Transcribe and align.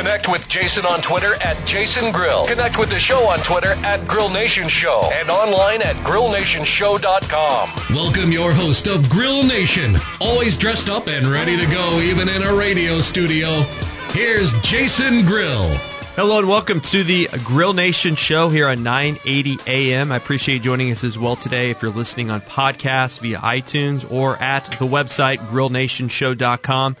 Connect 0.00 0.30
with 0.30 0.48
Jason 0.48 0.86
on 0.86 1.02
Twitter 1.02 1.34
at 1.42 1.62
Jason 1.66 2.10
Grill. 2.10 2.46
Connect 2.46 2.78
with 2.78 2.88
the 2.88 2.98
show 2.98 3.28
on 3.28 3.38
Twitter 3.40 3.72
at 3.84 4.08
Grill 4.08 4.30
Nation 4.30 4.66
Show 4.66 5.10
and 5.12 5.28
online 5.28 5.82
at 5.82 5.94
grillnationshow.com. 5.96 7.94
Welcome 7.94 8.32
your 8.32 8.50
host 8.50 8.86
of 8.86 9.10
Grill 9.10 9.42
Nation, 9.42 9.96
always 10.18 10.56
dressed 10.56 10.88
up 10.88 11.08
and 11.08 11.26
ready 11.26 11.54
to 11.54 11.66
go, 11.70 12.00
even 12.00 12.30
in 12.30 12.42
a 12.42 12.54
radio 12.54 12.98
studio. 13.00 13.50
Here's 14.12 14.54
Jason 14.62 15.26
Grill. 15.26 15.68
Hello 16.16 16.38
and 16.38 16.48
welcome 16.48 16.80
to 16.80 17.04
the 17.04 17.28
Grill 17.44 17.74
Nation 17.74 18.14
show 18.14 18.48
here 18.48 18.68
on 18.68 18.82
980 18.82 19.58
AM. 19.66 20.12
I 20.12 20.16
appreciate 20.16 20.54
you 20.54 20.60
joining 20.62 20.90
us 20.92 21.04
as 21.04 21.18
well 21.18 21.36
today 21.36 21.68
if 21.68 21.82
you're 21.82 21.90
listening 21.90 22.30
on 22.30 22.40
podcasts 22.40 23.20
via 23.20 23.36
iTunes 23.40 24.10
or 24.10 24.38
at 24.38 24.64
the 24.78 24.86
website 24.86 25.40
grillnationshow.com. 25.48 26.96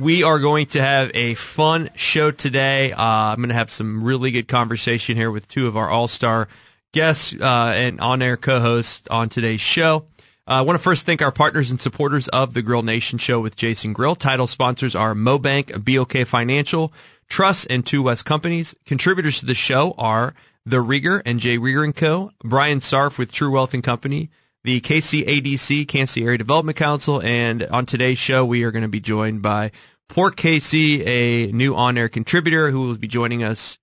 We 0.00 0.22
are 0.22 0.38
going 0.38 0.64
to 0.68 0.80
have 0.80 1.10
a 1.12 1.34
fun 1.34 1.90
show 1.94 2.30
today. 2.30 2.90
Uh, 2.92 3.02
I'm 3.04 3.36
going 3.36 3.50
to 3.50 3.54
have 3.54 3.68
some 3.68 4.02
really 4.02 4.30
good 4.30 4.48
conversation 4.48 5.14
here 5.14 5.30
with 5.30 5.46
two 5.46 5.66
of 5.66 5.76
our 5.76 5.90
all-star 5.90 6.48
guests 6.92 7.34
uh, 7.38 7.74
and 7.76 8.00
on-air 8.00 8.38
co-hosts 8.38 9.06
on 9.08 9.28
today's 9.28 9.60
show. 9.60 10.06
Uh, 10.48 10.52
I 10.52 10.60
want 10.62 10.78
to 10.78 10.82
first 10.82 11.04
thank 11.04 11.20
our 11.20 11.30
partners 11.30 11.70
and 11.70 11.78
supporters 11.78 12.28
of 12.28 12.54
the 12.54 12.62
Grill 12.62 12.82
Nation 12.82 13.18
show 13.18 13.40
with 13.40 13.56
Jason 13.56 13.92
Grill. 13.92 14.14
Title 14.14 14.46
sponsors 14.46 14.94
are 14.94 15.14
MoBank, 15.14 15.84
BOK 15.84 16.26
Financial, 16.26 16.94
Truss, 17.28 17.66
and 17.66 17.84
Two 17.84 18.02
West 18.04 18.24
Companies. 18.24 18.74
Contributors 18.86 19.40
to 19.40 19.44
the 19.44 19.52
show 19.52 19.94
are 19.98 20.34
The 20.64 20.78
Rieger 20.78 21.20
and 21.26 21.40
Jay 21.40 21.58
Rieger 21.58 21.84
and 21.84 21.94
Co., 21.94 22.30
Brian 22.42 22.80
Sarf 22.80 23.18
with 23.18 23.32
True 23.32 23.50
Wealth 23.50 23.74
and 23.74 23.84
Company, 23.84 24.30
the 24.62 24.80
KCADC, 24.80 25.88
Kansas 25.88 26.16
Area 26.16 26.38
Development 26.38 26.76
Council, 26.76 27.20
and 27.22 27.64
on 27.64 27.86
today's 27.86 28.18
show, 28.18 28.44
we 28.44 28.62
are 28.62 28.70
going 28.70 28.82
to 28.82 28.88
be 28.88 29.00
joined 29.00 29.42
by 29.42 29.72
Port 30.10 30.36
KC, 30.36 31.06
a 31.06 31.52
new 31.52 31.76
on-air 31.76 32.08
contributor 32.08 32.72
who 32.72 32.80
will 32.80 32.96
be 32.96 33.06
joining 33.06 33.44
us 33.44 33.78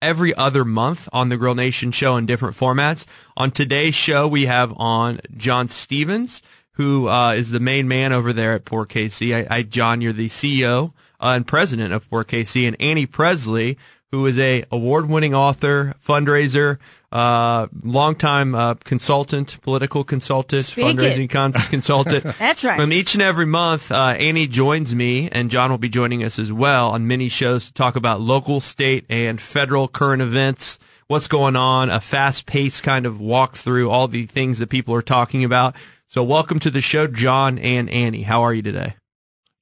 every 0.00 0.32
other 0.32 0.64
month 0.64 1.08
on 1.12 1.30
the 1.30 1.36
Grill 1.36 1.56
Nation 1.56 1.90
show 1.90 2.16
in 2.16 2.26
different 2.26 2.54
formats. 2.54 3.06
On 3.36 3.50
today's 3.50 3.96
show, 3.96 4.28
we 4.28 4.46
have 4.46 4.72
on 4.76 5.18
John 5.36 5.68
Stevens, 5.68 6.42
who 6.74 7.08
uh, 7.08 7.32
is 7.32 7.50
the 7.50 7.58
main 7.58 7.88
man 7.88 8.12
over 8.12 8.32
there 8.32 8.52
at 8.52 8.64
Port 8.64 8.88
KC. 8.88 9.48
I, 9.50 9.56
I 9.56 9.62
John, 9.62 10.00
you're 10.00 10.12
the 10.12 10.28
CEO 10.28 10.92
uh, 11.18 11.32
and 11.34 11.44
president 11.44 11.92
of 11.92 12.08
Port 12.08 12.28
KC, 12.28 12.68
and 12.68 12.76
Annie 12.78 13.06
Presley, 13.06 13.76
who 14.12 14.26
is 14.26 14.38
a 14.38 14.64
award-winning 14.70 15.34
author, 15.34 15.94
fundraiser, 16.04 16.78
uh, 17.10 17.66
longtime 17.82 18.54
uh, 18.54 18.74
consultant, 18.84 19.60
political 19.62 20.04
consultant, 20.04 20.64
Speak 20.64 20.84
fundraising 20.86 21.24
it. 21.24 21.30
con- 21.30 21.52
consultant. 21.70 22.24
That's 22.38 22.64
right. 22.64 22.78
Um, 22.80 22.92
each 22.92 23.14
and 23.14 23.22
every 23.22 23.46
month, 23.46 23.90
uh, 23.92 24.14
Annie 24.18 24.46
joins 24.46 24.94
me, 24.94 25.28
and 25.30 25.50
John 25.50 25.70
will 25.70 25.78
be 25.78 25.88
joining 25.88 26.22
us 26.24 26.38
as 26.38 26.52
well 26.52 26.90
on 26.90 27.06
many 27.06 27.28
shows 27.28 27.66
to 27.66 27.72
talk 27.72 27.96
about 27.96 28.20
local, 28.20 28.60
state, 28.60 29.04
and 29.08 29.40
federal 29.40 29.88
current 29.88 30.22
events. 30.22 30.78
What's 31.06 31.28
going 31.28 31.54
on? 31.56 31.90
A 31.90 32.00
fast-paced 32.00 32.82
kind 32.82 33.06
of 33.06 33.20
walk 33.20 33.54
through 33.54 33.90
all 33.90 34.08
the 34.08 34.26
things 34.26 34.58
that 34.58 34.68
people 34.68 34.94
are 34.94 35.02
talking 35.02 35.44
about. 35.44 35.76
So, 36.08 36.22
welcome 36.24 36.58
to 36.60 36.70
the 36.70 36.80
show, 36.80 37.06
John 37.06 37.58
and 37.58 37.90
Annie. 37.90 38.22
How 38.22 38.42
are 38.42 38.54
you 38.54 38.62
today? 38.62 38.94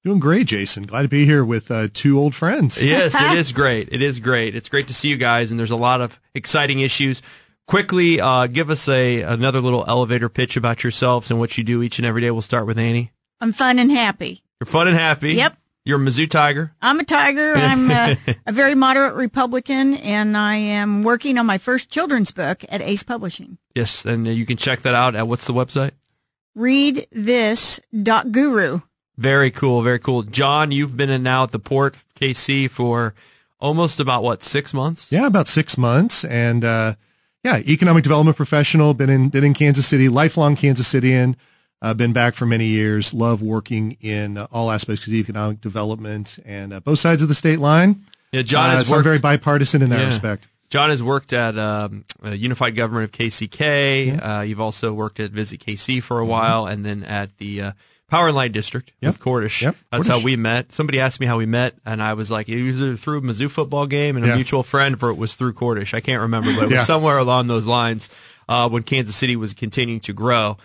Doing 0.05 0.19
great, 0.19 0.49
Jason. 0.49 0.83
Glad 0.83 1.03
to 1.03 1.09
be 1.09 1.25
here 1.27 1.45
with 1.45 1.71
uh, 1.71 1.87
two 1.93 2.19
old 2.19 2.35
friends. 2.35 2.83
Yes, 2.93 3.15
it 3.15 3.39
is 3.39 3.53
great. 3.61 3.89
It 3.93 4.03
is 4.03 4.19
great. 4.19 4.57
It's 4.57 4.69
great 4.69 4.89
to 4.89 4.95
see 4.95 5.09
you 5.09 5.17
guys, 5.17 5.51
and 5.53 5.61
there's 5.61 5.71
a 5.71 5.77
lot 5.77 6.01
of 6.01 6.21
exciting 6.35 6.81
issues. 6.81 7.23
Quickly, 7.69 8.21
uh, 8.21 8.49
give 8.49 8.69
us 8.71 8.89
a 8.89 9.23
another 9.23 9.61
little 9.61 9.85
elevator 9.87 10.29
pitch 10.29 10.57
about 10.57 10.83
yourselves 10.83 11.31
and 11.31 11.39
what 11.39 11.57
you 11.57 11.63
do 11.63 11.83
each 11.83 11.99
and 12.01 12.07
every 12.07 12.21
day. 12.21 12.33
We'll 12.33 12.43
start 12.43 12.67
with 12.67 12.79
Annie. 12.79 13.13
I'm 13.41 13.53
fun 13.53 13.79
and 13.79 13.93
happy. 13.93 14.43
You're 14.61 14.67
fun 14.67 14.89
and 14.89 14.97
happy. 14.97 15.35
Yep. 15.35 15.57
You're 15.85 16.01
a 16.01 16.05
Mizzou 16.05 16.29
Tiger. 16.29 16.73
I'm 16.83 16.99
a 17.01 17.05
tiger. 17.05 17.55
I'm 17.57 17.91
a, 17.91 18.17
a 18.47 18.53
very 18.53 18.75
moderate 18.75 19.15
Republican, 19.15 19.95
and 19.95 20.37
I 20.37 20.57
am 20.57 21.05
working 21.05 21.39
on 21.39 21.47
my 21.47 21.59
first 21.59 21.91
children's 21.91 22.33
book 22.33 22.65
at 22.69 22.83
Ace 22.83 23.05
Publishing. 23.05 23.59
Yes, 23.77 24.05
and 24.05 24.27
you 24.27 24.47
can 24.47 24.57
check 24.57 24.83
that 24.83 24.95
out 24.95 25.15
at 25.15 25.29
what's 25.29 25.47
the 25.47 25.55
website? 25.55 25.93
Read 26.57 27.07
this 27.13 27.81
dot 28.03 28.33
guru. 28.33 28.81
Very 29.19 29.51
cool, 29.51 29.83
very 29.83 29.99
cool. 29.99 30.23
John, 30.23 30.73
you've 30.73 30.97
been 30.97 31.11
in 31.11 31.23
now 31.23 31.43
at 31.45 31.51
the 31.51 31.59
port 31.59 31.97
KC 32.21 32.69
for 32.71 33.15
almost 33.61 34.01
about 34.01 34.23
what 34.23 34.43
six 34.43 34.73
months? 34.73 35.13
Yeah, 35.13 35.27
about 35.27 35.49
six 35.49 35.77
months, 35.77 36.25
and 36.25 36.65
uh, 36.65 36.95
yeah, 37.45 37.59
economic 37.59 38.03
development 38.05 38.37
professional. 38.37 38.95
Been 38.95 39.11
in 39.11 39.29
been 39.29 39.45
in 39.45 39.55
Kansas 39.55 39.87
City, 39.87 40.09
lifelong 40.09 40.57
Kansas 40.57 40.93
Cityan. 40.93 41.37
Uh, 41.83 41.93
been 41.93 42.13
back 42.13 42.35
for 42.35 42.47
many 42.47 42.67
years. 42.67 43.13
Love 43.13 43.43
working 43.43 43.97
in 44.01 44.39
uh, 44.39 44.47
all 44.53 44.71
aspects 44.71 45.07
of 45.07 45.13
economic 45.13 45.61
development 45.61 46.39
and 46.45 46.73
uh, 46.73 46.81
both 46.81 46.99
sides 47.01 47.23
of 47.23 47.29
the 47.29 47.35
state 47.35 47.59
line. 47.59 48.05
Yeah, 48.31 48.43
John 48.43 48.71
Uh, 48.71 48.77
has 48.79 48.89
so 48.89 49.03
very 49.03 49.19
bipartisan 49.19 49.83
in 49.83 49.91
that 49.91 49.99
Yeah. 50.01 50.07
respect. 50.07 50.47
John 50.71 50.89
has 50.91 51.03
worked 51.03 51.33
at 51.35 51.59
um, 51.59 52.05
uh, 52.25 52.31
Unified 52.31 52.77
Government 52.77 53.05
of 53.05 53.13
KCK. 53.13 54.17
Uh, 54.39 54.41
you've 54.43 54.61
also 54.61 54.93
worked 54.95 55.21
at 55.21 55.33
Visit 55.33 55.61
KC 55.61 56.01
for 56.03 56.19
a 56.19 56.25
while, 56.25 56.67
and 56.67 56.87
then 56.87 57.03
at 57.03 57.37
the 57.39 57.61
uh, 57.61 57.73
Power 58.13 58.29
and 58.29 58.37
Light 58.37 58.53
District. 58.53 58.93
Yep. 59.01 59.09
with 59.15 59.21
Cordish. 59.21 59.63
Yep, 59.63 59.75
That's 59.91 60.07
Cordish. 60.07 60.21
how 60.21 60.25
we 60.25 60.37
met. 60.37 60.71
Somebody 60.71 61.01
asked 61.01 61.19
me 61.19 61.27
how 61.27 61.39
we 61.39 61.47
met, 61.47 61.75
and 61.87 62.03
I 62.03 62.13
was 62.15 62.31
like, 62.31 62.49
it 62.49 62.63
was 62.63 62.81
either 62.83 62.95
through 62.97 63.19
a 63.19 63.23
Mizzou 63.23 63.51
football 63.51 63.87
game 63.87 64.17
and 64.17 64.25
a 64.25 64.29
Yeah. 64.29 64.35
mutual 64.37 64.63
friend, 64.63 64.97
or 65.03 65.09
it 65.11 65.17
was 65.17 65.33
through 65.35 65.55
Cordish. 65.55 65.95
I 65.95 66.01
can't 66.01 66.21
remember, 66.21 66.53
but 66.55 66.65
it 66.65 66.67
was 66.67 66.75
Yeah. 66.75 66.83
somewhere 66.85 67.17
along 67.19 67.47
those 67.49 67.67
lines 67.67 68.11
uh, 68.49 68.69
when 68.69 68.83
Kansas 68.83 69.17
City 69.17 69.35
was 69.35 69.55
continuing 69.55 70.01
to 70.01 70.13
grow. 70.13 70.59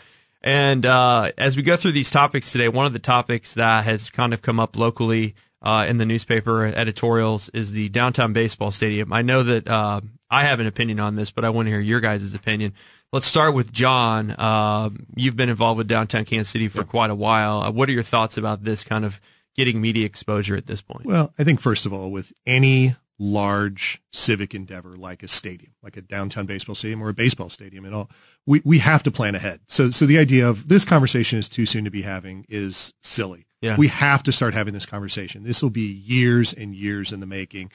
And 0.44 0.86
uh, 0.86 1.32
as 1.38 1.56
we 1.56 1.64
go 1.64 1.78
through 1.78 1.94
these 1.94 2.12
topics 2.12 2.52
today, 2.52 2.68
one 2.70 2.86
of 2.86 2.94
the 2.94 3.00
topics 3.00 3.54
that 3.54 3.86
has 3.86 4.10
kind 4.10 4.34
of 4.34 4.42
come 4.42 4.60
up 4.60 4.76
locally 4.76 5.34
uh, 5.62 5.86
in 5.88 5.98
the 5.98 6.06
newspaper 6.06 6.66
editorials 6.66 7.50
is 7.50 7.72
the 7.72 7.90
downtown 7.90 8.34
baseball 8.34 8.72
stadium. 8.72 9.12
I 9.14 9.22
know 9.22 9.42
that 9.44 9.68
uh, 9.68 10.02
I 10.30 10.44
have 10.44 10.60
an 10.60 10.68
opinion 10.68 11.00
on 11.00 11.16
this, 11.16 11.32
but 11.32 11.44
I 11.46 11.50
want 11.50 11.66
to 11.68 11.72
hear 11.72 11.80
your 11.80 12.00
guys' 12.02 12.34
opinion. 12.34 12.74
Let's 13.14 13.26
start 13.26 13.54
with 13.54 13.72
John. 13.72 14.32
Uh, 14.32 14.90
you've 15.16 15.38
been 15.38 15.48
involved 15.48 15.78
with 15.78 15.88
downtown 15.88 16.26
Kansas 16.26 16.50
City 16.50 16.68
for 16.68 16.84
quite 16.84 17.10
a 17.10 17.16
while. 17.16 17.62
Uh, 17.62 17.72
what 17.72 17.88
are 17.88 17.94
your 17.94 18.04
thoughts 18.04 18.38
about 18.38 18.64
this 18.64 18.84
kind 18.84 19.06
of 19.06 19.22
getting 19.56 19.80
media 19.80 20.06
exposure 20.06 20.58
at 20.58 20.68
this 20.68 20.82
point? 20.82 21.06
Well, 21.06 21.32
I 21.40 21.46
think 21.46 21.62
first 21.62 21.86
of 21.86 21.94
all, 21.94 22.12
with 22.12 22.34
any 22.46 22.96
large 23.18 24.02
civic 24.12 24.54
endeavor 24.54 24.98
like 24.98 25.24
a 25.24 25.28
stadium, 25.30 25.72
like 25.82 25.96
a 25.96 26.02
downtown 26.02 26.48
baseball 26.48 26.76
stadium 26.76 27.02
or 27.02 27.08
a 27.08 27.14
baseball 27.14 27.50
stadium 27.50 27.86
at 27.86 27.94
all, 27.94 28.10
we, 28.46 28.62
we 28.66 28.80
have 28.80 29.04
to 29.04 29.12
plan 29.12 29.36
ahead. 29.36 29.62
So, 29.68 29.90
so 29.90 30.06
the 30.06 30.18
idea 30.18 30.48
of 30.48 30.68
this 30.68 30.84
conversation 30.84 31.40
is 31.40 31.48
too 31.48 31.66
soon 31.66 31.86
to 31.86 31.92
be 31.92 32.02
having 32.02 32.46
is 32.50 32.94
silly. 33.02 33.46
Yeah. 33.62 33.78
We 33.78 33.88
have 33.88 34.22
to 34.24 34.34
start 34.34 34.54
having 34.54 34.74
this 34.74 34.86
conversation. 34.86 35.44
This 35.44 35.64
will 35.64 35.70
be 35.70 35.82
years 35.82 36.52
and 36.52 36.76
years 36.76 37.14
in 37.14 37.22
the 37.22 37.26
making. 37.26 37.72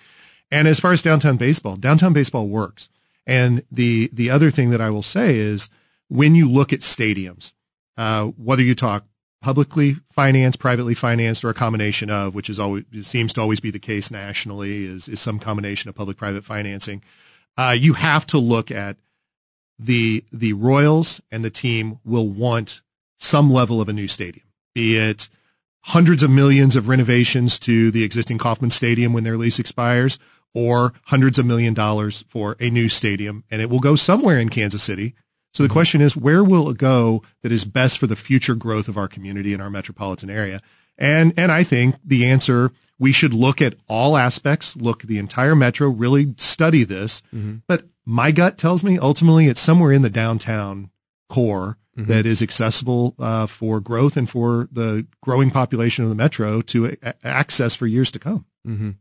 And 0.50 0.68
as 0.68 0.78
far 0.78 0.92
as 0.92 1.00
downtown 1.00 1.38
baseball, 1.38 1.76
downtown 1.76 2.12
baseball 2.12 2.48
works. 2.48 2.90
And 3.26 3.62
the, 3.70 4.10
the 4.12 4.30
other 4.30 4.50
thing 4.50 4.70
that 4.70 4.80
I 4.80 4.90
will 4.90 5.02
say 5.02 5.36
is 5.36 5.70
when 6.08 6.34
you 6.34 6.48
look 6.48 6.72
at 6.72 6.80
stadiums, 6.80 7.52
uh, 7.96 8.26
whether 8.26 8.62
you 8.62 8.74
talk 8.74 9.04
publicly 9.42 9.96
financed, 10.10 10.58
privately 10.58 10.94
financed, 10.94 11.44
or 11.44 11.50
a 11.50 11.54
combination 11.54 12.10
of, 12.10 12.34
which 12.34 12.48
is 12.48 12.58
always 12.58 12.84
seems 13.02 13.32
to 13.34 13.40
always 13.40 13.60
be 13.60 13.70
the 13.70 13.78
case 13.78 14.10
nationally, 14.10 14.84
is 14.84 15.08
is 15.08 15.20
some 15.20 15.38
combination 15.38 15.88
of 15.88 15.94
public-private 15.94 16.44
financing. 16.44 17.02
Uh, 17.56 17.74
you 17.76 17.94
have 17.94 18.24
to 18.26 18.38
look 18.38 18.70
at 18.70 18.96
the 19.78 20.24
the 20.32 20.52
Royals 20.52 21.20
and 21.30 21.44
the 21.44 21.50
team 21.50 21.98
will 22.04 22.28
want 22.28 22.82
some 23.18 23.52
level 23.52 23.80
of 23.80 23.88
a 23.88 23.92
new 23.92 24.08
stadium, 24.08 24.46
be 24.74 24.96
it 24.96 25.28
hundreds 25.86 26.22
of 26.22 26.30
millions 26.30 26.76
of 26.76 26.88
renovations 26.88 27.58
to 27.58 27.90
the 27.90 28.04
existing 28.04 28.38
Kauffman 28.38 28.70
Stadium 28.70 29.12
when 29.12 29.24
their 29.24 29.36
lease 29.36 29.58
expires, 29.58 30.18
or 30.54 30.92
hundreds 31.06 31.38
of 31.38 31.46
million 31.46 31.74
dollars 31.74 32.24
for 32.28 32.56
a 32.60 32.70
new 32.70 32.88
stadium, 32.88 33.44
and 33.50 33.62
it 33.62 33.70
will 33.70 33.80
go 33.80 33.96
somewhere 33.96 34.38
in 34.38 34.48
Kansas 34.48 34.82
City. 34.82 35.14
So 35.54 35.62
the 35.62 35.68
mm-hmm. 35.68 35.74
question 35.74 36.00
is, 36.00 36.16
where 36.16 36.42
will 36.42 36.70
it 36.70 36.78
go 36.78 37.22
that 37.42 37.52
is 37.52 37.64
best 37.64 37.98
for 37.98 38.06
the 38.06 38.16
future 38.16 38.54
growth 38.54 38.88
of 38.88 38.96
our 38.96 39.08
community 39.08 39.52
and 39.52 39.62
our 39.62 39.70
metropolitan 39.70 40.30
area? 40.30 40.60
And 40.98 41.32
and 41.36 41.50
I 41.50 41.64
think 41.64 41.96
the 42.04 42.26
answer 42.26 42.72
we 42.98 43.12
should 43.12 43.34
look 43.34 43.60
at 43.60 43.74
all 43.88 44.16
aspects, 44.16 44.76
look 44.76 45.02
at 45.02 45.08
the 45.08 45.18
entire 45.18 45.56
metro, 45.56 45.88
really 45.88 46.34
study 46.36 46.84
this. 46.84 47.20
Mm-hmm. 47.34 47.56
But 47.66 47.84
my 48.04 48.30
gut 48.30 48.58
tells 48.58 48.84
me 48.84 48.98
ultimately 48.98 49.46
it's 49.46 49.60
somewhere 49.60 49.92
in 49.92 50.02
the 50.02 50.10
downtown 50.10 50.90
core 51.28 51.78
mm-hmm. 51.98 52.08
that 52.08 52.26
is 52.26 52.42
accessible 52.42 53.14
uh, 53.18 53.46
for 53.46 53.80
growth 53.80 54.16
and 54.16 54.28
for 54.28 54.68
the 54.70 55.06
growing 55.20 55.50
population 55.50 56.04
of 56.04 56.10
the 56.10 56.16
metro 56.16 56.60
to 56.62 56.96
a- 57.02 57.26
access 57.26 57.74
for 57.74 57.86
years 57.86 58.10
to 58.12 58.18
come. 58.18 58.44
And 58.74 58.94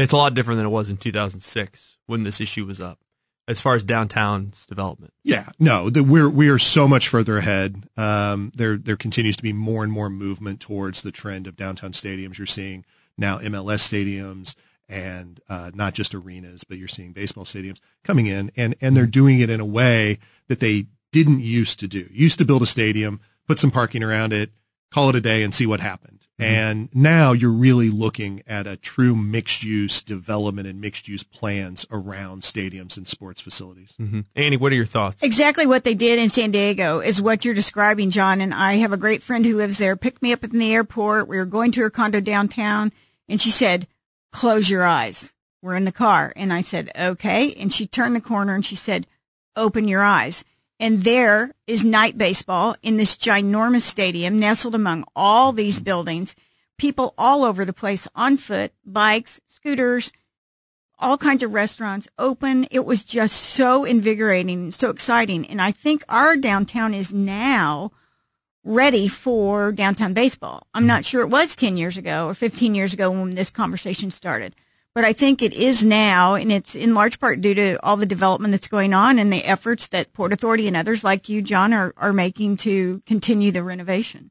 And 0.00 0.04
it's 0.04 0.14
a 0.14 0.16
lot 0.16 0.32
different 0.32 0.56
than 0.56 0.64
it 0.64 0.70
was 0.70 0.90
in 0.90 0.96
2006 0.96 1.98
when 2.06 2.22
this 2.22 2.40
issue 2.40 2.64
was 2.64 2.80
up, 2.80 3.00
as 3.46 3.60
far 3.60 3.74
as 3.74 3.84
downtown's 3.84 4.64
development. 4.64 5.12
Yeah, 5.22 5.50
no, 5.58 5.90
the, 5.90 6.02
we're 6.02 6.30
we 6.30 6.48
are 6.48 6.58
so 6.58 6.88
much 6.88 7.06
further 7.06 7.36
ahead. 7.36 7.86
Um, 7.98 8.50
there 8.54 8.78
there 8.78 8.96
continues 8.96 9.36
to 9.36 9.42
be 9.42 9.52
more 9.52 9.84
and 9.84 9.92
more 9.92 10.08
movement 10.08 10.58
towards 10.58 11.02
the 11.02 11.12
trend 11.12 11.46
of 11.46 11.54
downtown 11.54 11.92
stadiums. 11.92 12.38
You're 12.38 12.46
seeing 12.46 12.86
now 13.18 13.40
MLS 13.40 13.86
stadiums 13.86 14.54
and 14.88 15.38
uh, 15.50 15.70
not 15.74 15.92
just 15.92 16.14
arenas, 16.14 16.64
but 16.64 16.78
you're 16.78 16.88
seeing 16.88 17.12
baseball 17.12 17.44
stadiums 17.44 17.80
coming 18.02 18.24
in, 18.24 18.50
and 18.56 18.76
and 18.80 18.96
they're 18.96 19.04
doing 19.04 19.40
it 19.40 19.50
in 19.50 19.60
a 19.60 19.66
way 19.66 20.18
that 20.48 20.60
they 20.60 20.86
didn't 21.12 21.40
used 21.40 21.78
to 21.80 21.86
do. 21.86 22.08
Used 22.10 22.38
to 22.38 22.46
build 22.46 22.62
a 22.62 22.66
stadium, 22.66 23.20
put 23.46 23.58
some 23.58 23.70
parking 23.70 24.02
around 24.02 24.32
it, 24.32 24.50
call 24.90 25.10
it 25.10 25.14
a 25.14 25.20
day, 25.20 25.42
and 25.42 25.52
see 25.52 25.66
what 25.66 25.80
happened. 25.80 26.19
Mm-hmm. 26.40 26.54
And 26.54 26.88
now 26.94 27.32
you're 27.32 27.50
really 27.50 27.90
looking 27.90 28.42
at 28.46 28.66
a 28.66 28.76
true 28.76 29.14
mixed 29.14 29.62
use 29.62 30.02
development 30.02 30.66
and 30.66 30.80
mixed 30.80 31.06
use 31.06 31.22
plans 31.22 31.86
around 31.90 32.42
stadiums 32.42 32.96
and 32.96 33.06
sports 33.06 33.40
facilities. 33.40 33.96
Mm-hmm. 34.00 34.20
Annie, 34.34 34.56
what 34.56 34.72
are 34.72 34.76
your 34.76 34.86
thoughts? 34.86 35.22
Exactly 35.22 35.66
what 35.66 35.84
they 35.84 35.94
did 35.94 36.18
in 36.18 36.28
San 36.28 36.50
Diego 36.50 37.00
is 37.00 37.20
what 37.20 37.44
you're 37.44 37.54
describing, 37.54 38.10
John. 38.10 38.40
And 38.40 38.54
I 38.54 38.74
have 38.74 38.92
a 38.92 38.96
great 38.96 39.22
friend 39.22 39.44
who 39.44 39.56
lives 39.56 39.78
there, 39.78 39.96
picked 39.96 40.22
me 40.22 40.32
up 40.32 40.42
in 40.44 40.58
the 40.58 40.74
airport. 40.74 41.28
We 41.28 41.36
were 41.36 41.44
going 41.44 41.72
to 41.72 41.80
her 41.82 41.90
condo 41.90 42.20
downtown 42.20 42.92
and 43.28 43.40
she 43.40 43.50
said, 43.50 43.86
close 44.32 44.70
your 44.70 44.84
eyes. 44.84 45.34
We're 45.62 45.76
in 45.76 45.84
the 45.84 45.92
car. 45.92 46.32
And 46.36 46.52
I 46.52 46.62
said, 46.62 46.90
okay. 46.98 47.52
And 47.54 47.72
she 47.72 47.86
turned 47.86 48.16
the 48.16 48.20
corner 48.20 48.54
and 48.54 48.64
she 48.64 48.76
said, 48.76 49.06
open 49.56 49.88
your 49.88 50.02
eyes. 50.02 50.44
And 50.80 51.02
there 51.02 51.54
is 51.66 51.84
night 51.84 52.16
baseball 52.16 52.74
in 52.82 52.96
this 52.96 53.14
ginormous 53.14 53.82
stadium 53.82 54.38
nestled 54.38 54.74
among 54.74 55.04
all 55.14 55.52
these 55.52 55.78
buildings. 55.78 56.34
People 56.78 57.12
all 57.18 57.44
over 57.44 57.66
the 57.66 57.74
place 57.74 58.08
on 58.14 58.38
foot, 58.38 58.72
bikes, 58.82 59.42
scooters, 59.46 60.10
all 60.98 61.18
kinds 61.18 61.42
of 61.42 61.52
restaurants 61.52 62.08
open. 62.18 62.66
It 62.70 62.86
was 62.86 63.04
just 63.04 63.36
so 63.36 63.84
invigorating, 63.84 64.72
so 64.72 64.88
exciting. 64.88 65.46
And 65.46 65.60
I 65.60 65.70
think 65.70 66.02
our 66.08 66.34
downtown 66.38 66.94
is 66.94 67.12
now 67.12 67.92
ready 68.64 69.06
for 69.06 69.72
downtown 69.72 70.14
baseball. 70.14 70.66
I'm 70.72 70.84
hmm. 70.84 70.88
not 70.88 71.04
sure 71.04 71.20
it 71.20 71.28
was 71.28 71.54
10 71.56 71.76
years 71.76 71.98
ago 71.98 72.26
or 72.26 72.34
15 72.34 72.74
years 72.74 72.94
ago 72.94 73.10
when 73.10 73.30
this 73.30 73.50
conversation 73.50 74.10
started 74.10 74.56
but 74.94 75.04
I 75.04 75.12
think 75.12 75.42
it 75.42 75.52
is 75.52 75.84
now, 75.84 76.34
and 76.34 76.50
it's 76.50 76.74
in 76.74 76.94
large 76.94 77.20
part 77.20 77.40
due 77.40 77.54
to 77.54 77.76
all 77.84 77.96
the 77.96 78.06
development 78.06 78.52
that's 78.52 78.68
going 78.68 78.92
on 78.92 79.18
and 79.18 79.32
the 79.32 79.44
efforts 79.44 79.88
that 79.88 80.12
Port 80.12 80.32
Authority 80.32 80.66
and 80.66 80.76
others 80.76 81.04
like 81.04 81.28
you, 81.28 81.42
John, 81.42 81.72
are, 81.72 81.94
are 81.96 82.12
making 82.12 82.56
to 82.58 83.00
continue 83.06 83.52
the 83.52 83.62
renovation. 83.62 84.30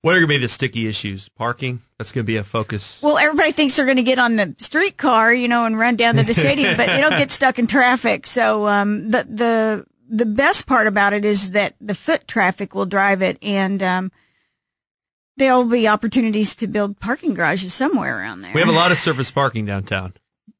What 0.00 0.10
are 0.10 0.18
going 0.18 0.28
to 0.28 0.34
be 0.34 0.38
the 0.38 0.48
sticky 0.48 0.86
issues? 0.86 1.30
Parking? 1.30 1.80
That's 1.96 2.12
going 2.12 2.24
to 2.24 2.26
be 2.26 2.36
a 2.36 2.44
focus. 2.44 3.00
Well, 3.02 3.16
everybody 3.16 3.52
thinks 3.52 3.76
they're 3.76 3.86
going 3.86 3.96
to 3.96 4.02
get 4.02 4.18
on 4.18 4.36
the 4.36 4.54
streetcar, 4.58 5.32
you 5.32 5.48
know, 5.48 5.64
and 5.64 5.78
run 5.78 5.96
down 5.96 6.16
to 6.16 6.22
the 6.22 6.34
stadium, 6.34 6.76
but 6.76 6.90
it'll 6.90 7.08
get 7.08 7.30
stuck 7.30 7.58
in 7.58 7.66
traffic. 7.66 8.26
So, 8.26 8.68
um, 8.68 9.08
the, 9.08 9.24
the, 9.24 9.86
the 10.10 10.26
best 10.26 10.66
part 10.66 10.86
about 10.86 11.14
it 11.14 11.24
is 11.24 11.52
that 11.52 11.74
the 11.80 11.94
foot 11.94 12.28
traffic 12.28 12.74
will 12.74 12.84
drive 12.84 13.22
it 13.22 13.38
and, 13.40 13.82
um, 13.82 14.12
there'll 15.36 15.64
be 15.64 15.88
opportunities 15.88 16.54
to 16.56 16.66
build 16.66 17.00
parking 17.00 17.34
garages 17.34 17.74
somewhere 17.74 18.18
around 18.18 18.42
there. 18.42 18.52
We 18.54 18.60
have 18.60 18.68
a 18.68 18.72
lot 18.72 18.92
of 18.92 18.98
surface 18.98 19.30
parking 19.30 19.66
downtown, 19.66 20.14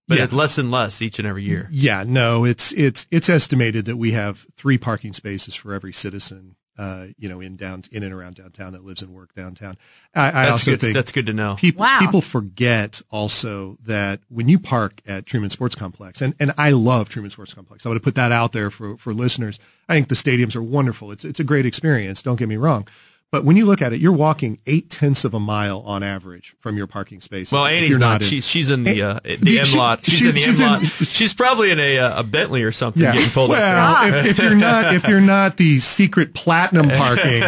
but 0.08 0.18
yeah. 0.18 0.24
it's 0.24 0.32
less 0.32 0.58
and 0.58 0.70
less 0.70 1.00
each 1.00 1.18
and 1.18 1.28
every 1.28 1.42
year. 1.44 1.68
Yeah, 1.70 2.04
no, 2.06 2.44
it's 2.44 2.72
it's 2.72 3.06
it's 3.10 3.28
estimated 3.28 3.84
that 3.86 3.96
we 3.96 4.12
have 4.12 4.46
three 4.56 4.78
parking 4.78 5.12
spaces 5.12 5.54
for 5.54 5.74
every 5.74 5.92
citizen. 5.92 6.56
Uh, 6.76 7.06
you 7.16 7.28
know, 7.28 7.40
in 7.40 7.54
down 7.54 7.84
in 7.92 8.02
and 8.02 8.12
around 8.12 8.34
downtown 8.34 8.72
that 8.72 8.84
lives 8.84 9.00
and 9.00 9.14
work 9.14 9.32
downtown. 9.36 9.78
I, 10.12 10.26
I 10.26 10.30
that's 10.32 10.50
also 10.50 10.70
good. 10.72 10.80
think 10.80 10.94
that's 10.94 11.12
good 11.12 11.26
to 11.26 11.32
know. 11.32 11.54
People, 11.54 11.82
wow. 11.82 11.98
people 12.00 12.20
forget 12.20 13.00
also 13.10 13.78
that 13.84 14.18
when 14.28 14.48
you 14.48 14.58
park 14.58 15.00
at 15.06 15.24
Truman 15.24 15.50
Sports 15.50 15.76
Complex, 15.76 16.20
and, 16.20 16.34
and 16.40 16.52
I 16.58 16.72
love 16.72 17.08
Truman 17.08 17.30
Sports 17.30 17.54
Complex. 17.54 17.86
I 17.86 17.90
want 17.90 18.00
to 18.00 18.04
put 18.04 18.16
that 18.16 18.32
out 18.32 18.50
there 18.50 18.72
for, 18.72 18.96
for 18.96 19.14
listeners. 19.14 19.60
I 19.88 19.94
think 19.94 20.08
the 20.08 20.16
stadiums 20.16 20.56
are 20.56 20.64
wonderful. 20.64 21.12
It's 21.12 21.24
it's 21.24 21.38
a 21.38 21.44
great 21.44 21.64
experience. 21.64 22.22
Don't 22.22 22.40
get 22.40 22.48
me 22.48 22.56
wrong. 22.56 22.88
But 23.32 23.44
when 23.44 23.56
you 23.56 23.66
look 23.66 23.82
at 23.82 23.92
it, 23.92 23.98
you're 23.98 24.12
walking 24.12 24.60
eight 24.64 24.90
tenths 24.90 25.24
of 25.24 25.34
a 25.34 25.40
mile 25.40 25.80
on 25.80 26.04
average 26.04 26.54
from 26.60 26.76
your 26.76 26.86
parking 26.86 27.20
space. 27.20 27.50
Well, 27.50 27.66
Annie's 27.66 27.90
not. 27.90 27.98
not 27.98 28.22
in, 28.22 28.28
she's 28.28 28.46
she's 28.46 28.70
in 28.70 28.84
the 28.84 29.02
uh, 29.02 29.20
the 29.24 29.58
M 29.58 29.76
lot. 29.76 30.04
She's, 30.04 30.18
she's, 30.18 30.28
in 30.28 30.34
the 30.36 30.44
M 30.44 30.70
lot. 30.70 30.84
She's 30.86 31.34
probably 31.34 31.72
in 31.72 31.80
a 31.80 31.98
uh, 31.98 32.20
a 32.20 32.22
Bentley 32.22 32.62
or 32.62 32.70
something 32.70 33.02
yeah. 33.02 33.12
getting 33.12 33.30
pulled. 33.30 33.50
Well, 33.50 34.14
if, 34.14 34.26
if, 34.26 34.38
you're 34.38 34.54
not 34.54 34.94
if 34.94 35.08
you're 35.08 35.20
not 35.20 35.56
the 35.56 35.80
secret 35.80 36.32
platinum 36.32 36.88
parking 36.90 37.42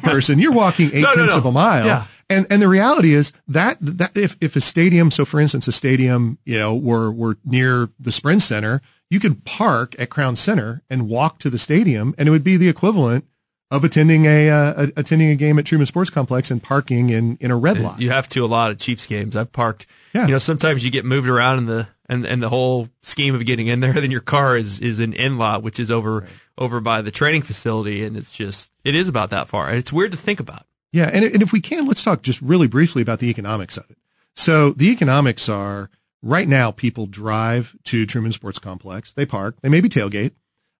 person, 0.00 0.40
you're 0.40 0.52
walking 0.52 0.90
eight 0.92 1.02
no, 1.02 1.14
tenths 1.14 1.34
no, 1.34 1.34
no. 1.34 1.38
of 1.38 1.46
a 1.46 1.52
mile. 1.52 1.86
Yeah. 1.86 2.06
And 2.28 2.46
and 2.50 2.62
the 2.62 2.68
reality 2.68 3.12
is 3.12 3.32
that 3.48 3.78
that 3.80 4.16
if 4.16 4.36
if 4.40 4.56
a 4.56 4.60
stadium, 4.60 5.10
so 5.10 5.24
for 5.24 5.40
instance, 5.40 5.68
a 5.68 5.72
stadium, 5.72 6.38
you 6.44 6.58
know, 6.58 6.74
were 6.74 7.10
were 7.12 7.38
near 7.44 7.90
the 7.98 8.12
Sprint 8.12 8.42
Center, 8.42 8.82
you 9.10 9.18
could 9.18 9.44
park 9.44 9.96
at 9.98 10.10
Crown 10.10 10.36
Center 10.36 10.82
and 10.88 11.08
walk 11.08 11.40
to 11.40 11.50
the 11.50 11.58
stadium, 11.58 12.14
and 12.16 12.28
it 12.28 12.30
would 12.30 12.44
be 12.44 12.56
the 12.56 12.68
equivalent 12.68 13.26
of 13.70 13.84
attending 13.84 14.24
a, 14.26 14.50
uh, 14.50 14.86
attending 14.96 15.30
a 15.30 15.36
game 15.36 15.58
at 15.58 15.64
Truman 15.64 15.86
Sports 15.86 16.10
Complex 16.10 16.50
and 16.50 16.62
parking 16.62 17.10
in 17.10 17.36
in 17.40 17.50
a 17.50 17.56
red 17.56 17.78
lot. 17.78 18.00
You 18.00 18.10
have 18.10 18.28
to 18.28 18.44
a 18.44 18.46
lot 18.46 18.70
of 18.70 18.78
Chiefs 18.78 19.06
games. 19.06 19.36
I've 19.36 19.52
parked. 19.52 19.86
Yeah. 20.12 20.26
You 20.26 20.32
know, 20.32 20.38
sometimes 20.38 20.84
you 20.84 20.90
get 20.90 21.04
moved 21.04 21.28
around 21.28 21.58
in 21.58 21.66
the 21.66 21.88
and 22.08 22.26
and 22.26 22.42
the 22.42 22.48
whole 22.48 22.88
scheme 23.02 23.34
of 23.34 23.44
getting 23.46 23.68
in 23.68 23.80
there. 23.80 23.92
Then 24.00 24.10
your 24.10 24.20
car 24.20 24.56
is 24.56 24.80
is 24.80 24.98
an 24.98 25.12
in 25.12 25.38
lot, 25.38 25.62
which 25.62 25.78
is 25.78 25.90
over 25.90 26.20
right. 26.20 26.30
over 26.58 26.80
by 26.80 27.02
the 27.02 27.10
training 27.10 27.42
facility, 27.42 28.04
and 28.04 28.16
it's 28.16 28.36
just 28.36 28.72
it 28.84 28.94
is 28.94 29.08
about 29.08 29.30
that 29.30 29.48
far. 29.48 29.72
It's 29.72 29.92
weird 29.92 30.12
to 30.12 30.18
think 30.18 30.40
about. 30.40 30.64
Yeah, 30.92 31.08
and 31.12 31.24
and 31.24 31.42
if 31.42 31.52
we 31.52 31.60
can, 31.60 31.86
let's 31.86 32.02
talk 32.02 32.22
just 32.22 32.42
really 32.42 32.66
briefly 32.66 33.02
about 33.02 33.20
the 33.20 33.30
economics 33.30 33.76
of 33.76 33.88
it. 33.90 33.98
So 34.34 34.70
the 34.70 34.90
economics 34.90 35.48
are 35.48 35.90
right 36.22 36.48
now 36.48 36.70
people 36.70 37.06
drive 37.06 37.76
to 37.84 38.04
Truman 38.06 38.32
Sports 38.32 38.58
Complex, 38.58 39.12
they 39.12 39.26
park, 39.26 39.56
they 39.62 39.68
maybe 39.68 39.88
tailgate, 39.88 40.32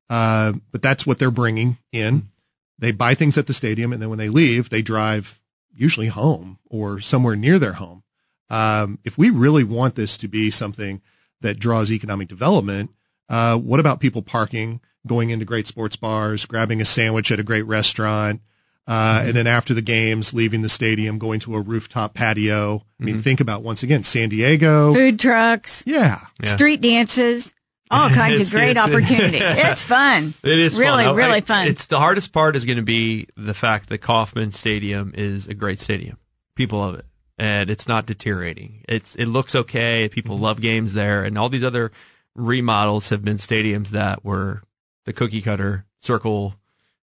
uh, 0.09 0.55
but 0.73 0.83
that's 0.83 1.07
what 1.07 1.19
they're 1.19 1.31
bringing 1.31 1.79
in 1.93 2.31
they 2.81 2.93
buy 2.93 3.15
things 3.15 3.39
at 3.39 3.47
the 3.47 3.55
stadium, 3.55 3.93
and 3.93 4.03
then 4.03 4.09
when 4.09 4.19
they 4.19 4.29
leave, 4.29 4.71
they 4.71 4.83
drive 4.83 5.41
usually 5.75 6.09
home 6.09 6.59
or 6.69 7.01
somewhere 7.01 7.37
near 7.37 7.59
their 7.59 7.75
home. 7.75 8.03
Um, 8.49 8.99
if 9.05 9.17
we 9.17 9.31
really 9.31 9.63
want 9.63 9.95
this 9.95 10.17
to 10.19 10.29
be 10.29 10.51
something 10.51 11.01
that 11.41 11.61
draws 11.61 11.93
economic 11.93 12.27
development, 12.27 12.91
uh, 13.29 13.57
what 13.57 13.81
about 13.81 14.01
people 14.01 14.23
parking, 14.23 14.81
going 15.07 15.31
into 15.31 15.45
great 15.45 15.67
sports 15.67 15.95
bars, 15.95 16.45
grabbing 16.47 16.81
a 16.81 16.85
sandwich 16.85 17.31
at 17.31 17.39
a 17.39 17.45
great 17.45 17.63
restaurant, 17.63 18.41
uh, 18.89 19.19
mm-hmm. 19.19 19.29
and 19.29 19.37
then 19.37 19.47
after 19.47 19.73
the 19.73 19.83
games, 19.83 20.35
leaving 20.35 20.63
the 20.63 20.69
stadium, 20.69 21.19
going 21.19 21.39
to 21.41 21.55
a 21.55 21.61
rooftop 21.61 22.15
patio? 22.15 22.85
I 23.01 23.05
mean, 23.05 23.15
mm-hmm. 23.17 23.23
think 23.23 23.41
about 23.41 23.63
once 23.63 23.83
again 23.83 24.03
San 24.03 24.31
Diego 24.31 24.93
food 24.93 25.21
trucks, 25.21 25.85
yeah, 25.87 26.21
yeah. 26.43 26.55
street 26.55 26.81
dances 26.81 27.55
all 27.91 28.11
kinds 28.11 28.41
of 28.41 28.51
great 28.51 28.77
opportunities. 28.77 29.41
it's 29.45 29.83
fun. 29.83 30.35
It 30.43 30.59
is 30.59 30.79
really, 30.79 31.05
fun. 31.05 31.17
really 31.17 31.41
fun. 31.41 31.69
It's 31.69 31.87
the 31.87 31.99
hardest 31.99 32.33
part 32.33 32.57
is 32.57 32.65
going 32.65 32.79
to 32.79 32.85
be 32.85 33.29
the 33.37 33.55
fact 33.55 33.89
that 33.89 33.99
Kauffman 33.99 34.53
Stadium 34.53 35.13
is 35.15 35.47
a 35.47 35.55
great 35.55 35.81
stadium. 35.81 36.19
People 36.55 36.81
love 36.81 36.95
it, 36.97 37.05
and 37.39 37.71
it's 37.71 37.89
not 37.89 38.07
deteriorating. 38.07 38.85
It's 38.89 39.15
it 39.17 39.27
looks 39.27 39.55
okay. 39.55 40.09
People 40.09 40.37
mm-hmm. 40.37 40.45
love 40.45 40.61
games 40.61 40.95
there, 40.95 41.25
and 41.25 41.37
all 41.37 41.49
these 41.49 41.65
other 41.65 41.93
remodels 42.35 43.09
have 43.09 43.25
been 43.25 43.39
stadiums 43.39 43.89
that 43.89 44.25
were 44.25 44.63
the 45.05 45.13
cookie 45.13 45.43
cutter 45.43 45.85
circle, 45.99 46.55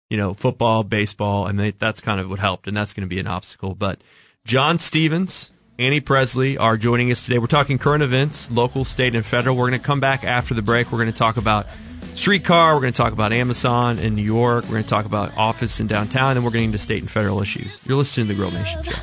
you 0.09 0.17
know, 0.17 0.33
football, 0.33 0.83
baseball, 0.83 1.47
and 1.47 1.59
they, 1.59 1.71
that's 1.71 2.01
kind 2.01 2.19
of 2.19 2.29
what 2.29 2.39
helped, 2.39 2.67
and 2.67 2.75
that's 2.75 2.93
going 2.93 3.07
to 3.07 3.13
be 3.13 3.19
an 3.19 3.27
obstacle. 3.27 3.75
But 3.75 4.01
John 4.45 4.79
Stevens 4.79 5.49
Annie 5.77 5.99
Presley 5.99 6.57
are 6.57 6.77
joining 6.77 7.11
us 7.11 7.25
today. 7.25 7.37
We're 7.37 7.47
talking 7.47 7.77
current 7.77 8.01
events, 8.01 8.49
local, 8.49 8.85
state, 8.85 9.13
and 9.13 9.25
federal. 9.25 9.57
We're 9.57 9.69
going 9.69 9.81
to 9.81 9.85
come 9.85 9.99
back 9.99 10.23
after 10.23 10.53
the 10.53 10.61
break. 10.61 10.89
We're 10.89 10.99
going 10.99 11.11
to 11.11 11.17
talk 11.17 11.35
about 11.35 11.67
streetcar. 12.13 12.75
We're 12.75 12.81
going 12.81 12.93
to 12.93 12.97
talk 12.97 13.11
about 13.11 13.33
Amazon 13.33 13.99
in 13.99 14.15
New 14.15 14.23
York. 14.23 14.63
We're 14.65 14.71
going 14.71 14.83
to 14.83 14.89
talk 14.89 15.05
about 15.05 15.35
office 15.37 15.81
in 15.81 15.87
downtown. 15.87 16.37
And 16.37 16.45
we're 16.45 16.51
getting 16.51 16.69
into 16.69 16.77
state 16.77 17.01
and 17.01 17.11
federal 17.11 17.41
issues. 17.41 17.85
You're 17.85 17.97
listening 17.97 18.27
to 18.27 18.33
the 18.33 18.37
Grill 18.37 18.51
Nation 18.51 18.83
Show. 18.83 18.93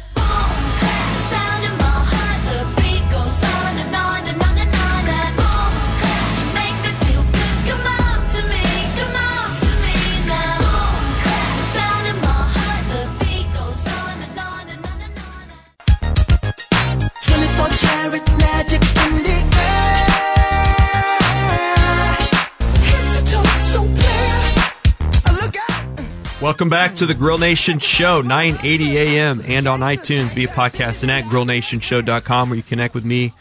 Welcome 26.42 26.70
back 26.70 26.96
to 26.96 27.06
the 27.06 27.14
Grill 27.14 27.38
Nation 27.38 27.78
Show, 27.78 28.20
980 28.20 28.96
a.m. 28.96 29.44
and 29.46 29.68
on 29.68 29.78
iTunes 29.78 30.30
via 30.30 30.48
podcast 30.48 31.02
and 31.02 31.10
at 31.12 31.22
grillnationshow.com 31.26 32.50
where 32.50 32.56
you 32.56 32.64
connect 32.64 32.96
with 32.96 33.04
me 33.04 33.32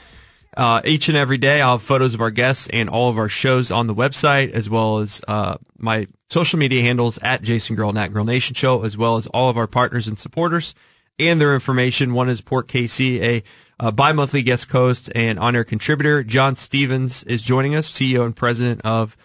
uh, 0.56 0.82
each 0.86 1.10
and 1.10 1.18
every 1.18 1.40
day. 1.40 1.62
I'll 1.62 1.80
have 1.80 1.82
photos 1.82 2.14
of 2.14 2.22
our 2.22 2.30
guests 2.30 2.68
and 2.72 2.90
all 2.90 3.10
of 3.10 3.18
our 3.18 3.28
shows 3.28 3.72
on 3.72 3.88
the 3.88 3.96
website 3.96 4.52
as 4.52 4.70
well 4.70 5.00
as 5.00 5.20
uh, 5.28 5.58
my 5.80 6.10
social 6.30 6.60
media 6.60 6.84
handles 6.84 7.18
at 7.24 7.42
Jason 7.42 7.76
Grill 7.76 7.90
and 7.90 7.98
at 7.98 8.14
Grill 8.14 8.24
Nation 8.24 8.54
Show 8.54 8.84
as 8.84 8.96
well 8.96 9.18
as 9.18 9.26
all 9.26 9.50
of 9.50 9.58
our 9.58 9.66
partners 9.66 10.08
and 10.08 10.20
supporters 10.20 10.76
and 11.18 11.42
their 11.42 11.56
information. 11.56 12.14
One 12.14 12.30
is 12.30 12.40
Port 12.40 12.68
KC, 12.68 13.44
a, 13.80 13.92
bi-monthly 13.92 14.44
guest 14.44 14.70
host 14.70 15.12
and 15.16 15.40
on-air 15.40 15.64
contributor. 15.64 16.24
John 16.24 16.56
Stevens 16.56 17.24
is 17.24 17.42
joining 17.42 17.74
us, 17.74 17.90
CEO 17.90 18.28
and 18.28 18.36
president 18.36 18.82
of 18.86 19.18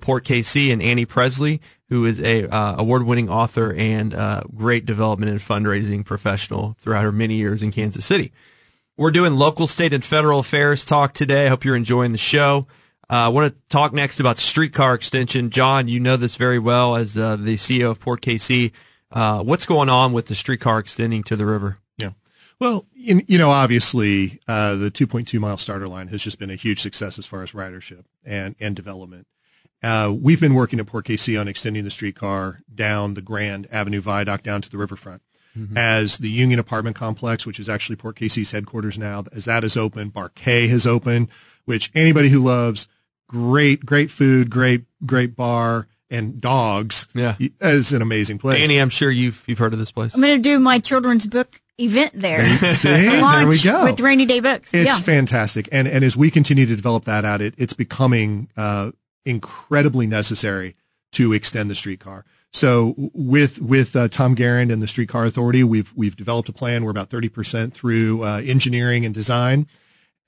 Port 0.00 0.24
KC, 0.24 0.72
and 0.72 0.82
Annie 0.82 1.06
Presley, 1.06 1.60
who 1.88 2.04
is 2.04 2.20
a 2.20 2.48
uh, 2.48 2.76
award-winning 2.78 3.28
author 3.28 3.72
and 3.74 4.14
uh, 4.14 4.42
great 4.54 4.86
development 4.86 5.30
and 5.30 5.40
fundraising 5.40 6.04
professional 6.04 6.76
throughout 6.80 7.02
her 7.02 7.12
many 7.12 7.34
years 7.34 7.62
in 7.62 7.72
Kansas 7.72 8.04
City. 8.04 8.32
We're 8.96 9.10
doing 9.10 9.34
local, 9.34 9.66
state, 9.66 9.92
and 9.92 10.04
federal 10.04 10.40
affairs 10.40 10.84
talk 10.84 11.12
today. 11.12 11.46
I 11.46 11.48
hope 11.50 11.64
you're 11.64 11.76
enjoying 11.76 12.12
the 12.12 12.18
show. 12.18 12.66
Uh, 13.08 13.14
I 13.14 13.28
want 13.28 13.52
to 13.52 13.60
talk 13.68 13.92
next 13.92 14.18
about 14.18 14.38
streetcar 14.38 14.94
extension. 14.94 15.50
John, 15.50 15.86
you 15.86 16.00
know 16.00 16.16
this 16.16 16.36
very 16.36 16.58
well 16.58 16.96
as 16.96 17.16
uh, 17.16 17.36
the 17.36 17.56
CEO 17.56 17.90
of 17.90 18.00
Port 18.00 18.20
KC. 18.20 18.72
Uh, 19.12 19.42
what's 19.42 19.66
going 19.66 19.88
on 19.88 20.12
with 20.12 20.26
the 20.26 20.34
streetcar 20.34 20.80
extending 20.80 21.22
to 21.24 21.36
the 21.36 21.46
river? 21.46 21.78
Yeah. 21.98 22.10
Well, 22.58 22.86
in, 22.96 23.22
you 23.28 23.38
know, 23.38 23.50
obviously, 23.50 24.40
the 24.46 24.90
2.2 24.92 25.38
mile 25.38 25.58
starter 25.58 25.86
line 25.86 26.08
has 26.08 26.22
just 26.22 26.38
been 26.38 26.50
a 26.50 26.56
huge 26.56 26.80
success 26.80 27.18
as 27.18 27.26
far 27.26 27.42
as 27.42 27.52
ridership 27.52 28.04
and, 28.24 28.56
and 28.58 28.74
development. 28.74 29.26
Uh, 29.86 30.10
we've 30.10 30.40
been 30.40 30.54
working 30.54 30.80
at 30.80 30.86
Port 30.86 31.04
KC 31.04 31.40
on 31.40 31.46
extending 31.46 31.84
the 31.84 31.92
streetcar 31.92 32.60
down 32.74 33.14
the 33.14 33.22
Grand 33.22 33.68
Avenue 33.70 34.00
Viaduct 34.00 34.42
down 34.42 34.60
to 34.62 34.68
the 34.68 34.76
riverfront. 34.76 35.22
Mm-hmm. 35.56 35.78
As 35.78 36.18
the 36.18 36.28
Union 36.28 36.58
Apartment 36.58 36.96
Complex, 36.96 37.46
which 37.46 37.60
is 37.60 37.68
actually 37.68 37.94
Port 37.94 38.16
KC's 38.16 38.50
headquarters 38.50 38.98
now, 38.98 39.24
as 39.32 39.44
that 39.44 39.62
is 39.62 39.76
open, 39.76 40.08
Bar 40.08 40.30
K 40.30 40.66
has 40.66 40.86
opened, 40.86 41.28
which 41.66 41.92
anybody 41.94 42.30
who 42.30 42.40
loves 42.40 42.88
great, 43.28 43.86
great 43.86 44.10
food, 44.10 44.50
great, 44.50 44.84
great 45.06 45.36
bar, 45.36 45.86
and 46.10 46.40
dogs. 46.40 47.06
Yeah, 47.14 47.36
is 47.60 47.92
an 47.92 48.02
amazing 48.02 48.38
place. 48.38 48.62
Annie, 48.62 48.80
I'm 48.80 48.90
sure 48.90 49.10
you've 49.10 49.44
you've 49.46 49.58
heard 49.58 49.72
of 49.72 49.78
this 49.78 49.92
place. 49.92 50.14
I'm 50.14 50.20
going 50.20 50.36
to 50.36 50.42
do 50.42 50.58
my 50.58 50.80
children's 50.80 51.26
book 51.26 51.60
event 51.78 52.12
there. 52.14 52.74
See, 52.74 52.88
there 52.88 53.46
we 53.46 53.62
go 53.62 53.84
with 53.84 54.00
Rainy 54.00 54.26
Day 54.26 54.40
Books. 54.40 54.74
It's 54.74 54.98
yeah. 54.98 54.98
fantastic, 54.98 55.68
and 55.70 55.88
and 55.88 56.04
as 56.04 56.16
we 56.16 56.30
continue 56.30 56.66
to 56.66 56.76
develop 56.76 57.04
that 57.04 57.24
out, 57.24 57.40
it 57.40 57.54
it's 57.56 57.72
becoming 57.72 58.50
uh, 58.56 58.90
incredibly 59.26 60.06
necessary 60.06 60.76
to 61.12 61.32
extend 61.32 61.70
the 61.70 61.74
streetcar. 61.74 62.24
So 62.52 62.94
with 62.96 63.60
with 63.60 63.94
uh, 63.94 64.08
Tom 64.08 64.34
Gerend 64.34 64.72
and 64.72 64.82
the 64.82 64.88
Streetcar 64.88 65.26
Authority, 65.26 65.62
we've 65.64 65.92
we've 65.94 66.16
developed 66.16 66.48
a 66.48 66.52
plan. 66.52 66.84
We're 66.84 66.90
about 66.90 67.10
thirty 67.10 67.28
percent 67.28 67.74
through 67.74 68.24
uh, 68.24 68.40
engineering 68.44 69.04
and 69.04 69.14
design 69.14 69.66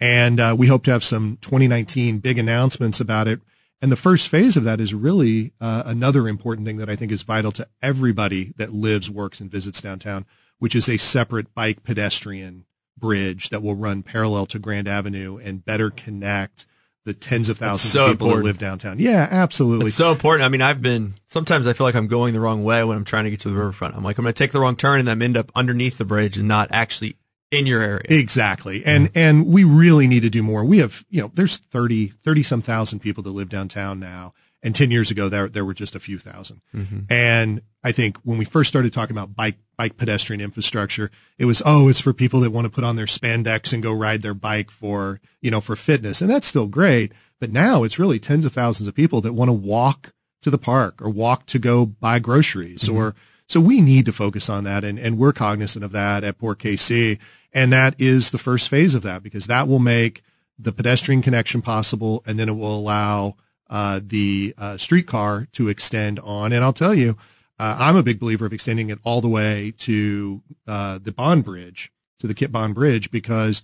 and 0.00 0.38
uh, 0.38 0.54
we 0.56 0.68
hope 0.68 0.84
to 0.84 0.92
have 0.92 1.02
some 1.02 1.38
2019 1.40 2.18
big 2.18 2.38
announcements 2.38 3.00
about 3.00 3.26
it. 3.28 3.40
And 3.80 3.92
the 3.92 3.96
first 3.96 4.28
phase 4.28 4.56
of 4.56 4.64
that 4.64 4.80
is 4.80 4.94
really 4.94 5.52
uh, 5.60 5.84
another 5.86 6.28
important 6.28 6.66
thing 6.66 6.78
that 6.78 6.90
I 6.90 6.96
think 6.96 7.12
is 7.12 7.22
vital 7.22 7.52
to 7.52 7.68
everybody 7.80 8.52
that 8.56 8.72
lives, 8.72 9.10
works, 9.10 9.40
and 9.40 9.50
visits 9.50 9.80
downtown, 9.80 10.26
which 10.58 10.74
is 10.74 10.88
a 10.88 10.96
separate 10.96 11.54
bike 11.54 11.84
pedestrian 11.84 12.64
bridge 12.96 13.50
that 13.50 13.62
will 13.62 13.76
run 13.76 14.02
parallel 14.02 14.46
to 14.46 14.58
Grand 14.58 14.88
Avenue 14.88 15.38
and 15.38 15.64
better 15.64 15.90
connect 15.90 16.66
the 17.08 17.14
tens 17.14 17.48
of 17.48 17.58
thousands 17.58 17.90
so 17.90 18.04
of 18.04 18.10
people 18.12 18.26
important. 18.26 18.44
that 18.44 18.48
live 18.48 18.58
downtown. 18.58 18.98
Yeah, 18.98 19.26
absolutely. 19.30 19.86
It's 19.88 19.96
so 19.96 20.12
important. 20.12 20.44
I 20.44 20.48
mean, 20.48 20.62
I've 20.62 20.82
been 20.82 21.14
sometimes 21.26 21.66
I 21.66 21.72
feel 21.72 21.86
like 21.86 21.94
I'm 21.94 22.06
going 22.06 22.34
the 22.34 22.40
wrong 22.40 22.62
way 22.62 22.84
when 22.84 22.96
I'm 22.96 23.04
trying 23.04 23.24
to 23.24 23.30
get 23.30 23.40
to 23.40 23.48
the 23.48 23.54
riverfront. 23.54 23.96
I'm 23.96 24.04
like, 24.04 24.18
I'm 24.18 24.24
going 24.24 24.34
to 24.34 24.38
take 24.38 24.52
the 24.52 24.60
wrong 24.60 24.76
turn 24.76 25.00
and 25.00 25.08
then 25.08 25.22
end 25.22 25.36
up 25.36 25.50
underneath 25.56 25.98
the 25.98 26.04
bridge 26.04 26.36
and 26.36 26.46
not 26.46 26.68
actually 26.70 27.16
in 27.50 27.66
your 27.66 27.80
area. 27.80 28.02
Exactly. 28.10 28.84
And, 28.84 29.10
and 29.14 29.46
we 29.46 29.64
really 29.64 30.06
need 30.06 30.20
to 30.20 30.30
do 30.30 30.42
more. 30.42 30.64
We 30.64 30.78
have, 30.78 31.04
you 31.08 31.22
know, 31.22 31.30
there's 31.34 31.56
30, 31.56 32.08
30 32.08 32.42
some 32.42 32.62
thousand 32.62 32.98
people 33.00 33.22
that 33.22 33.30
live 33.30 33.48
downtown 33.48 33.98
now. 33.98 34.34
And 34.62 34.74
10 34.74 34.90
years 34.90 35.10
ago, 35.10 35.28
there, 35.28 35.48
there 35.48 35.64
were 35.64 35.74
just 35.74 35.94
a 35.94 36.00
few 36.00 36.16
1000 36.16 36.60
Mm-hmm. 36.74 37.00
And 37.08 37.62
I 37.84 37.92
think 37.92 38.16
when 38.24 38.38
we 38.38 38.44
first 38.44 38.68
started 38.68 38.92
talking 38.92 39.16
about 39.16 39.36
bike, 39.36 39.56
bike 39.76 39.96
pedestrian 39.96 40.40
infrastructure, 40.40 41.10
it 41.38 41.44
was, 41.44 41.62
oh, 41.64 41.88
it's 41.88 42.00
for 42.00 42.12
people 42.12 42.40
that 42.40 42.50
want 42.50 42.64
to 42.64 42.70
put 42.70 42.82
on 42.82 42.96
their 42.96 43.06
spandex 43.06 43.72
and 43.72 43.82
go 43.82 43.92
ride 43.92 44.22
their 44.22 44.34
bike 44.34 44.70
for, 44.70 45.20
you 45.40 45.50
know, 45.50 45.60
for 45.60 45.76
fitness. 45.76 46.20
And 46.20 46.28
that's 46.28 46.46
still 46.46 46.66
great. 46.66 47.12
But 47.40 47.52
now 47.52 47.84
it's 47.84 47.98
really 48.00 48.18
tens 48.18 48.44
of 48.44 48.52
thousands 48.52 48.88
of 48.88 48.94
people 48.96 49.20
that 49.20 49.32
want 49.32 49.48
to 49.48 49.52
walk 49.52 50.12
to 50.42 50.50
the 50.50 50.58
park 50.58 51.00
or 51.00 51.08
walk 51.08 51.46
to 51.46 51.58
go 51.58 51.86
buy 51.86 52.18
groceries 52.18 52.82
Mm-hmm. 52.82 52.96
or, 52.96 53.14
so 53.46 53.60
we 53.60 53.80
need 53.80 54.04
to 54.04 54.12
focus 54.12 54.50
on 54.50 54.64
that. 54.64 54.84
And, 54.84 54.98
and 54.98 55.16
we're 55.16 55.32
cognizant 55.32 55.84
of 55.84 55.92
that 55.92 56.22
at 56.22 56.38
Port 56.38 56.58
KC. 56.58 57.18
And 57.52 57.72
that 57.72 57.94
is 57.98 58.30
the 58.30 58.38
first 58.38 58.68
phase 58.68 58.94
of 58.94 59.02
that 59.02 59.22
because 59.22 59.46
that 59.46 59.66
will 59.68 59.78
make 59.78 60.22
the 60.58 60.72
pedestrian 60.72 61.22
connection 61.22 61.62
possible. 61.62 62.22
And 62.26 62.38
then 62.38 62.48
it 62.48 62.56
will 62.56 62.76
allow, 62.76 63.36
uh, 63.70 64.00
the, 64.02 64.54
uh, 64.58 64.76
streetcar 64.76 65.48
to 65.52 65.68
extend 65.68 66.18
on. 66.20 66.52
And 66.52 66.64
I'll 66.64 66.72
tell 66.72 66.94
you, 66.94 67.16
uh, 67.58 67.76
I'm 67.78 67.96
a 67.96 68.02
big 68.02 68.20
believer 68.20 68.46
of 68.46 68.52
extending 68.52 68.90
it 68.90 68.98
all 69.04 69.20
the 69.20 69.28
way 69.28 69.72
to, 69.78 70.42
uh, 70.66 70.98
the 71.02 71.12
Bond 71.12 71.44
Bridge, 71.44 71.92
to 72.20 72.26
the 72.26 72.34
Kit 72.34 72.52
Bond 72.52 72.75
Bridge, 72.75 73.10
because 73.10 73.62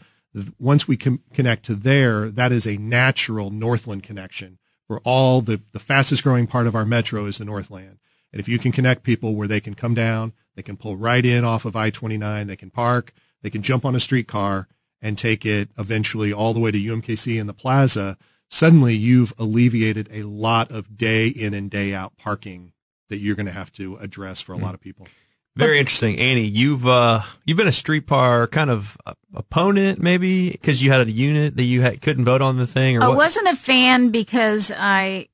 once 0.58 0.88
we 0.88 0.96
com- 0.96 1.22
connect 1.32 1.64
to 1.66 1.74
there, 1.74 2.30
that 2.30 2.52
is 2.52 2.66
a 2.66 2.76
natural 2.76 3.50
Northland 3.50 4.02
connection 4.02 4.58
for 4.86 5.00
all 5.04 5.40
the, 5.40 5.60
the 5.72 5.78
fastest 5.78 6.22
growing 6.22 6.46
part 6.46 6.66
of 6.66 6.74
our 6.74 6.84
metro 6.84 7.26
is 7.26 7.38
the 7.38 7.44
Northland. 7.44 7.98
And 8.32 8.40
if 8.40 8.48
you 8.48 8.58
can 8.58 8.72
connect 8.72 9.04
people 9.04 9.34
where 9.34 9.48
they 9.48 9.60
can 9.60 9.74
come 9.74 9.94
down, 9.94 10.32
they 10.56 10.62
can 10.62 10.76
pull 10.76 10.96
right 10.96 11.24
in 11.24 11.44
off 11.44 11.64
of 11.64 11.76
I-29, 11.76 12.46
they 12.46 12.56
can 12.56 12.70
park, 12.70 13.12
they 13.42 13.50
can 13.50 13.62
jump 13.62 13.84
on 13.84 13.94
a 13.94 14.00
streetcar 14.00 14.68
and 15.00 15.16
take 15.16 15.46
it 15.46 15.68
eventually 15.78 16.32
all 16.32 16.54
the 16.54 16.60
way 16.60 16.70
to 16.70 16.78
UMKC 16.78 17.38
and 17.38 17.48
the 17.48 17.54
plaza, 17.54 18.16
suddenly 18.54 18.94
you've 18.94 19.34
alleviated 19.36 20.08
a 20.12 20.22
lot 20.22 20.70
of 20.70 20.96
day 20.96 21.26
in 21.26 21.54
and 21.54 21.68
day 21.70 21.92
out 21.92 22.16
parking 22.16 22.72
that 23.08 23.18
you're 23.18 23.34
going 23.34 23.46
to 23.46 23.52
have 23.52 23.72
to 23.72 23.96
address 23.96 24.40
for 24.40 24.52
a 24.52 24.56
lot 24.56 24.74
of 24.74 24.80
people. 24.80 25.08
Very 25.56 25.78
interesting, 25.78 26.18
Annie. 26.18 26.46
You've 26.46 26.86
uh, 26.86 27.22
you've 27.44 27.56
been 27.56 27.68
a 27.68 27.72
streetcar 27.72 28.48
kind 28.48 28.70
of 28.70 28.96
opponent, 29.34 30.00
maybe 30.00 30.50
because 30.50 30.82
you 30.82 30.90
had 30.90 31.06
a 31.06 31.10
unit 31.10 31.56
that 31.56 31.62
you 31.62 31.82
had, 31.82 32.00
couldn't 32.00 32.24
vote 32.24 32.42
on 32.42 32.56
the 32.56 32.66
thing, 32.66 32.96
or 32.96 33.04
I 33.04 33.08
what? 33.08 33.16
wasn't 33.18 33.48
a 33.48 33.56
fan 33.56 34.10
because 34.10 34.72
I 34.76 35.28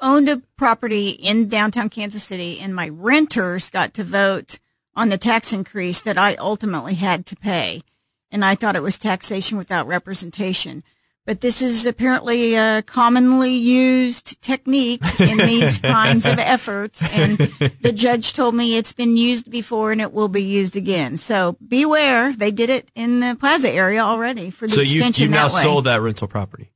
owned 0.00 0.28
a 0.28 0.42
property 0.56 1.10
in 1.10 1.48
downtown 1.48 1.88
Kansas 1.88 2.22
City 2.22 2.60
and 2.60 2.72
my 2.72 2.88
renters 2.88 3.70
got 3.70 3.94
to 3.94 4.04
vote 4.04 4.60
on 4.94 5.08
the 5.08 5.18
tax 5.18 5.52
increase 5.52 6.00
that 6.02 6.18
I 6.18 6.36
ultimately 6.36 6.94
had 6.94 7.26
to 7.26 7.36
pay. 7.36 7.82
And 8.30 8.44
I 8.44 8.54
thought 8.54 8.76
it 8.76 8.82
was 8.82 8.98
taxation 8.98 9.58
without 9.58 9.88
representation. 9.88 10.84
But 11.28 11.42
this 11.42 11.60
is 11.60 11.84
apparently 11.84 12.54
a 12.54 12.80
commonly 12.80 13.54
used 13.54 14.40
technique 14.40 15.02
in 15.20 15.36
these 15.36 15.76
kinds 15.82 16.24
of 16.24 16.38
efforts. 16.38 17.02
And 17.02 17.36
the 17.36 17.92
judge 17.92 18.32
told 18.32 18.54
me 18.54 18.78
it's 18.78 18.94
been 18.94 19.18
used 19.18 19.50
before 19.50 19.92
and 19.92 20.00
it 20.00 20.14
will 20.14 20.28
be 20.28 20.42
used 20.42 20.74
again. 20.74 21.18
So 21.18 21.58
beware. 21.68 22.32
They 22.32 22.50
did 22.50 22.70
it 22.70 22.90
in 22.94 23.20
the 23.20 23.36
plaza 23.38 23.70
area 23.70 24.00
already 24.00 24.48
for 24.48 24.66
the 24.66 24.76
so 24.76 24.80
extension 24.80 25.24
you 25.24 25.28
now 25.28 25.48
that 25.48 25.56
way. 25.56 25.62
sold 25.64 25.84
that 25.84 26.00
rental 26.00 26.28
property. 26.28 26.67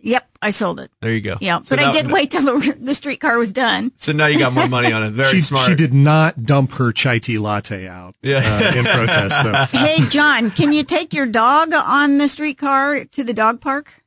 Yep, 0.00 0.28
I 0.40 0.50
sold 0.50 0.78
it. 0.78 0.92
There 1.00 1.12
you 1.12 1.20
go. 1.20 1.36
Yeah, 1.40 1.60
So 1.62 1.74
but 1.74 1.82
now- 1.82 1.90
I 1.90 1.92
did 1.92 2.10
wait 2.10 2.30
till 2.30 2.42
the, 2.44 2.76
the 2.80 2.94
streetcar 2.94 3.36
was 3.36 3.52
done. 3.52 3.90
So 3.96 4.12
now 4.12 4.26
you 4.26 4.38
got 4.38 4.52
more 4.52 4.68
money 4.68 4.92
on 4.92 5.02
it. 5.02 5.10
Very 5.10 5.32
she, 5.32 5.40
smart. 5.40 5.68
she 5.68 5.74
did 5.74 5.92
not 5.92 6.44
dump 6.44 6.72
her 6.74 6.92
chai 6.92 7.18
tea 7.18 7.38
latte 7.38 7.88
out 7.88 8.14
Yeah. 8.22 8.38
uh, 8.44 8.78
in 8.78 8.84
protest, 8.84 9.42
though. 9.42 9.78
Hey, 9.78 10.06
John, 10.08 10.50
can 10.52 10.72
you 10.72 10.84
take 10.84 11.12
your 11.12 11.26
dog 11.26 11.72
on 11.74 12.18
the 12.18 12.28
streetcar 12.28 13.06
to 13.06 13.24
the 13.24 13.34
dog 13.34 13.60
park? 13.60 14.02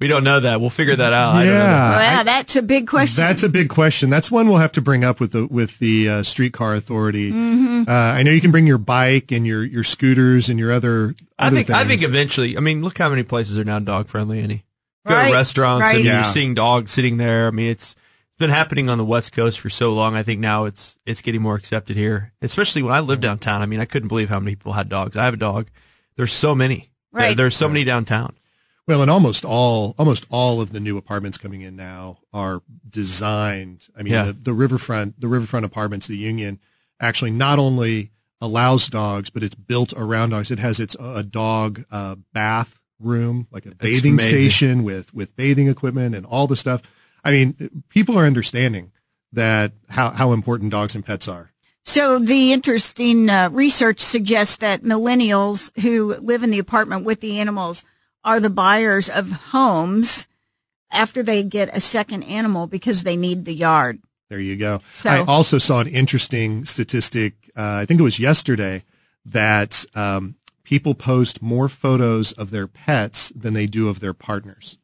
We 0.00 0.08
don't 0.08 0.24
know 0.24 0.40
that. 0.40 0.60
We'll 0.60 0.70
figure 0.70 0.96
that 0.96 1.12
out. 1.12 1.36
I 1.36 1.44
don't 1.44 1.52
know 1.52 1.58
that. 1.58 1.64
Yeah. 1.64 1.90
well, 1.98 2.20
I- 2.20 2.22
that's 2.24 2.56
a 2.56 2.62
big 2.62 2.88
question. 2.88 3.22
That's 3.22 3.42
a 3.44 3.48
big 3.48 3.68
question. 3.68 4.08
That's 4.10 4.30
one 4.32 4.48
we'll 4.48 4.56
have 4.58 4.72
to 4.72 4.80
bring 4.82 5.04
up 5.04 5.20
with 5.20 5.30
the 5.32 5.46
with 5.46 5.78
the 5.78 6.08
uh, 6.08 6.22
streetcar 6.24 6.74
authority. 6.74 7.30
Mm-hmm. 7.30 7.84
Uh, 7.88 7.92
I 7.92 8.22
know 8.24 8.32
you 8.32 8.40
can 8.40 8.50
bring 8.50 8.66
your 8.66 8.78
bike 8.78 9.30
and 9.30 9.46
your 9.46 9.62
your 9.62 9.84
scooters 9.84 10.48
and 10.48 10.58
your 10.58 10.72
other. 10.72 11.14
I 11.38 11.46
other 11.48 11.56
think 11.56 11.70
I 11.70 11.84
think 11.84 12.02
eventually. 12.02 12.56
I 12.56 12.60
mean, 12.60 12.82
look 12.82 12.98
how 12.98 13.10
many 13.10 13.22
places 13.22 13.58
are 13.58 13.64
now 13.64 13.78
dog 13.78 14.08
friendly. 14.08 14.40
Any 14.40 14.64
go 15.06 15.14
Right, 15.14 15.28
to 15.28 15.34
restaurants 15.34 15.82
right. 15.86 15.96
and 15.96 16.04
Yeah. 16.04 16.14
you're 16.22 16.24
seeing 16.32 16.54
dogs 16.54 16.90
sitting 16.92 17.16
there. 17.16 17.48
I 17.48 17.50
mean, 17.50 17.70
it's 17.70 17.92
it's 17.92 18.38
been 18.38 18.50
happening 18.50 18.88
on 18.88 18.98
the 18.98 19.04
West 19.04 19.32
Coast 19.32 19.60
for 19.60 19.68
so 19.70 19.92
long. 19.92 20.14
I 20.14 20.22
think 20.22 20.40
now 20.40 20.64
it's 20.64 20.98
it's 21.06 21.22
getting 21.22 21.42
more 21.42 21.54
accepted 21.54 21.96
here, 21.96 22.32
especially 22.42 22.82
when 22.82 22.94
I 22.94 23.00
live 23.00 23.20
downtown. 23.20 23.62
I 23.62 23.66
mean, 23.66 23.80
I 23.80 23.84
couldn't 23.84 24.08
believe 24.08 24.28
how 24.30 24.40
many 24.40 24.54
people 24.56 24.72
had 24.72 24.88
dogs. 24.88 25.16
I 25.16 25.24
have 25.24 25.34
a 25.34 25.38
dog. 25.38 25.68
There's 26.16 26.32
so 26.32 26.54
many. 26.54 26.90
There- 27.12 27.22
Right. 27.28 27.36
there's 27.36 27.56
so 27.56 27.68
many 27.68 27.84
downtown. 27.84 28.34
Well, 28.88 29.00
and 29.02 29.10
almost 29.10 29.44
all 29.44 29.94
almost 29.98 30.26
all 30.30 30.60
of 30.60 30.72
the 30.72 30.80
new 30.80 30.96
apartments 30.96 31.38
coming 31.38 31.60
in 31.60 31.76
now 31.76 32.18
are 32.32 32.62
designed. 32.88 33.86
I 33.98 34.02
mean, 34.02 34.12
Yeah. 34.12 34.24
the, 34.26 34.32
the 34.32 34.52
riverfront 34.54 35.20
the 35.20 35.28
riverfront 35.28 35.64
apartments, 35.66 36.06
the 36.06 36.16
Union, 36.16 36.58
actually 37.00 37.30
not 37.32 37.58
only 37.58 38.10
allows 38.40 38.88
dogs, 38.88 39.30
but 39.30 39.42
it's 39.44 39.54
built 39.54 39.92
around 39.96 40.30
dogs. 40.30 40.50
It 40.50 40.58
has 40.58 40.80
its 40.80 40.96
a 40.98 41.22
dog 41.22 41.84
uh, 41.90 42.16
bath 42.32 42.80
room, 43.02 43.46
like 43.50 43.66
a 43.66 43.74
bathing 43.74 44.12
amazing. 44.12 44.30
station 44.34 44.82
with 44.84 45.12
with 45.14 45.34
bathing 45.36 45.68
equipment 45.68 46.14
and 46.14 46.26
all 46.26 46.46
the 46.46 46.56
stuff. 46.56 46.82
I 47.24 47.30
mean, 47.30 47.82
people 47.88 48.18
are 48.18 48.24
understanding 48.24 48.92
that 49.32 49.72
how 49.88 50.10
how 50.10 50.32
important 50.32 50.70
dogs 50.70 50.94
and 50.94 51.04
pets 51.04 51.28
are. 51.28 51.50
so 51.84 52.18
the 52.18 52.52
interesting 52.52 53.28
uh, 53.30 53.48
research 53.52 54.00
suggests 54.00 54.56
that 54.58 54.82
millennials 54.82 55.70
who 55.82 56.14
live 56.16 56.42
in 56.42 56.50
the 56.50 56.58
apartment 56.58 57.04
with 57.04 57.20
the 57.20 57.38
animals 57.40 57.84
are 58.24 58.38
the 58.40 58.50
buyers 58.50 59.08
of 59.08 59.30
homes 59.30 60.28
after 60.92 61.22
they 61.22 61.42
get 61.42 61.74
a 61.74 61.80
second 61.80 62.22
animal 62.24 62.66
because 62.66 63.02
they 63.02 63.16
need 63.16 63.44
the 63.44 63.54
yard. 63.54 64.00
There 64.28 64.38
you 64.38 64.56
go. 64.56 64.80
So- 64.92 65.10
I 65.10 65.24
also 65.24 65.58
saw 65.58 65.80
an 65.80 65.88
interesting 65.88 66.64
statistic. 66.66 67.34
Uh, 67.56 67.80
I 67.82 67.86
think 67.86 67.98
it 68.00 68.04
was 68.04 68.18
yesterday 68.18 68.84
that 69.26 69.84
um, 69.94 70.36
people 70.72 70.94
post 70.94 71.42
more 71.42 71.68
photos 71.68 72.32
of 72.32 72.50
their 72.50 72.66
pets 72.66 73.28
than 73.36 73.52
they 73.52 73.66
do 73.66 73.90
of 73.90 74.00
their 74.00 74.14
partners. 74.14 74.78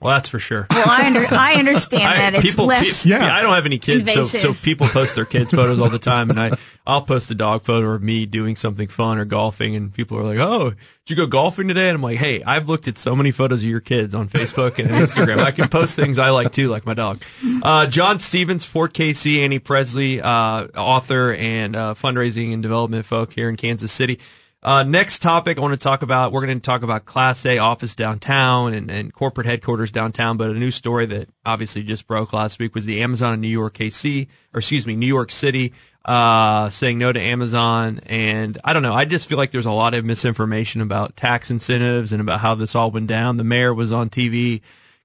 Well, 0.00 0.14
that's 0.14 0.28
for 0.28 0.38
sure. 0.40 0.66
Well, 0.70 0.84
I, 0.88 1.06
under, 1.06 1.24
I 1.32 1.54
understand 1.54 2.02
I- 2.06 2.16
that 2.18 2.34
it's 2.36 2.50
people, 2.50 2.66
less. 2.66 3.02
pe- 3.04 3.10
yeah. 3.10 3.34
I 3.36 3.40
don't 3.42 3.52
have 3.54 3.66
any 3.66 3.78
kids, 3.78 4.12
so 4.12 4.22
so 4.24 4.52
people 4.52 4.86
post 4.88 5.16
their 5.16 5.24
kids' 5.24 5.50
photos 5.52 5.80
all 5.80 5.88
the 5.90 5.98
time, 6.12 6.30
and 6.30 6.38
I 6.40 6.52
I'll 6.86 7.02
post 7.02 7.30
a 7.32 7.34
dog 7.36 7.62
photo 7.64 7.90
of 7.92 8.02
me 8.02 8.26
doing 8.26 8.54
something 8.56 8.86
fun 8.88 9.18
or 9.18 9.24
golfing, 9.24 9.74
and 9.76 9.92
people 9.92 10.18
are 10.18 10.24
like, 10.24 10.38
"Oh, 10.38 10.70
did 10.70 10.76
you 11.06 11.14
go 11.16 11.26
golfing 11.28 11.66
today?" 11.68 11.88
And 11.88 11.96
I'm 11.96 12.02
like, 12.02 12.18
"Hey, 12.18 12.42
I've 12.44 12.68
looked 12.68 12.86
at 12.88 12.96
so 12.98 13.14
many 13.16 13.30
photos 13.32 13.62
of 13.62 13.68
your 13.68 13.78
kids 13.80 14.12
on 14.14 14.26
Facebook 14.28 14.78
and 14.80 14.88
Instagram. 14.90 15.38
I 15.38 15.50
can 15.52 15.68
post 15.68 15.94
things 15.96 16.18
I 16.18 16.30
like 16.30 16.50
too, 16.52 16.68
like 16.68 16.84
my 16.84 16.94
dog." 16.94 17.22
Uh, 17.62 17.86
John 17.86 18.18
Stevens, 18.20 18.66
Port 18.66 18.94
KC, 18.94 19.38
Annie 19.44 19.60
Presley, 19.60 20.20
uh, 20.20 20.66
author 20.76 21.32
and 21.34 21.76
uh, 21.76 21.94
fundraising 21.94 22.52
and 22.52 22.60
development 22.60 23.06
folk 23.06 23.32
here 23.34 23.48
in 23.48 23.56
Kansas 23.56 23.92
City. 23.92 24.18
Uh, 24.64 24.84
next 24.84 25.20
topic 25.22 25.58
I 25.58 25.60
want 25.60 25.74
to 25.74 25.80
talk 25.80 26.02
about, 26.02 26.30
we're 26.30 26.46
going 26.46 26.56
to 26.56 26.64
talk 26.64 26.84
about 26.84 27.04
Class 27.04 27.44
A 27.44 27.58
office 27.58 27.96
downtown 27.96 28.74
and, 28.74 28.92
and 28.92 29.12
corporate 29.12 29.44
headquarters 29.44 29.90
downtown, 29.90 30.36
but 30.36 30.50
a 30.50 30.54
new 30.54 30.70
story 30.70 31.04
that 31.06 31.28
obviously 31.44 31.82
just 31.82 32.06
broke 32.06 32.32
last 32.32 32.60
week 32.60 32.72
was 32.72 32.86
the 32.86 33.02
Amazon 33.02 33.34
in 33.34 33.40
New 33.40 33.48
York 33.48 33.74
KC, 33.74 34.28
or 34.54 34.58
excuse 34.58 34.86
me, 34.86 34.94
New 34.94 35.06
York 35.06 35.32
City, 35.32 35.72
uh, 36.04 36.70
saying 36.70 36.96
no 36.96 37.12
to 37.12 37.20
Amazon. 37.20 38.00
And 38.06 38.56
I 38.62 38.72
don't 38.72 38.84
know, 38.84 38.94
I 38.94 39.04
just 39.04 39.28
feel 39.28 39.36
like 39.36 39.50
there's 39.50 39.66
a 39.66 39.72
lot 39.72 39.94
of 39.94 40.04
misinformation 40.04 40.80
about 40.80 41.16
tax 41.16 41.50
incentives 41.50 42.12
and 42.12 42.20
about 42.20 42.38
how 42.38 42.54
this 42.54 42.76
all 42.76 42.92
went 42.92 43.08
down. 43.08 43.38
The 43.38 43.44
mayor 43.44 43.74
was 43.74 43.90
on 43.90 44.10
TV 44.10 44.60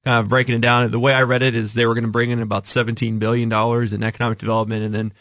kind 0.06 0.20
of 0.20 0.30
breaking 0.30 0.54
it 0.54 0.62
down. 0.62 0.92
The 0.92 1.00
way 1.00 1.16
I 1.16 1.24
read 1.24 1.42
it 1.42 1.56
is 1.56 1.74
they 1.74 1.88
were 1.88 1.96
going 1.96 2.04
to 2.04 2.12
bring 2.12 2.30
in 2.30 2.44
about 2.44 2.66
$17 2.66 3.18
billion 3.18 3.52
in 3.52 4.04
economic 4.04 4.38
development. 4.38 4.84
And 4.84 4.94
then 4.94 5.14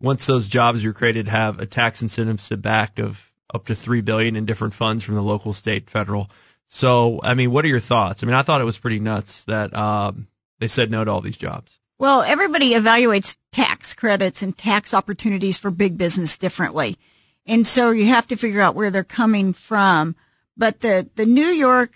once 0.00 0.26
those 0.26 0.48
jobs 0.48 0.84
are 0.84 0.92
created, 0.92 1.28
have 1.28 1.60
a 1.60 1.66
tax 1.66 2.02
incentive 2.02 2.40
sit 2.40 2.60
back 2.60 2.98
of 2.98 3.30
up 3.54 3.66
to 3.66 3.74
three 3.74 4.00
billion 4.00 4.36
in 4.36 4.44
different 4.44 4.74
funds 4.74 5.04
from 5.04 5.14
the 5.14 5.22
local, 5.22 5.52
state, 5.52 5.88
federal. 5.88 6.28
So, 6.66 7.20
I 7.22 7.34
mean, 7.34 7.52
what 7.52 7.64
are 7.64 7.68
your 7.68 7.80
thoughts? 7.80 8.22
I 8.22 8.26
mean, 8.26 8.34
I 8.34 8.42
thought 8.42 8.60
it 8.60 8.64
was 8.64 8.78
pretty 8.78 8.98
nuts 8.98 9.44
that 9.44 9.74
um, 9.74 10.26
they 10.58 10.68
said 10.68 10.90
no 10.90 11.04
to 11.04 11.10
all 11.10 11.20
these 11.20 11.36
jobs. 11.36 11.78
Well, 11.98 12.22
everybody 12.22 12.72
evaluates 12.72 13.36
tax 13.52 13.94
credits 13.94 14.42
and 14.42 14.56
tax 14.58 14.92
opportunities 14.92 15.56
for 15.56 15.70
big 15.70 15.96
business 15.96 16.36
differently. 16.36 16.98
And 17.46 17.66
so 17.66 17.92
you 17.92 18.06
have 18.06 18.26
to 18.28 18.36
figure 18.36 18.60
out 18.60 18.74
where 18.74 18.90
they're 18.90 19.04
coming 19.04 19.52
from. 19.52 20.16
But 20.56 20.80
the, 20.80 21.08
the 21.14 21.26
New 21.26 21.46
York 21.46 21.94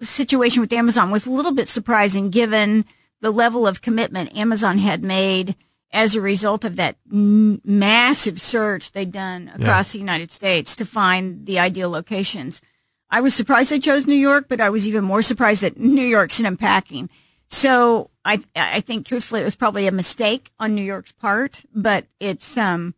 situation 0.00 0.60
with 0.60 0.72
Amazon 0.72 1.10
was 1.10 1.26
a 1.26 1.32
little 1.32 1.52
bit 1.52 1.68
surprising 1.68 2.30
given 2.30 2.84
the 3.20 3.30
level 3.30 3.66
of 3.66 3.82
commitment 3.82 4.36
Amazon 4.36 4.78
had 4.78 5.02
made 5.02 5.56
as 5.92 6.14
a 6.16 6.20
result 6.20 6.64
of 6.64 6.76
that 6.76 6.96
m- 7.12 7.60
massive 7.64 8.40
search 8.40 8.92
they'd 8.92 9.12
done 9.12 9.50
across 9.54 9.92
the 9.92 9.98
United 9.98 10.30
States 10.30 10.74
to 10.76 10.84
find 10.84 11.44
the 11.46 11.58
ideal 11.58 11.90
locations. 11.90 12.62
I 13.10 13.20
was 13.20 13.34
surprised 13.34 13.70
they 13.70 13.78
chose 13.78 14.06
New 14.06 14.14
York, 14.14 14.46
but 14.48 14.60
I 14.60 14.70
was 14.70 14.88
even 14.88 15.04
more 15.04 15.20
surprised 15.22 15.62
that 15.62 15.78
New 15.78 16.02
York's 16.06 16.34
sent 16.34 16.46
unpacking. 16.48 17.10
So 17.48 18.08
I, 18.24 18.42
I 18.56 18.80
think 18.80 19.04
truthfully 19.06 19.42
it 19.42 19.44
was 19.44 19.54
probably 19.56 19.86
a 19.86 19.92
mistake 19.92 20.50
on 20.58 20.74
New 20.74 20.82
York's 20.82 21.12
part, 21.12 21.62
but 21.74 22.06
it's, 22.18 22.56
um, 22.56 22.94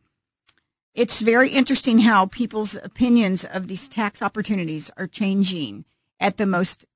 it's 0.94 1.20
very 1.20 1.48
interesting 1.50 1.98
how 2.00 2.26
people's 2.26 2.76
opinions 2.76 3.44
of 3.44 3.66
these 3.66 3.88
tax 3.88 4.22
opportunities 4.22 4.92
are 4.96 5.08
changing 5.08 5.84
at 6.20 6.36
the 6.36 6.46
most 6.46 6.86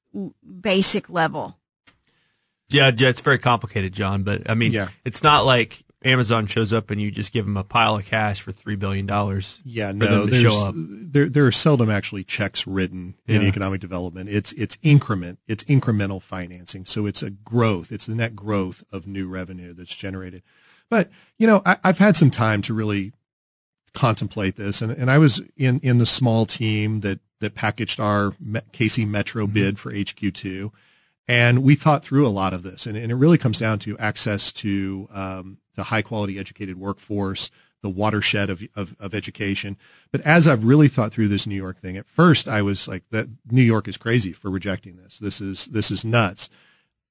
basic 0.60 1.10
level. 1.10 1.56
Yeah, 2.68 2.92
yeah, 2.96 3.08
it's 3.08 3.20
very 3.22 3.38
complicated, 3.38 3.92
John. 3.92 4.22
But 4.22 4.48
I 4.48 4.54
mean, 4.54 4.70
Yeah. 4.72 4.88
it's 5.04 5.22
not 5.24 5.44
like 5.44 5.82
Amazon 6.04 6.46
shows 6.46 6.72
up 6.72 6.90
and 6.90 7.00
you 7.00 7.10
just 7.10 7.32
give 7.32 7.44
them 7.44 7.56
a 7.56 7.64
pile 7.64 7.96
of 7.96 8.06
cash 8.06 8.40
for 8.40 8.52
three 8.52 8.76
billion 8.76 9.04
dollars. 9.04 9.60
Yeah, 9.64 9.90
no, 9.92 10.06
them 10.06 10.24
to 10.26 10.30
there's, 10.30 10.42
show 10.42 10.66
up. 10.68 10.74
there 10.76 11.28
there 11.28 11.46
are 11.46 11.52
seldom 11.52 11.90
actually 11.90 12.22
checks 12.24 12.66
written 12.66 13.14
in 13.26 13.42
Yeah. 13.42 13.48
economic 13.48 13.80
development. 13.80 14.28
It's 14.28 14.52
it's 14.52 14.78
increment, 14.82 15.40
it's 15.48 15.64
incremental 15.64 16.22
financing. 16.22 16.84
So 16.86 17.06
it's 17.06 17.22
a 17.22 17.30
growth, 17.30 17.90
it's 17.90 18.06
the 18.06 18.14
net 18.14 18.36
growth 18.36 18.84
of 18.92 19.06
new 19.06 19.28
revenue 19.28 19.74
that's 19.74 19.94
generated. 19.96 20.42
But 20.88 21.10
you 21.36 21.46
know, 21.46 21.62
I, 21.66 21.78
I've 21.82 21.98
had 21.98 22.14
some 22.16 22.30
time 22.30 22.62
to 22.62 22.74
really 22.74 23.12
contemplate 23.94 24.56
this, 24.56 24.80
and, 24.80 24.92
and 24.92 25.10
I 25.10 25.18
was 25.18 25.42
in 25.56 25.80
in 25.80 25.98
the 25.98 26.06
small 26.06 26.46
team 26.46 27.00
that 27.00 27.18
that 27.40 27.54
packaged 27.54 27.98
our 28.00 28.32
KC 28.72 29.06
Metro 29.06 29.46
bid 29.46 29.78
for 29.78 29.92
HQ 29.92 30.32
two, 30.32 30.72
and 31.26 31.62
we 31.62 31.74
thought 31.74 32.04
through 32.04 32.26
a 32.26 32.30
lot 32.30 32.52
of 32.52 32.62
this, 32.62 32.86
and, 32.86 32.96
and 32.96 33.10
it 33.10 33.16
really 33.16 33.38
comes 33.38 33.58
down 33.58 33.78
to 33.80 33.98
access 33.98 34.52
to 34.52 35.08
um, 35.12 35.58
to 35.78 35.84
high 35.84 36.02
quality 36.02 36.38
educated 36.38 36.76
workforce, 36.76 37.50
the 37.82 37.88
watershed 37.88 38.50
of, 38.50 38.62
of 38.76 38.94
of 39.00 39.14
education. 39.14 39.76
But 40.10 40.20
as 40.22 40.46
I've 40.46 40.64
really 40.64 40.88
thought 40.88 41.12
through 41.12 41.28
this 41.28 41.46
New 41.46 41.54
York 41.54 41.78
thing, 41.78 41.96
at 41.96 42.06
first 42.06 42.48
I 42.48 42.60
was 42.62 42.86
like, 42.86 43.04
"That 43.10 43.28
New 43.50 43.62
York 43.62 43.88
is 43.88 43.96
crazy 43.96 44.32
for 44.32 44.50
rejecting 44.50 44.96
this. 44.96 45.18
This 45.18 45.40
is 45.40 45.66
this 45.66 45.90
is 45.90 46.04
nuts." 46.04 46.50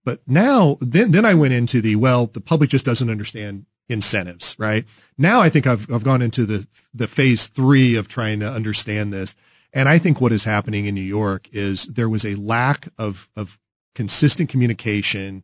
But 0.08 0.22
now, 0.26 0.78
then, 0.80 1.12
then 1.12 1.26
I 1.26 1.34
went 1.34 1.54
into 1.54 1.82
the, 1.82 1.98
well, 1.98 2.28
the 2.28 2.40
public 2.40 2.70
just 2.70 2.86
doesn't 2.86 3.10
understand 3.10 3.66
incentives, 3.90 4.56
right? 4.58 4.86
Now 5.18 5.42
I 5.42 5.50
think 5.50 5.68
I've, 5.68 5.92
I've 5.92 6.06
gone 6.06 6.22
into 6.22 6.46
the, 6.46 6.66
the 6.94 7.10
phase 7.10 7.48
three 7.48 7.98
of 7.98 8.08
trying 8.08 8.40
to 8.40 8.50
understand 8.50 9.12
this. 9.12 9.36
And 9.74 9.90
I 9.90 9.98
think 9.98 10.22
what 10.22 10.32
is 10.32 10.46
happening 10.46 10.86
in 10.86 10.96
New 10.96 11.02
York 11.02 11.50
is 11.52 11.88
there 11.88 12.08
was 12.08 12.24
a 12.24 12.36
lack 12.36 12.88
of, 12.98 13.28
of 13.36 13.60
consistent 13.96 14.48
communication 14.48 15.44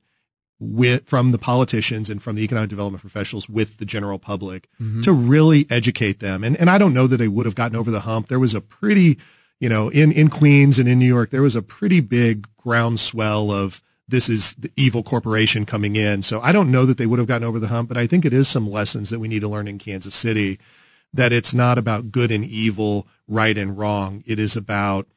with, 0.63 1.05
from 1.05 1.31
the 1.31 1.37
politicians 1.37 2.09
and 2.09 2.21
from 2.21 2.35
the 2.35 2.43
economic 2.43 2.69
development 2.69 3.01
professionals 3.01 3.49
with 3.49 3.77
the 3.77 3.85
general 3.85 4.19
public 4.19 4.69
mm-hmm. 4.81 5.01
to 5.01 5.11
really 5.11 5.67
educate 5.69 6.19
them. 6.19 6.43
And, 6.43 6.57
and 6.57 6.69
I 6.69 6.77
don't 6.77 6.93
know 6.93 7.07
that 7.07 7.17
they 7.17 7.27
would 7.27 7.45
have 7.45 7.55
gotten 7.55 7.75
over 7.75 7.91
the 7.91 8.01
hump. 8.01 8.27
There 8.27 8.39
was 8.39 8.53
a 8.53 8.61
pretty, 8.61 9.17
you 9.59 9.69
know, 9.69 9.89
in, 9.89 10.11
in 10.11 10.29
Queens 10.29 10.79
and 10.79 10.87
in 10.87 10.99
New 10.99 11.07
York, 11.07 11.29
there 11.29 11.41
was 11.41 11.55
a 11.55 11.61
pretty 11.61 11.99
big 11.99 12.47
groundswell 12.57 13.51
of 13.51 13.81
this 14.07 14.29
is 14.29 14.53
the 14.53 14.71
evil 14.75 15.03
corporation 15.03 15.65
coming 15.65 15.95
in. 15.95 16.23
So 16.23 16.41
I 16.41 16.51
don't 16.51 16.71
know 16.71 16.85
that 16.85 16.97
they 16.97 17.05
would 17.05 17.19
have 17.19 17.27
gotten 17.27 17.47
over 17.47 17.59
the 17.59 17.67
hump, 17.67 17.89
but 17.89 17.97
I 17.97 18.07
think 18.07 18.25
it 18.25 18.33
is 18.33 18.47
some 18.47 18.69
lessons 18.69 19.09
that 19.09 19.19
we 19.19 19.27
need 19.27 19.41
to 19.41 19.47
learn 19.47 19.67
in 19.67 19.79
Kansas 19.79 20.15
City 20.15 20.59
that 21.13 21.31
it's 21.31 21.53
not 21.53 21.77
about 21.77 22.11
good 22.11 22.31
and 22.31 22.43
evil, 22.43 23.07
right 23.27 23.57
and 23.57 23.77
wrong. 23.77 24.23
It 24.25 24.39
is 24.39 24.57
about 24.57 25.07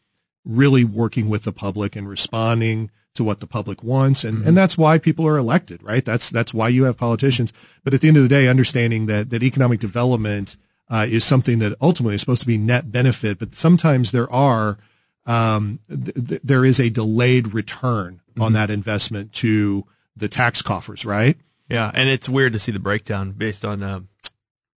really 0.44 0.84
working 0.84 1.28
with 1.28 1.44
the 1.44 1.52
public 1.52 1.96
and 1.96 2.08
responding 2.08 2.90
to 3.16 3.24
what 3.24 3.40
the 3.40 3.46
public 3.46 3.82
wants. 3.82 4.24
And, 4.24 4.46
and 4.46 4.56
that's 4.56 4.78
why 4.78 4.98
people 4.98 5.26
are 5.26 5.36
elected, 5.36 5.82
right? 5.82 6.04
That's, 6.04 6.30
that's 6.30 6.54
why 6.54 6.68
you 6.68 6.84
have 6.84 6.96
politicians. 6.96 7.52
But 7.84 7.94
at 7.94 8.00
the 8.00 8.08
end 8.08 8.16
of 8.16 8.22
the 8.22 8.28
day, 8.28 8.48
understanding 8.48 9.06
that, 9.06 9.30
that 9.30 9.42
economic 9.42 9.80
development, 9.80 10.56
uh, 10.88 11.06
is 11.08 11.24
something 11.24 11.58
that 11.58 11.76
ultimately 11.80 12.14
is 12.14 12.20
supposed 12.20 12.42
to 12.42 12.46
be 12.46 12.58
net 12.58 12.92
benefit, 12.92 13.38
but 13.38 13.54
sometimes 13.54 14.12
there 14.12 14.30
are, 14.32 14.78
um, 15.26 15.80
th- 15.88 16.14
th- 16.28 16.40
there 16.44 16.64
is 16.64 16.78
a 16.78 16.90
delayed 16.90 17.52
return 17.52 18.20
on 18.38 18.52
that 18.52 18.70
investment 18.70 19.32
to 19.32 19.84
the 20.16 20.28
tax 20.28 20.62
coffers, 20.62 21.04
right? 21.04 21.36
Yeah, 21.68 21.90
and 21.92 22.08
it's 22.08 22.28
weird 22.28 22.52
to 22.52 22.58
see 22.58 22.70
the 22.70 22.78
breakdown 22.78 23.32
based 23.32 23.64
on 23.64 23.82
uh, 23.82 24.00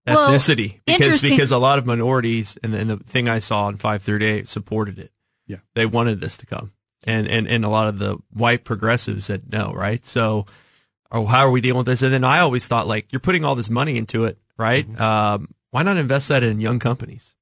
Well, 0.06 0.30
ethnicity 0.30 0.80
because 0.84 1.22
because 1.22 1.52
a 1.52 1.58
lot 1.58 1.78
of 1.78 1.86
minorities 1.86 2.58
and, 2.64 2.74
and 2.74 2.90
the 2.90 2.96
thing 2.96 3.28
I 3.28 3.38
saw 3.38 3.66
on 3.66 3.76
538 3.76 4.48
supported 4.48 4.98
it. 4.98 5.12
Yeah. 5.46 5.58
they 5.74 5.84
wanted 5.84 6.20
this 6.20 6.36
to 6.38 6.46
come, 6.46 6.72
and 7.04 7.28
and 7.28 7.46
and 7.48 7.64
a 7.64 7.68
lot 7.68 7.88
of 7.88 7.98
the 7.98 8.18
white 8.32 8.64
progressives 8.64 9.26
said 9.26 9.52
no, 9.52 9.72
right? 9.72 10.04
So, 10.06 10.46
oh, 11.10 11.26
how 11.26 11.46
are 11.46 11.50
we 11.50 11.60
dealing 11.60 11.78
with 11.78 11.86
this? 11.86 12.02
And 12.02 12.12
then 12.12 12.24
I 12.24 12.40
always 12.40 12.66
thought 12.66 12.86
like 12.86 13.12
you're 13.12 13.20
putting 13.20 13.44
all 13.44 13.54
this 13.54 13.70
money 13.70 13.96
into 13.96 14.24
it, 14.24 14.38
right? 14.56 14.86
Um, 15.00 15.54
why 15.70 15.82
not 15.82 15.96
invest 15.96 16.28
that 16.28 16.42
in 16.42 16.60
young 16.60 16.78
companies? 16.78 17.34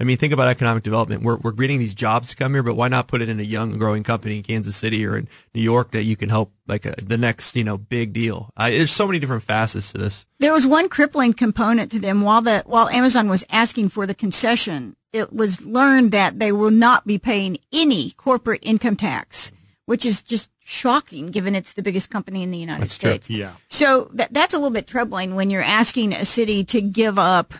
I 0.00 0.04
mean, 0.04 0.16
think 0.16 0.32
about 0.32 0.48
economic 0.48 0.82
development. 0.82 1.22
We're 1.22 1.36
we're 1.36 1.52
getting 1.52 1.78
these 1.78 1.94
jobs 1.94 2.30
to 2.30 2.36
come 2.36 2.52
here, 2.54 2.64
but 2.64 2.74
why 2.74 2.88
not 2.88 3.06
put 3.06 3.22
it 3.22 3.28
in 3.28 3.38
a 3.38 3.44
young 3.44 3.78
growing 3.78 4.02
company 4.02 4.38
in 4.38 4.42
Kansas 4.42 4.76
City 4.76 5.06
or 5.06 5.16
in 5.16 5.28
New 5.54 5.62
York 5.62 5.92
that 5.92 6.02
you 6.02 6.16
can 6.16 6.30
help 6.30 6.52
like 6.66 6.84
a, 6.84 6.94
the 7.00 7.16
next 7.16 7.54
you 7.54 7.62
know 7.62 7.78
big 7.78 8.12
deal? 8.12 8.50
Uh, 8.56 8.70
there's 8.70 8.90
so 8.90 9.06
many 9.06 9.20
different 9.20 9.44
facets 9.44 9.92
to 9.92 9.98
this. 9.98 10.26
There 10.40 10.52
was 10.52 10.66
one 10.66 10.88
crippling 10.88 11.32
component 11.32 11.92
to 11.92 12.00
them 12.00 12.22
while 12.22 12.42
the 12.42 12.64
while 12.66 12.88
Amazon 12.88 13.28
was 13.28 13.44
asking 13.50 13.90
for 13.90 14.04
the 14.04 14.14
concession. 14.14 14.96
It 15.12 15.32
was 15.32 15.64
learned 15.64 16.10
that 16.10 16.40
they 16.40 16.50
will 16.50 16.72
not 16.72 17.06
be 17.06 17.18
paying 17.18 17.58
any 17.72 18.10
corporate 18.10 18.60
income 18.64 18.96
tax, 18.96 19.52
which 19.86 20.04
is 20.04 20.24
just 20.24 20.50
shocking 20.58 21.28
given 21.28 21.54
it's 21.54 21.74
the 21.74 21.82
biggest 21.82 22.10
company 22.10 22.42
in 22.42 22.50
the 22.50 22.58
United 22.58 22.82
That's 22.82 22.98
true. 22.98 23.10
States. 23.10 23.30
Yeah. 23.30 23.52
So 23.68 24.10
that 24.14 24.32
that's 24.32 24.54
a 24.54 24.56
little 24.56 24.70
bit 24.70 24.88
troubling 24.88 25.36
when 25.36 25.50
you're 25.50 25.62
asking 25.62 26.14
a 26.14 26.24
city 26.24 26.64
to 26.64 26.80
give 26.80 27.16
up 27.16 27.54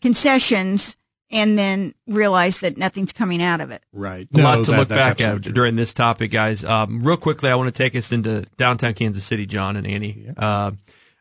concessions 0.00 0.96
and 1.32 1.58
then 1.58 1.94
realize 2.06 2.60
that 2.60 2.76
nothing's 2.76 3.12
coming 3.12 3.42
out 3.42 3.60
of 3.60 3.70
it. 3.70 3.82
Right. 3.92 4.28
a 4.34 4.38
lot 4.38 4.64
to 4.66 4.70
that- 4.70 4.78
look 4.78 4.88
back 4.88 5.20
at 5.20 5.42
true. 5.42 5.52
during 5.52 5.74
this 5.76 5.92
topic, 5.94 6.30
guys. 6.30 6.64
Um, 6.64 7.02
real 7.02 7.16
quickly, 7.16 7.50
I 7.50 7.54
want 7.56 7.74
to 7.74 7.76
take 7.82 7.96
us 7.96 8.12
into 8.12 8.44
downtown 8.56 8.94
Kansas 8.94 9.24
City, 9.24 9.46
John 9.46 9.76
and 9.76 9.86
Annie. 9.86 10.26
Uh, 10.36 10.72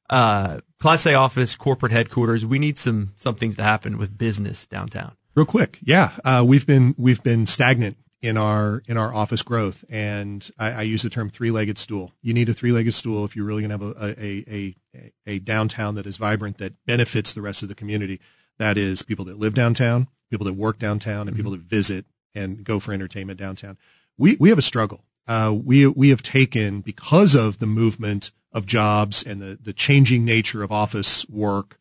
uh, 0.10 0.60
Class 0.80 1.06
A 1.06 1.14
office, 1.14 1.56
corporate 1.56 1.92
headquarters. 1.92 2.46
We 2.46 2.60
need 2.60 2.78
some 2.78 3.14
some 3.16 3.36
things 3.36 3.56
to 3.56 3.64
happen 3.64 3.98
with 3.98 4.18
business 4.18 4.68
downtown. 4.68 5.14
Real 5.36 5.46
quick, 5.46 5.78
yeah, 5.82 6.12
uh, 6.26 6.44
we've 6.46 6.68
been 6.68 6.94
we've 6.98 7.24
been 7.24 7.48
stagnant 7.48 7.96
in 8.22 8.36
our 8.36 8.84
in 8.88 8.98
our 8.98 9.14
office 9.14 9.42
growth, 9.42 9.86
and 9.90 10.50
I, 10.60 10.72
I 10.72 10.82
use 10.82 11.04
the 11.04 11.10
term 11.10 11.30
three-legged 11.30 11.78
stool. 11.78 12.12
You 12.22 12.34
need 12.34 12.50
a 12.50 12.54
three-legged 12.54 12.94
stool 12.94 13.24
if 13.24 13.36
you're 13.36 13.46
really 13.46 13.66
going 13.66 13.80
to 13.80 13.86
have 13.86 13.96
a, 13.98 14.22
a 14.22 14.44
a 14.54 14.76
a 14.96 15.12
a 15.28 15.40
downtown 15.40 15.96
that 15.96 16.06
is 16.06 16.18
vibrant 16.18 16.58
that 16.58 16.74
benefits 16.86 17.34
the 17.34 17.42
rest 17.42 17.64
of 17.64 17.70
the 17.70 17.76
community. 17.76 18.20
That 18.60 18.78
is 18.78 19.02
people 19.02 19.26
that 19.26 19.40
live 19.40 19.54
downtown, 19.54 20.08
people 20.30 20.46
that 20.46 20.54
work 20.54 20.78
downtown, 20.78 21.28
and 21.28 21.36
people 21.36 21.52
that 21.52 21.62
visit 21.62 22.06
and 22.34 22.64
go 22.64 22.80
for 22.80 22.94
entertainment 22.94 23.40
downtown. 23.40 23.78
We 24.18 24.36
we 24.40 24.50
have 24.50 24.60
a 24.60 24.64
struggle. 24.64 25.04
Uh, 25.28 25.54
we 25.54 25.88
we 25.88 26.10
have 26.10 26.22
taken 26.22 26.82
because 26.82 27.36
of 27.36 27.60
the 27.60 27.68
movement 27.68 28.32
of 28.52 28.66
jobs 28.66 29.24
and 29.24 29.42
the 29.42 29.58
the 29.62 29.74
changing 29.74 30.26
nature 30.26 30.64
of 30.64 30.72
office 30.72 31.28
work 31.30 31.78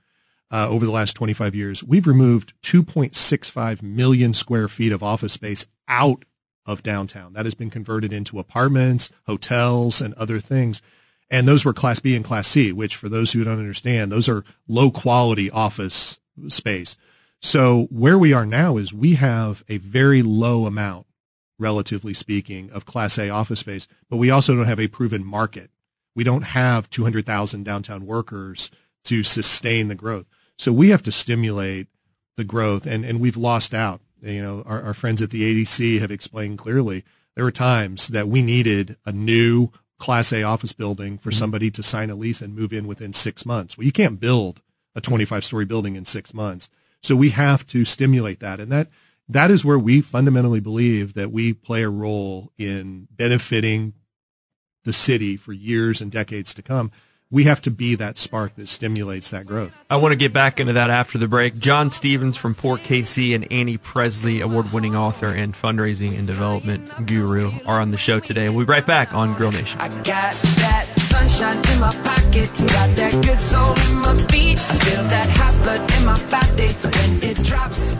uh, 0.50 0.68
over 0.68 0.84
the 0.84 0.92
last 0.92 1.14
25 1.14 1.54
years. 1.54 1.84
We've 1.84 2.06
removed 2.06 2.54
2.65 2.62 3.82
million 3.82 4.34
square 4.34 4.68
feet 4.68 4.92
of 4.92 5.02
office 5.02 5.34
space 5.34 5.66
out 5.88 6.24
of 6.66 6.82
downtown. 6.82 7.32
That 7.32 7.46
has 7.46 7.54
been 7.54 7.70
converted 7.70 8.12
into 8.12 8.38
apartments, 8.38 9.10
hotels, 9.26 10.00
and 10.00 10.14
other 10.14 10.40
things. 10.40 10.82
And 11.30 11.46
those 11.46 11.64
were 11.64 11.72
Class 11.72 12.00
B 12.00 12.16
and 12.16 12.24
Class 12.24 12.48
C, 12.48 12.72
which 12.72 12.96
for 12.96 13.08
those 13.08 13.32
who 13.32 13.44
don't 13.44 13.58
understand, 13.58 14.10
those 14.10 14.28
are 14.28 14.44
low 14.66 14.90
quality 14.90 15.50
office 15.50 16.18
space. 16.48 16.96
So 17.40 17.86
where 17.90 18.18
we 18.18 18.32
are 18.32 18.46
now 18.46 18.76
is 18.76 18.92
we 18.92 19.14
have 19.14 19.64
a 19.68 19.78
very 19.78 20.22
low 20.22 20.66
amount, 20.66 21.06
relatively 21.58 22.14
speaking, 22.14 22.70
of 22.70 22.86
Class 22.86 23.18
A 23.18 23.30
office 23.30 23.60
space, 23.60 23.88
but 24.08 24.18
we 24.18 24.30
also 24.30 24.54
don't 24.54 24.66
have 24.66 24.80
a 24.80 24.88
proven 24.88 25.24
market. 25.24 25.70
We 26.14 26.24
don't 26.24 26.42
have 26.42 26.90
200,000 26.90 27.64
downtown 27.64 28.04
workers 28.04 28.70
to 29.04 29.22
sustain 29.22 29.88
the 29.88 29.94
growth. 29.94 30.26
So 30.58 30.72
we 30.72 30.90
have 30.90 31.02
to 31.04 31.12
stimulate 31.12 31.86
the 32.36 32.44
growth 32.44 32.86
and, 32.86 33.04
and 33.04 33.20
we've 33.20 33.36
lost 33.36 33.72
out. 33.72 34.00
You 34.20 34.42
know, 34.42 34.62
our, 34.66 34.82
our 34.82 34.94
friends 34.94 35.22
at 35.22 35.30
the 35.30 35.42
ADC 35.42 36.00
have 36.00 36.10
explained 36.10 36.58
clearly 36.58 37.04
there 37.34 37.44
were 37.44 37.50
times 37.50 38.08
that 38.08 38.28
we 38.28 38.42
needed 38.42 38.96
a 39.06 39.12
new 39.12 39.70
class 39.98 40.32
A 40.32 40.42
office 40.42 40.72
building 40.72 41.16
for 41.16 41.30
mm-hmm. 41.30 41.38
somebody 41.38 41.70
to 41.70 41.82
sign 41.82 42.10
a 42.10 42.14
lease 42.14 42.42
and 42.42 42.54
move 42.54 42.72
in 42.72 42.86
within 42.86 43.12
six 43.12 43.46
months. 43.46 43.78
Well, 43.78 43.86
you 43.86 43.92
can't 43.92 44.20
build 44.20 44.60
a 45.00 45.02
25 45.02 45.44
story 45.44 45.64
building 45.64 45.96
in 45.96 46.04
six 46.04 46.32
months. 46.32 46.68
So 47.02 47.16
we 47.16 47.30
have 47.30 47.66
to 47.68 47.84
stimulate 47.84 48.40
that. 48.40 48.60
And 48.60 48.70
that, 48.70 48.88
that 49.28 49.50
is 49.50 49.64
where 49.64 49.78
we 49.78 50.00
fundamentally 50.00 50.60
believe 50.60 51.14
that 51.14 51.32
we 51.32 51.52
play 51.52 51.82
a 51.82 51.88
role 51.88 52.52
in 52.58 53.08
benefiting 53.10 53.94
the 54.84 54.92
city 54.92 55.36
for 55.36 55.52
years 55.52 56.00
and 56.00 56.10
decades 56.10 56.54
to 56.54 56.62
come. 56.62 56.90
We 57.32 57.44
have 57.44 57.62
to 57.62 57.70
be 57.70 57.94
that 57.94 58.18
spark 58.18 58.56
that 58.56 58.68
stimulates 58.68 59.30
that 59.30 59.46
growth. 59.46 59.78
I 59.88 59.96
want 59.98 60.10
to 60.10 60.16
get 60.16 60.32
back 60.32 60.58
into 60.58 60.72
that 60.72 60.90
after 60.90 61.16
the 61.16 61.28
break. 61.28 61.58
John 61.60 61.92
Stevens 61.92 62.36
from 62.36 62.56
Port 62.56 62.80
KC 62.80 63.36
and 63.36 63.50
Annie 63.52 63.78
Presley, 63.78 64.40
award 64.40 64.72
winning 64.72 64.96
author 64.96 65.28
and 65.28 65.54
fundraising 65.54 66.18
and 66.18 66.26
development 66.26 67.06
guru, 67.06 67.52
are 67.66 67.80
on 67.80 67.92
the 67.92 67.98
show 67.98 68.18
today. 68.18 68.48
We'll 68.48 68.66
be 68.66 68.72
right 68.72 68.86
back 68.86 69.14
on 69.14 69.34
Grill 69.34 69.52
Nation. 69.52 69.80
Sunshine 71.20 71.58
in 71.74 71.80
my 71.80 71.92
pocket, 72.02 72.48
got 72.56 72.96
that 72.96 73.12
good 73.22 73.38
soul 73.38 73.74
in 73.90 73.96
my 73.96 74.16
feet. 74.32 74.58
I 74.58 74.74
feel 74.84 75.04
that 75.08 75.28
hot 75.28 75.54
blood 75.62 75.80
in 75.98 76.06
my 76.06 76.16
body 76.30 76.72
when 76.80 77.30
it 77.30 77.44
drops. 77.44 77.99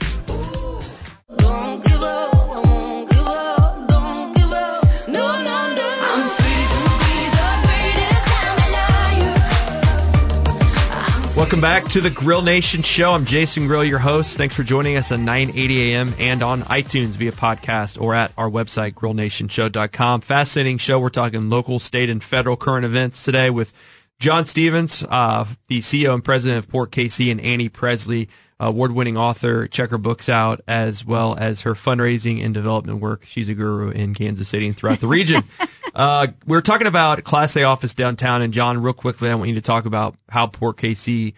Welcome 11.61 11.83
back 11.83 11.93
to 11.93 12.01
the 12.01 12.09
Grill 12.09 12.41
Nation 12.41 12.81
show. 12.81 13.13
I'm 13.13 13.27
Jason 13.27 13.67
Grill, 13.67 13.85
your 13.85 13.99
host. 13.99 14.39
Thanks 14.39 14.57
for 14.57 14.63
joining 14.63 14.97
us 14.97 15.13
at 15.13 15.21
980 15.21 15.93
a.m. 15.93 16.15
and 16.19 16.43
on 16.43 16.63
iTunes 16.63 17.09
via 17.09 17.33
podcast 17.33 18.01
or 18.01 18.15
at 18.15 18.33
our 18.39 18.49
website, 18.49 18.95
grillnationshow.com. 18.95 20.23
Fascinating 20.23 20.79
show. 20.79 20.99
We're 20.99 21.11
talking 21.11 21.51
local, 21.51 21.79
state, 21.79 22.09
and 22.09 22.25
federal 22.25 22.57
current 22.57 22.87
events 22.87 23.23
today 23.25 23.51
with 23.51 23.75
John 24.19 24.47
Stevens, 24.47 25.05
uh, 25.07 25.45
the 25.69 25.81
CEO 25.81 26.15
and 26.15 26.25
president 26.25 26.65
of 26.65 26.71
Port 26.71 26.93
KC, 26.93 27.31
and 27.31 27.43
Annie 27.43 27.69
Presley, 27.69 28.31
award-winning 28.61 29.17
author. 29.17 29.67
Check 29.67 29.91
her 29.91 29.99
books 29.99 30.29
out 30.29 30.61
as 30.69 31.05
well 31.05 31.37
as 31.39 31.63
her 31.63 31.75
fundraising 31.75 32.45
and 32.45 32.55
development 32.55 33.01
work. 33.01 33.25
She's 33.25 33.49
a 33.49 33.55
guru 33.55 33.91
in 33.91 34.15
Kansas 34.15 34.49
City 34.49 34.67
and 34.67 34.77
throughout 34.77 35.01
the 35.01 35.07
region. 35.07 35.43
uh, 35.95 36.29
we're 36.47 36.61
talking 36.61 36.87
about 36.87 37.25
Class 37.25 37.57
A 37.57 37.65
office 37.65 37.95
downtown, 37.95 38.43
and 38.43 38.53
John, 38.53 38.83
real 38.83 38.93
quickly, 38.93 39.31
I 39.31 39.35
want 39.35 39.49
you 39.49 39.55
to 39.55 39.61
talk 39.61 39.87
about 39.87 40.15
how 40.29 40.47
Port 40.47 40.77
KC 40.77 41.35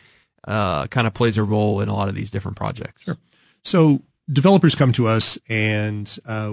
uh, 0.46 0.88
kind 0.88 1.06
of 1.06 1.14
plays 1.14 1.38
a 1.38 1.44
role 1.44 1.80
in 1.80 1.88
a 1.88 1.94
lot 1.94 2.08
of 2.08 2.14
these 2.14 2.30
different 2.30 2.56
projects. 2.56 3.04
Sure. 3.04 3.16
So 3.64 4.02
developers 4.30 4.74
come 4.74 4.92
to 4.92 5.06
us 5.06 5.38
and 5.48 6.18
uh, 6.26 6.52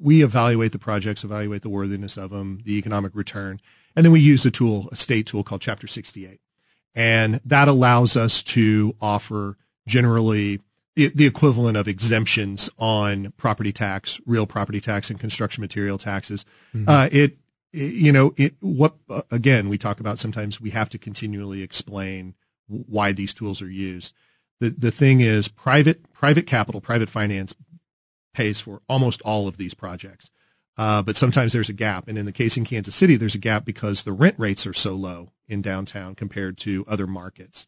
we 0.00 0.22
evaluate 0.22 0.72
the 0.72 0.78
projects, 0.78 1.24
evaluate 1.24 1.62
the 1.62 1.68
worthiness 1.68 2.16
of 2.16 2.30
them, 2.30 2.60
the 2.64 2.76
economic 2.76 3.14
return, 3.14 3.60
and 3.96 4.04
then 4.04 4.12
we 4.12 4.20
use 4.20 4.44
a 4.44 4.50
tool, 4.50 4.88
a 4.92 4.96
state 4.96 5.26
tool 5.26 5.42
called 5.42 5.60
Chapter 5.60 5.86
68. 5.86 6.40
And 6.94 7.40
that 7.44 7.68
allows 7.68 8.16
us 8.16 8.42
to 8.42 8.94
offer 9.00 9.56
generally 9.86 10.60
the, 10.94 11.08
the 11.08 11.26
equivalent 11.26 11.76
of 11.76 11.88
exemptions 11.88 12.70
on 12.78 13.32
property 13.36 13.72
tax, 13.72 14.20
real 14.26 14.46
property 14.46 14.80
tax, 14.80 15.10
and 15.10 15.18
construction 15.18 15.60
material 15.60 15.98
taxes. 15.98 16.44
Uh, 16.88 17.08
it, 17.10 17.38
it, 17.72 17.94
you 17.94 18.12
know, 18.12 18.34
it, 18.36 18.54
what, 18.60 18.94
uh, 19.08 19.22
again, 19.30 19.68
we 19.68 19.78
talk 19.78 20.00
about 20.00 20.18
sometimes 20.18 20.60
we 20.60 20.70
have 20.70 20.88
to 20.90 20.98
continually 20.98 21.62
explain 21.62 22.34
w- 22.68 22.84
why 22.88 23.12
these 23.12 23.32
tools 23.32 23.62
are 23.62 23.70
used. 23.70 24.12
The, 24.60 24.70
the 24.70 24.90
thing 24.90 25.20
is 25.20 25.48
private, 25.48 26.12
private 26.12 26.46
capital, 26.46 26.80
private 26.80 27.08
finance 27.08 27.54
pays 28.34 28.60
for 28.60 28.82
almost 28.88 29.20
all 29.22 29.48
of 29.48 29.56
these 29.56 29.74
projects. 29.74 30.30
Uh, 30.78 31.02
but 31.02 31.16
sometimes 31.16 31.52
there's 31.52 31.68
a 31.68 31.74
gap. 31.74 32.08
And 32.08 32.16
in 32.16 32.24
the 32.24 32.32
case 32.32 32.56
in 32.56 32.64
Kansas 32.64 32.94
City, 32.94 33.16
there's 33.16 33.34
a 33.34 33.38
gap 33.38 33.64
because 33.64 34.02
the 34.02 34.12
rent 34.12 34.36
rates 34.38 34.66
are 34.66 34.72
so 34.72 34.94
low 34.94 35.32
in 35.48 35.60
downtown 35.60 36.14
compared 36.14 36.56
to 36.58 36.84
other 36.88 37.06
markets. 37.06 37.66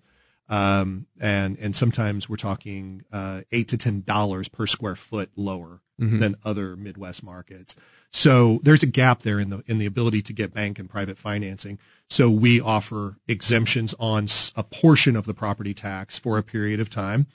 Um, 0.48 1.06
and, 1.20 1.58
and 1.58 1.74
sometimes 1.74 2.28
we're 2.28 2.36
talking, 2.36 3.04
uh, 3.12 3.42
eight 3.50 3.68
to 3.68 3.78
$10 3.78 4.52
per 4.52 4.66
square 4.66 4.96
foot 4.96 5.30
lower 5.36 5.80
than 6.18 6.34
other 6.44 6.76
Midwest 6.76 7.22
markets. 7.22 7.76
So 8.12 8.60
there's 8.62 8.82
a 8.82 8.86
gap 8.86 9.22
there 9.22 9.40
in 9.40 9.50
the, 9.50 9.62
in 9.66 9.78
the 9.78 9.86
ability 9.86 10.22
to 10.22 10.32
get 10.32 10.52
bank 10.52 10.78
and 10.78 10.88
private 10.88 11.18
financing. 11.18 11.78
So 12.10 12.30
we 12.30 12.60
offer 12.60 13.16
exemptions 13.26 13.94
on 13.98 14.28
a 14.56 14.62
portion 14.62 15.16
of 15.16 15.26
the 15.26 15.34
property 15.34 15.72
tax 15.72 16.18
for 16.18 16.36
a 16.36 16.42
period 16.42 16.80
of 16.80 16.90
time 16.90 17.26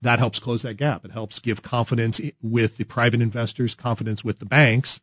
that 0.00 0.18
helps 0.18 0.38
close 0.38 0.62
that 0.62 0.74
gap. 0.74 1.04
It 1.04 1.10
helps 1.10 1.38
give 1.38 1.62
confidence 1.62 2.20
with 2.42 2.76
the 2.76 2.84
private 2.84 3.20
investors, 3.20 3.74
confidence 3.74 4.22
with 4.22 4.38
the 4.38 4.46
banks 4.46 5.00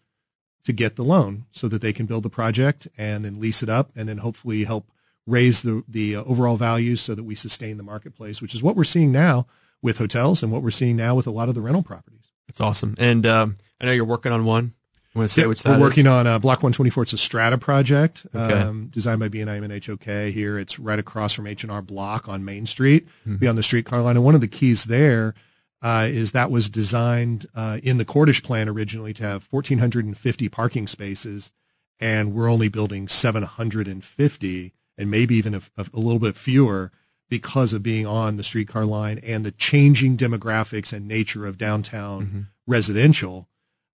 to 0.63 0.73
get 0.73 0.95
the 0.95 1.03
loan 1.03 1.45
so 1.51 1.67
that 1.67 1.81
they 1.81 1.93
can 1.93 2.05
build 2.05 2.23
the 2.23 2.29
project 2.29 2.87
and 2.97 3.25
then 3.25 3.39
lease 3.39 3.61
it 3.61 3.69
up 3.69 3.91
and 3.95 4.07
then 4.07 4.19
hopefully 4.19 4.63
help 4.63 4.89
raise 5.27 5.61
the, 5.63 5.83
the 5.87 6.15
uh, 6.15 6.23
overall 6.23 6.57
values 6.57 7.01
so 7.01 7.15
that 7.15 7.23
we 7.23 7.35
sustain 7.35 7.77
the 7.77 7.83
marketplace, 7.83 8.41
which 8.41 8.53
is 8.53 8.61
what 8.61 8.75
we're 8.75 8.83
seeing 8.83 9.11
now 9.11 9.47
with 9.81 9.97
hotels 9.97 10.43
and 10.43 10.51
what 10.51 10.61
we're 10.61 10.71
seeing 10.71 10.95
now 10.95 11.15
with 11.15 11.27
a 11.27 11.31
lot 11.31 11.49
of 11.49 11.55
the 11.55 11.61
rental 11.61 11.83
properties. 11.83 12.31
That's 12.47 12.61
awesome. 12.61 12.95
And 12.97 13.25
um, 13.25 13.57
I 13.81 13.85
know 13.85 13.91
you're 13.91 14.05
working 14.05 14.31
on 14.31 14.45
one. 14.45 14.73
You 15.13 15.19
want 15.19 15.29
to 15.29 15.33
say 15.33 15.41
Yeah, 15.43 15.47
which 15.47 15.63
that 15.63 15.69
we're 15.79 15.79
working 15.79 16.05
is? 16.05 16.11
on 16.11 16.27
uh, 16.27 16.39
Block 16.39 16.57
124. 16.59 17.03
It's 17.03 17.13
a 17.13 17.17
strata 17.17 17.57
project 17.57 18.25
Okay. 18.35 18.53
um, 18.61 18.87
designed 18.87 19.19
by 19.21 19.29
BNI 19.29 19.63
and 19.63 19.85
HOK 19.85 20.31
here. 20.33 20.59
It's 20.59 20.77
right 20.77 20.99
across 20.99 21.33
from 21.33 21.47
H&R 21.47 21.81
Block 21.81 22.27
on 22.29 22.43
Main 22.45 22.65
Street, 22.65 23.07
Mm-hmm. 23.21 23.37
beyond 23.37 23.57
the 23.57 23.63
streetcar 23.63 24.01
line. 24.01 24.17
And 24.17 24.25
one 24.25 24.35
of 24.35 24.41
the 24.41 24.47
keys 24.47 24.85
there 24.85 25.33
uh, 25.81 26.07
is 26.09 26.33
that 26.33 26.51
was 26.51 26.67
designed 26.69 27.45
uh, 27.55 27.79
in 27.81 27.97
the 27.97 28.05
Cordish 28.05 28.43
plan 28.43 28.67
originally 28.69 29.13
to 29.13 29.23
have 29.23 29.47
1,450 29.51 30.49
parking 30.49 30.85
spaces, 30.87 31.51
and 31.99 32.33
we're 32.33 32.49
only 32.51 32.67
building 32.67 33.07
750 33.07 34.73
and 34.97 35.11
maybe 35.11 35.35
even 35.35 35.53
a, 35.55 35.61
a, 35.77 35.85
a 35.93 35.99
little 35.99 36.19
bit 36.19 36.35
fewer 36.35 36.91
because 37.29 37.73
of 37.73 37.81
being 37.83 38.05
on 38.05 38.37
the 38.37 38.43
streetcar 38.43 38.85
line 38.85 39.19
and 39.23 39.43
the 39.45 39.51
changing 39.51 40.15
demographics 40.15 40.93
and 40.93 41.07
nature 41.07 41.45
of 41.45 41.57
downtown 41.57 42.47
residential. 42.67 43.47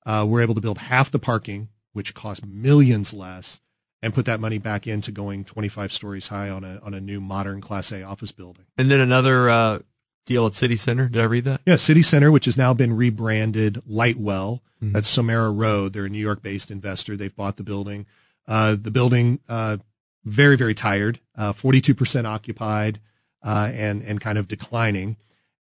Uh, 0.06 0.26
we're 0.28 0.42
able 0.42 0.56
to 0.56 0.62
build 0.62 0.78
half 0.80 1.10
the 1.12 1.20
parking, 1.20 1.70
which 1.94 2.14
costs 2.14 2.44
millions 2.46 3.14
less, 3.14 3.62
and 4.02 4.14
put 4.14 4.26
that 4.26 4.40
money 4.40 4.58
back 4.58 4.88
into 4.88 5.12
going 5.12 5.46
25 5.46 5.94
stories 5.94 6.28
high 6.28 6.50
on 6.50 6.64
a 6.64 6.80
on 6.84 6.94
a 6.94 7.00
new 7.00 7.22
modern 7.22 7.62
Class 7.62 7.92
A 7.92 8.02
office 8.04 8.32
building. 8.32 8.66
And 8.78 8.90
then 8.90 9.00
another 9.00 9.50
uh, 9.50 9.80
deal 10.26 10.46
at 10.48 10.54
City 10.54 10.76
Center. 10.76 11.08
Did 11.08 11.22
I 11.22 11.26
read 11.26 11.44
that? 11.46 11.62
Yeah, 11.66 11.76
City 11.76 12.02
Center, 12.02 12.32
which 12.32 12.46
has 12.46 12.58
now 12.58 12.74
been 12.74 12.96
rebranded 12.96 13.82
Lightwell. 13.88 14.62
That's 14.84 15.16
Somera 15.16 15.56
Road. 15.56 15.94
They're 15.94 16.06
a 16.06 16.10
New 16.10 16.18
York-based 16.18 16.72
investor. 16.72 17.16
They've 17.16 17.36
bought 17.36 17.58
the 17.58 17.64
building. 17.64 18.08
Uh, 18.48 18.76
the 18.76 18.90
building, 18.90 19.40
uh, 19.48 19.78
very, 20.24 20.56
very 20.56 20.74
tired, 20.74 21.20
uh, 21.36 21.54
42% 21.54 22.26
occupied, 22.26 23.00
uh, 23.44 23.72
and, 23.74 24.04
and 24.04 24.22
kind 24.22 24.38
of 24.38 24.48
declining. 24.48 25.18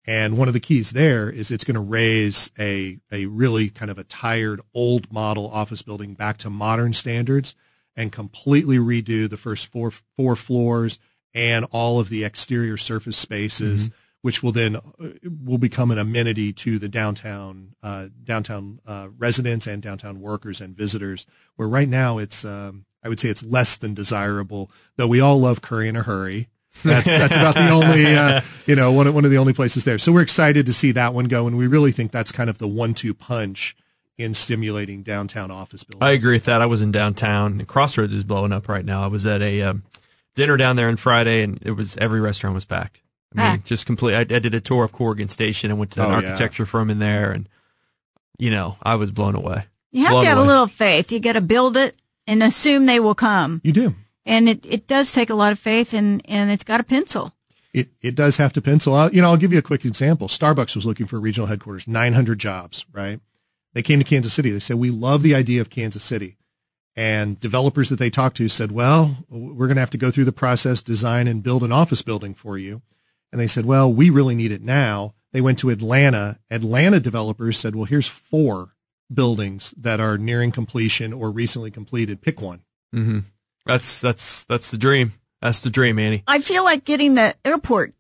And 0.06 0.38
one 0.38 0.48
of 0.48 0.54
the 0.54 0.60
keys 0.60 0.92
there 0.92 1.28
is 1.28 1.50
it's 1.50 1.64
going 1.64 1.74
to 1.74 1.80
raise 1.80 2.50
a, 2.58 2.98
a 3.10 3.26
really 3.26 3.68
kind 3.70 3.90
of 3.90 3.98
a 3.98 4.04
tired 4.04 4.60
old 4.72 5.12
model 5.12 5.50
office 5.50 5.82
building 5.82 6.14
back 6.14 6.38
to 6.38 6.50
modern 6.50 6.92
standards 6.92 7.54
and 7.96 8.12
completely 8.12 8.78
redo 8.78 9.28
the 9.28 9.36
first 9.36 9.66
four, 9.66 9.90
four 9.90 10.36
floors 10.36 10.98
and 11.34 11.66
all 11.70 11.98
of 11.98 12.08
the 12.08 12.24
exterior 12.24 12.76
surface 12.76 13.16
spaces, 13.16 13.90
which 14.22 14.42
will 14.42 14.52
then 14.52 14.76
uh, 14.76 14.80
will 15.44 15.58
become 15.58 15.90
an 15.90 15.98
amenity 15.98 16.52
to 16.52 16.78
the 16.78 16.88
downtown, 16.88 17.74
uh, 17.82 18.08
downtown, 18.24 18.80
uh, 18.86 19.08
residents 19.18 19.66
and 19.66 19.82
downtown 19.82 20.20
workers 20.20 20.60
and 20.60 20.76
visitors, 20.76 21.26
where 21.56 21.68
right 21.68 21.88
now 21.88 22.18
it's, 22.18 22.44
um, 22.44 22.86
I 23.06 23.08
would 23.08 23.20
say 23.20 23.28
it's 23.30 23.42
less 23.42 23.76
than 23.76 23.94
desirable, 23.94 24.70
though 24.96 25.06
we 25.06 25.20
all 25.20 25.38
love 25.40 25.62
curry 25.62 25.88
in 25.88 25.96
a 25.96 26.02
hurry. 26.02 26.48
That's 26.84 27.04
that's 27.16 27.34
about 27.34 27.54
the 27.54 27.70
only 27.70 28.04
uh, 28.14 28.42
you 28.66 28.76
know 28.76 28.92
one 28.92 29.12
one 29.14 29.24
of 29.24 29.30
the 29.30 29.38
only 29.38 29.54
places 29.54 29.84
there. 29.84 29.98
So 29.98 30.12
we're 30.12 30.20
excited 30.22 30.66
to 30.66 30.72
see 30.74 30.92
that 30.92 31.14
one 31.14 31.24
go, 31.24 31.46
and 31.46 31.56
we 31.56 31.66
really 31.66 31.92
think 31.92 32.12
that's 32.12 32.32
kind 32.32 32.50
of 32.50 32.58
the 32.58 32.68
one-two 32.68 33.14
punch 33.14 33.74
in 34.18 34.34
stimulating 34.34 35.02
downtown 35.02 35.50
office 35.50 35.84
buildings. 35.84 36.06
I 36.06 36.12
agree 36.12 36.34
with 36.34 36.44
that. 36.44 36.60
I 36.60 36.66
was 36.66 36.82
in 36.82 36.92
downtown. 36.92 37.64
Crossroads 37.64 38.12
is 38.12 38.24
blowing 38.24 38.52
up 38.52 38.68
right 38.68 38.84
now. 38.84 39.02
I 39.02 39.06
was 39.06 39.24
at 39.24 39.40
a 39.40 39.62
um, 39.62 39.84
dinner 40.34 40.56
down 40.58 40.76
there 40.76 40.88
on 40.88 40.96
Friday, 40.96 41.42
and 41.42 41.58
it 41.62 41.70
was 41.72 41.96
every 41.96 42.20
restaurant 42.20 42.54
was 42.54 42.64
packed. 42.66 43.00
I 43.34 43.38
mean, 43.52 43.60
Ah. 43.60 43.62
just 43.64 43.86
complete. 43.86 44.14
I, 44.14 44.20
I 44.20 44.24
did 44.40 44.54
a 44.54 44.60
tour 44.60 44.84
of 44.84 44.92
Corrigan 44.92 45.28
Station 45.30 45.70
and 45.70 45.78
went 45.78 45.92
to 45.92 46.00
an 46.00 46.06
Oh, 46.06 46.10
yeah. 46.10 46.14
architecture 46.30 46.66
firm 46.66 46.90
in 46.90 46.98
there, 46.98 47.32
and 47.32 47.48
you 48.38 48.50
know, 48.50 48.76
I 48.82 48.96
was 48.96 49.10
blown 49.10 49.34
away. 49.34 49.64
You 49.92 50.02
have 50.04 50.10
Blown 50.12 50.22
to 50.24 50.28
have 50.28 50.38
away. 50.38 50.44
a 50.46 50.48
little 50.50 50.66
faith. 50.66 51.10
You 51.10 51.20
got 51.20 51.32
to 51.34 51.40
build 51.40 51.76
it 51.78 51.96
and 52.26 52.42
assume 52.42 52.86
they 52.86 53.00
will 53.00 53.14
come. 53.14 53.60
You 53.64 53.72
do. 53.72 53.94
And 54.24 54.48
it, 54.48 54.66
it 54.66 54.86
does 54.86 55.12
take 55.12 55.30
a 55.30 55.34
lot 55.34 55.52
of 55.52 55.58
faith 55.58 55.94
and, 55.94 56.20
and 56.28 56.50
it's 56.50 56.64
got 56.64 56.80
a 56.80 56.84
pencil. 56.84 57.32
It 57.72 57.90
it 58.00 58.14
does 58.14 58.38
have 58.38 58.54
to 58.54 58.62
pencil 58.62 58.94
out. 58.94 59.12
You 59.12 59.20
know, 59.20 59.30
I'll 59.30 59.36
give 59.36 59.52
you 59.52 59.58
a 59.58 59.62
quick 59.62 59.84
example. 59.84 60.28
Starbucks 60.28 60.74
was 60.74 60.86
looking 60.86 61.06
for 61.06 61.16
a 61.16 61.20
regional 61.20 61.46
headquarters, 61.46 61.86
900 61.86 62.38
jobs, 62.38 62.86
right? 62.90 63.20
They 63.74 63.82
came 63.82 63.98
to 63.98 64.04
Kansas 64.04 64.32
City. 64.32 64.50
They 64.50 64.60
said, 64.60 64.76
"We 64.76 64.90
love 64.90 65.22
the 65.22 65.34
idea 65.34 65.60
of 65.60 65.68
Kansas 65.68 66.02
City." 66.02 66.38
And 66.96 67.38
developers 67.38 67.90
that 67.90 67.98
they 67.98 68.08
talked 68.08 68.38
to 68.38 68.48
said, 68.48 68.72
"Well, 68.72 69.26
we're 69.28 69.66
going 69.66 69.76
to 69.76 69.82
have 69.82 69.90
to 69.90 69.98
go 69.98 70.10
through 70.10 70.24
the 70.24 70.32
process, 70.32 70.80
design 70.80 71.28
and 71.28 71.42
build 71.42 71.62
an 71.62 71.70
office 71.70 72.00
building 72.00 72.32
for 72.32 72.56
you." 72.56 72.80
And 73.30 73.38
they 73.38 73.46
said, 73.46 73.66
"Well, 73.66 73.92
we 73.92 74.08
really 74.08 74.34
need 74.34 74.52
it 74.52 74.62
now." 74.62 75.12
They 75.32 75.42
went 75.42 75.58
to 75.58 75.68
Atlanta. 75.68 76.38
Atlanta 76.50 76.98
developers 76.98 77.58
said, 77.58 77.76
"Well, 77.76 77.84
here's 77.84 78.08
four 78.08 78.75
buildings 79.12 79.72
that 79.76 80.00
are 80.00 80.18
nearing 80.18 80.50
completion 80.50 81.12
or 81.12 81.30
recently 81.30 81.70
completed. 81.70 82.20
Pick 82.22 82.40
one." 82.40 82.62
hmm 82.92 83.20
That's 83.64 84.00
that's 84.00 84.44
that's 84.44 84.70
the 84.70 84.78
dream. 84.78 85.12
That's 85.42 85.60
the 85.60 85.70
dream, 85.70 85.98
Annie. 85.98 86.22
I 86.26 86.38
feel 86.40 86.64
like 86.64 86.84
getting 86.84 87.14
the 87.14 87.34
airport 87.44 87.94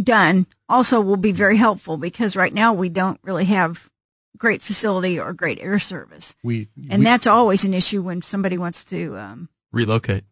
done 0.00 0.46
also 0.68 1.00
will 1.00 1.16
be 1.16 1.32
very 1.32 1.56
helpful 1.56 1.96
because 1.96 2.36
right 2.36 2.52
now 2.52 2.72
we 2.72 2.88
don't 2.88 3.18
really 3.22 3.44
have 3.46 3.90
great 4.38 4.62
facility 4.62 5.18
or 5.20 5.32
great 5.32 5.58
air 5.60 5.78
service. 5.78 6.34
We 6.42 6.68
And 6.90 7.00
we- 7.00 7.04
that's 7.04 7.26
always 7.26 7.64
an 7.64 7.74
issue 7.74 8.02
when 8.02 8.22
somebody 8.22 8.58
wants 8.58 8.84
to, 8.86 9.16
um, 9.18 9.48
Relocate. 9.72 10.24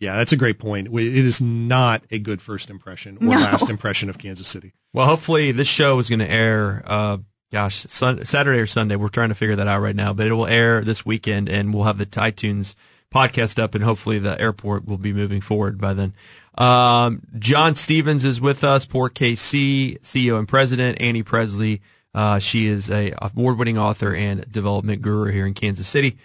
Yeah, 0.00 0.16
that's 0.16 0.32
a 0.32 0.36
great 0.36 0.58
point. 0.58 0.88
It 0.88 1.14
is 1.24 1.40
not 1.40 2.02
a 2.10 2.18
good 2.18 2.42
first 2.42 2.68
impression 2.70 3.18
or 3.18 3.26
No. 3.26 3.30
last 3.38 3.70
impression 3.70 4.10
of 4.10 4.18
Kansas 4.18 4.48
City. 4.48 4.72
Well, 4.92 5.06
hopefully 5.06 5.52
this 5.52 5.68
show 5.68 6.00
is 6.00 6.08
going 6.08 6.18
to 6.18 6.28
air. 6.30 6.82
Uh, 6.84 7.18
gosh, 7.52 7.84
sun, 7.88 8.24
Saturday 8.24 8.60
or 8.60 8.66
Sunday. 8.66 8.96
We're 8.96 9.08
trying 9.08 9.30
to 9.30 9.34
figure 9.34 9.56
that 9.56 9.68
out 9.68 9.80
right 9.80 9.96
now, 9.96 10.12
but 10.12 10.26
it 10.26 10.32
will 10.32 10.46
air 10.46 10.82
this 10.82 11.04
weekend, 11.04 11.48
and 11.48 11.74
we'll 11.74 11.84
have 11.84 11.98
the 11.98 12.06
iTunes 12.06 12.74
podcast 13.12 13.60
up, 13.60 13.74
and 13.74 13.82
hopefully 13.82 14.18
the 14.18 14.40
airport 14.40 14.86
will 14.86 14.98
be 14.98 15.12
moving 15.12 15.40
forward 15.40 15.80
by 15.80 15.94
then. 15.94 16.14
Um, 16.56 17.22
John 17.38 17.74
Stevens 17.74 18.24
is 18.24 18.40
with 18.40 18.62
us, 18.62 18.84
Port 18.84 19.14
KC 19.14 20.00
CEO 20.00 20.38
and 20.38 20.46
President. 20.46 21.00
Annie 21.00 21.22
Presley, 21.22 21.80
uh, 22.14 22.38
she 22.38 22.66
is 22.66 22.90
a 22.90 23.12
award-winning 23.20 23.78
author 23.78 24.14
and 24.14 24.50
development 24.50 25.02
guru 25.02 25.32
here 25.32 25.46
in 25.46 25.54
Kansas 25.54 25.88
City. 25.88 26.18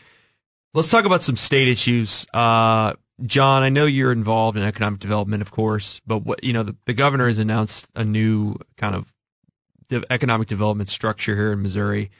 Let's 0.74 0.90
talk 0.90 1.06
about 1.06 1.24
some 1.24 1.38
state 1.38 1.68
issues. 1.68 2.28
Uh, 2.34 2.94
John, 3.22 3.64
I 3.64 3.70
know 3.70 3.86
you're 3.86 4.12
involved 4.12 4.58
in 4.58 4.64
economic 4.64 5.00
development, 5.00 5.42
of 5.42 5.50
course, 5.50 6.02
but 6.06 6.20
what, 6.20 6.44
you 6.44 6.52
know, 6.52 6.64
the, 6.64 6.76
the 6.86 6.94
governor 6.94 7.30
has 7.30 7.40
announced 7.40 7.90
a 7.96 8.04
new 8.04 8.58
kind 8.76 8.94
of 8.94 9.12
de- 9.88 10.04
economic 10.12 10.48
development 10.48 10.89
structure 10.89 11.36
here 11.36 11.54
in 11.54 11.62
Missouri. 11.62 12.12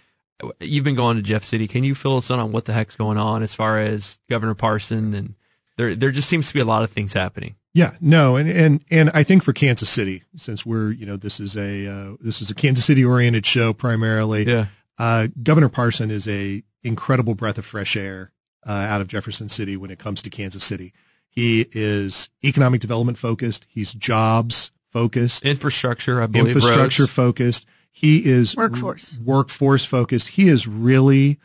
You've 0.60 0.84
been 0.84 0.96
going 0.96 1.18
to 1.18 1.24
Jeff 1.24 1.44
City. 1.44 1.68
Can 1.68 1.84
you 1.84 1.96
fill 1.96 2.18
us 2.18 2.30
in 2.30 2.40
on 2.40 2.52
what 2.52 2.66
the 2.66 2.74
heck's 2.74 2.96
going 2.96 3.18
on 3.18 3.42
as 3.42 3.54
far 3.54 3.80
as 3.80 4.20
Governor 4.30 4.54
Parson? 4.54 5.14
And 5.14 5.36
there, 5.78 5.96
there 5.96 6.12
just 6.12 6.28
seems 6.28 6.50
to 6.50 6.54
be 6.54 6.60
a 6.60 6.66
lot 6.66 6.84
of 6.84 6.92
things 6.92 7.14
happening. 7.14 7.56
Yeah, 7.74 7.96
no, 8.00 8.38
and 8.38 8.50
and 8.50 8.86
and 8.90 9.12
I 9.14 9.24
think 9.24 9.44
for 9.44 9.52
Kansas 9.52 9.90
City, 9.90 10.24
since 10.38 10.66
we're 10.66 10.92
you 10.92 11.06
know 11.06 11.18
this 11.18 11.42
is 11.42 11.58
a 11.58 11.86
uh, 11.86 12.16
this 12.22 12.42
is 12.42 12.50
a 12.50 12.56
Kansas 12.56 12.86
City 12.86 13.04
oriented 13.04 13.46
show 13.46 13.74
primarily. 13.74 14.44
Yeah. 14.44 14.68
Uh, 14.98 15.28
Governor 15.44 15.68
Parson 15.68 16.10
is 16.10 16.26
a 16.26 16.64
incredible 16.84 17.36
breath 17.36 17.58
of 17.58 17.66
fresh 17.66 17.98
air 17.98 18.32
uh, 18.66 18.72
out 18.72 19.02
of 19.02 19.10
Jefferson 19.10 19.50
City 19.50 19.76
when 19.76 19.92
it 19.92 20.00
comes 20.00 20.22
to 20.22 20.30
Kansas 20.30 20.64
City. 20.64 20.94
He 21.28 21.68
is 21.74 22.30
economic 22.46 22.80
development 22.80 23.18
focused. 23.18 23.68
He's 23.70 23.94
jobs 23.94 24.72
focused. 24.96 25.46
Infrastructure, 25.46 26.22
I 26.22 26.28
believe. 26.28 26.56
infrastructure 26.56 27.04
roads. 27.04 27.12
focused. 27.12 27.66
He 27.92 28.26
is 28.26 28.56
Workforce. 28.56 29.18
workforce 29.20 29.84
focused. 29.84 30.30
He 30.30 30.48
is 30.48 30.68
really 30.68 31.38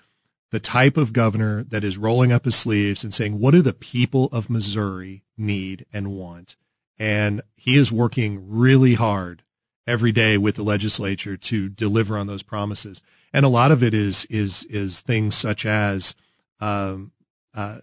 the 0.52 0.60
type 0.60 0.96
of 0.96 1.12
governor 1.12 1.64
that 1.64 1.82
is 1.82 1.98
rolling 1.98 2.30
up 2.30 2.44
his 2.44 2.54
sleeves 2.54 3.02
and 3.02 3.12
saying, 3.12 3.40
what 3.40 3.50
do 3.50 3.60
the 3.60 3.72
people 3.72 4.28
of 4.30 4.50
Missouri 4.50 5.24
need 5.36 5.84
and 5.92 6.12
want? 6.12 6.56
And 6.96 7.42
he 7.56 7.76
is 7.76 7.90
working 7.90 8.48
really 8.48 8.94
hard 8.94 9.42
every 9.84 10.12
day 10.12 10.38
with 10.38 10.54
the 10.54 10.62
legislature 10.62 11.36
to 11.36 11.68
deliver 11.68 12.16
on 12.16 12.28
those 12.28 12.44
promises. 12.44 13.02
And 13.32 13.44
a 13.44 13.48
lot 13.48 13.72
of 13.72 13.82
it 13.82 13.94
is, 13.94 14.26
is, 14.26 14.62
is 14.64 15.00
things 15.00 15.34
such 15.34 15.66
as, 15.66 16.14
um, 16.60 17.10
uh, 17.54 17.78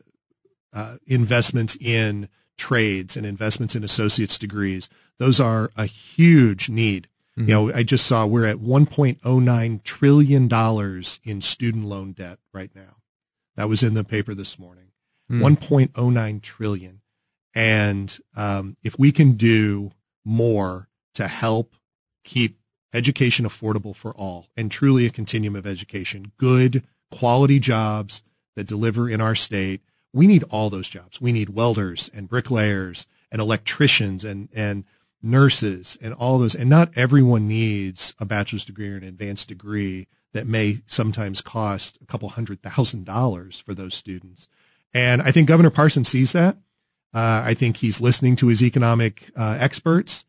uh, 0.71 0.95
investments 1.08 1.77
in 1.82 2.30
trades 2.58 3.17
and 3.17 3.25
investments 3.25 3.75
in 3.75 3.84
associate's 3.84 4.39
degrees. 4.39 4.89
Those 5.19 5.39
are 5.39 5.71
a 5.75 5.86
huge 5.86 6.69
need. 6.69 7.08
You 7.36 7.45
know, 7.53 7.71
I 7.71 7.84
just 7.84 8.08
saw 8.08 8.25
we're 8.25 8.47
at 8.47 8.58
1.09 8.58 9.84
trillion 9.84 10.47
dollars 10.47 11.19
in 11.23 11.41
student 11.41 11.86
loan 11.86 12.13
debt 12.13 12.39
right 12.51 12.71
now. 12.73 12.95
That 13.56 13.69
was 13.69 13.84
in 13.84 13.93
the 13.93 14.03
paper 14.03 14.34
this 14.34 14.58
morning. 14.58 14.86
1.09 15.30 16.41
trillion. 16.41 17.01
And 17.53 18.17
um, 18.36 18.77
if 18.84 18.97
we 18.97 19.12
can 19.12 19.34
do 19.34 19.91
more 20.25 20.89
to 21.13 21.27
help 21.27 21.75
keep 22.23 22.60
education 22.93 23.45
affordable 23.45 23.95
for 23.95 24.13
all 24.13 24.47
and 24.56 24.71
truly 24.71 25.06
a 25.06 25.12
continuum 25.12 25.56
of 25.56 25.67
education, 25.67 26.32
good 26.38 26.84
quality 27.12 27.60
jobs 27.60 28.23
that 28.56 28.67
deliver 28.67 29.10
in 29.10 29.21
our 29.21 29.36
state, 29.36 29.82
we 30.13 30.25
need 30.25 30.43
all 30.49 30.69
those 30.69 30.89
jobs. 30.89 31.21
We 31.21 31.32
need 31.32 31.49
welders 31.49 32.10
and 32.13 32.27
bricklayers 32.27 33.06
and 33.32 33.41
electricians 33.41 34.23
and, 34.23 34.49
and 34.53 34.86
nurses 35.21 35.97
and 36.01 36.13
all 36.13 36.39
those. 36.39 36.56
And 36.56 36.69
not 36.69 36.95
everyone 36.95 37.47
needs 37.47 38.13
a 38.19 38.25
bachelor's 38.25 38.65
degree 38.65 38.91
or 38.91 38.97
an 38.97 39.03
advanced 39.03 39.47
degree 39.47 40.08
that 40.34 40.47
may 40.47 40.82
sometimes 40.88 41.41
cost 41.41 41.97
a 42.01 42.06
couple 42.06 42.30
hundred 42.30 42.62
thousand 42.62 43.06
dollars 43.06 43.60
for 43.60 43.73
those 43.73 43.95
students. 43.95 44.47
And 44.93 45.21
I 45.21 45.32
think 45.32 45.47
Governor 45.47 45.69
Parson 45.69 46.03
sees 46.03 46.32
that. 46.34 46.58
Uh, 47.13 47.41
I 47.45 47.53
think 47.53 47.77
he's 47.77 48.01
listening 48.01 48.36
to 48.38 48.47
his 48.47 48.62
economic 48.62 49.30
uh, 49.36 49.58
experts. 49.60 50.25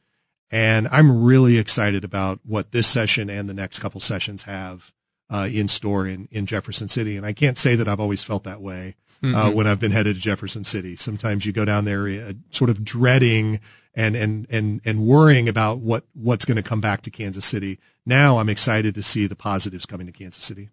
And 0.50 0.88
I'm 0.88 1.22
really 1.24 1.58
excited 1.58 2.04
about 2.04 2.40
what 2.44 2.72
this 2.72 2.86
session 2.86 3.28
and 3.28 3.48
the 3.48 3.54
next 3.54 3.80
couple 3.80 4.00
sessions 4.00 4.44
have 4.44 4.92
uh, 5.28 5.48
in 5.52 5.68
store 5.68 6.06
in, 6.06 6.28
in 6.30 6.46
Jefferson 6.46 6.88
City. 6.88 7.16
And 7.16 7.26
I 7.26 7.32
can't 7.32 7.58
say 7.58 7.74
that 7.74 7.88
I've 7.88 8.00
always 8.00 8.24
felt 8.24 8.44
that 8.44 8.62
way 8.62 8.94
uh, 9.22 9.50
when 9.50 9.66
I've 9.66 9.80
been 9.80 9.92
headed 9.92 10.16
to 10.16 10.22
Jefferson 10.22 10.64
City. 10.64 10.96
Sometimes 10.96 11.44
you 11.44 11.52
go 11.52 11.64
down 11.64 11.84
there 11.84 12.06
uh, 12.06 12.32
sort 12.50 12.70
of 12.70 12.84
dreading 12.84 13.60
and, 13.94 14.14
and, 14.16 14.46
and, 14.50 14.80
and 14.84 15.00
worrying 15.00 15.48
about 15.48 15.78
what, 15.78 16.04
what's 16.14 16.44
going 16.44 16.56
to 16.56 16.62
come 16.62 16.80
back 16.80 17.02
to 17.02 17.10
Kansas 17.10 17.44
City. 17.44 17.78
Now 18.06 18.38
I'm 18.38 18.48
excited 18.48 18.94
to 18.94 19.02
see 19.02 19.26
the 19.26 19.36
positives 19.36 19.86
coming 19.86 20.06
to 20.06 20.12
Kansas 20.12 20.44
City. 20.44 20.70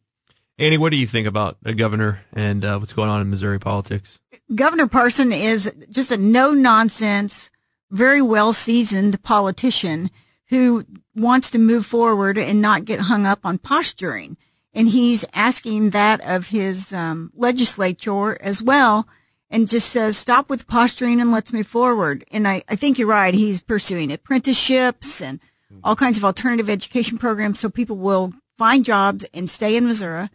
Annie, 0.57 0.77
what 0.77 0.91
do 0.91 0.97
you 0.97 1.07
think 1.07 1.27
about 1.27 1.57
the 1.63 1.73
governor 1.73 2.21
and 2.31 2.63
uh, 2.63 2.77
what's 2.77 2.93
going 2.93 3.09
on 3.09 3.19
in 3.21 3.29
Missouri 3.29 3.59
politics? 3.59 4.19
Governor 4.53 4.87
Parson 4.87 5.33
is 5.33 5.71
just 5.89 6.11
a 6.11 6.17
no 6.17 6.51
nonsense, 6.51 7.51
very 7.91 8.21
well 8.21 8.53
seasoned 8.53 9.21
politician 9.21 10.09
who 10.49 10.85
wants 11.15 11.49
to 11.51 11.57
move 11.57 11.85
forward 11.85 12.37
and 12.37 12.61
not 12.61 12.85
get 12.85 13.01
hung 13.01 13.25
up 13.25 13.39
on 13.43 13.57
posturing. 13.57 14.37
And 14.75 14.89
he's 14.89 15.23
asking 15.33 15.91
that 15.91 16.19
of 16.21 16.47
his 16.47 16.91
um, 16.93 17.31
legislature 17.33 18.39
as 18.41 18.61
well 18.61 19.07
and 19.49 19.69
just 19.69 19.89
says, 19.89 20.17
stop 20.17 20.49
with 20.49 20.67
posturing 20.67 21.21
and 21.21 21.31
let's 21.31 21.53
move 21.53 21.65
forward. 21.65 22.25
And 22.29 22.45
I, 22.45 22.61
I 22.67 22.75
think 22.75 22.99
you're 22.99 23.07
right. 23.07 23.33
He's 23.33 23.61
pursuing 23.61 24.11
apprenticeships 24.11 25.21
and 25.21 25.39
all 25.81 25.95
kinds 25.95 26.17
of 26.17 26.25
alternative 26.25 26.69
education 26.69 27.17
programs 27.17 27.59
so 27.59 27.69
people 27.69 27.95
will 27.95 28.33
find 28.57 28.83
jobs 28.83 29.25
and 29.33 29.49
stay 29.49 29.77
in 29.77 29.87
Missouri. 29.87 30.29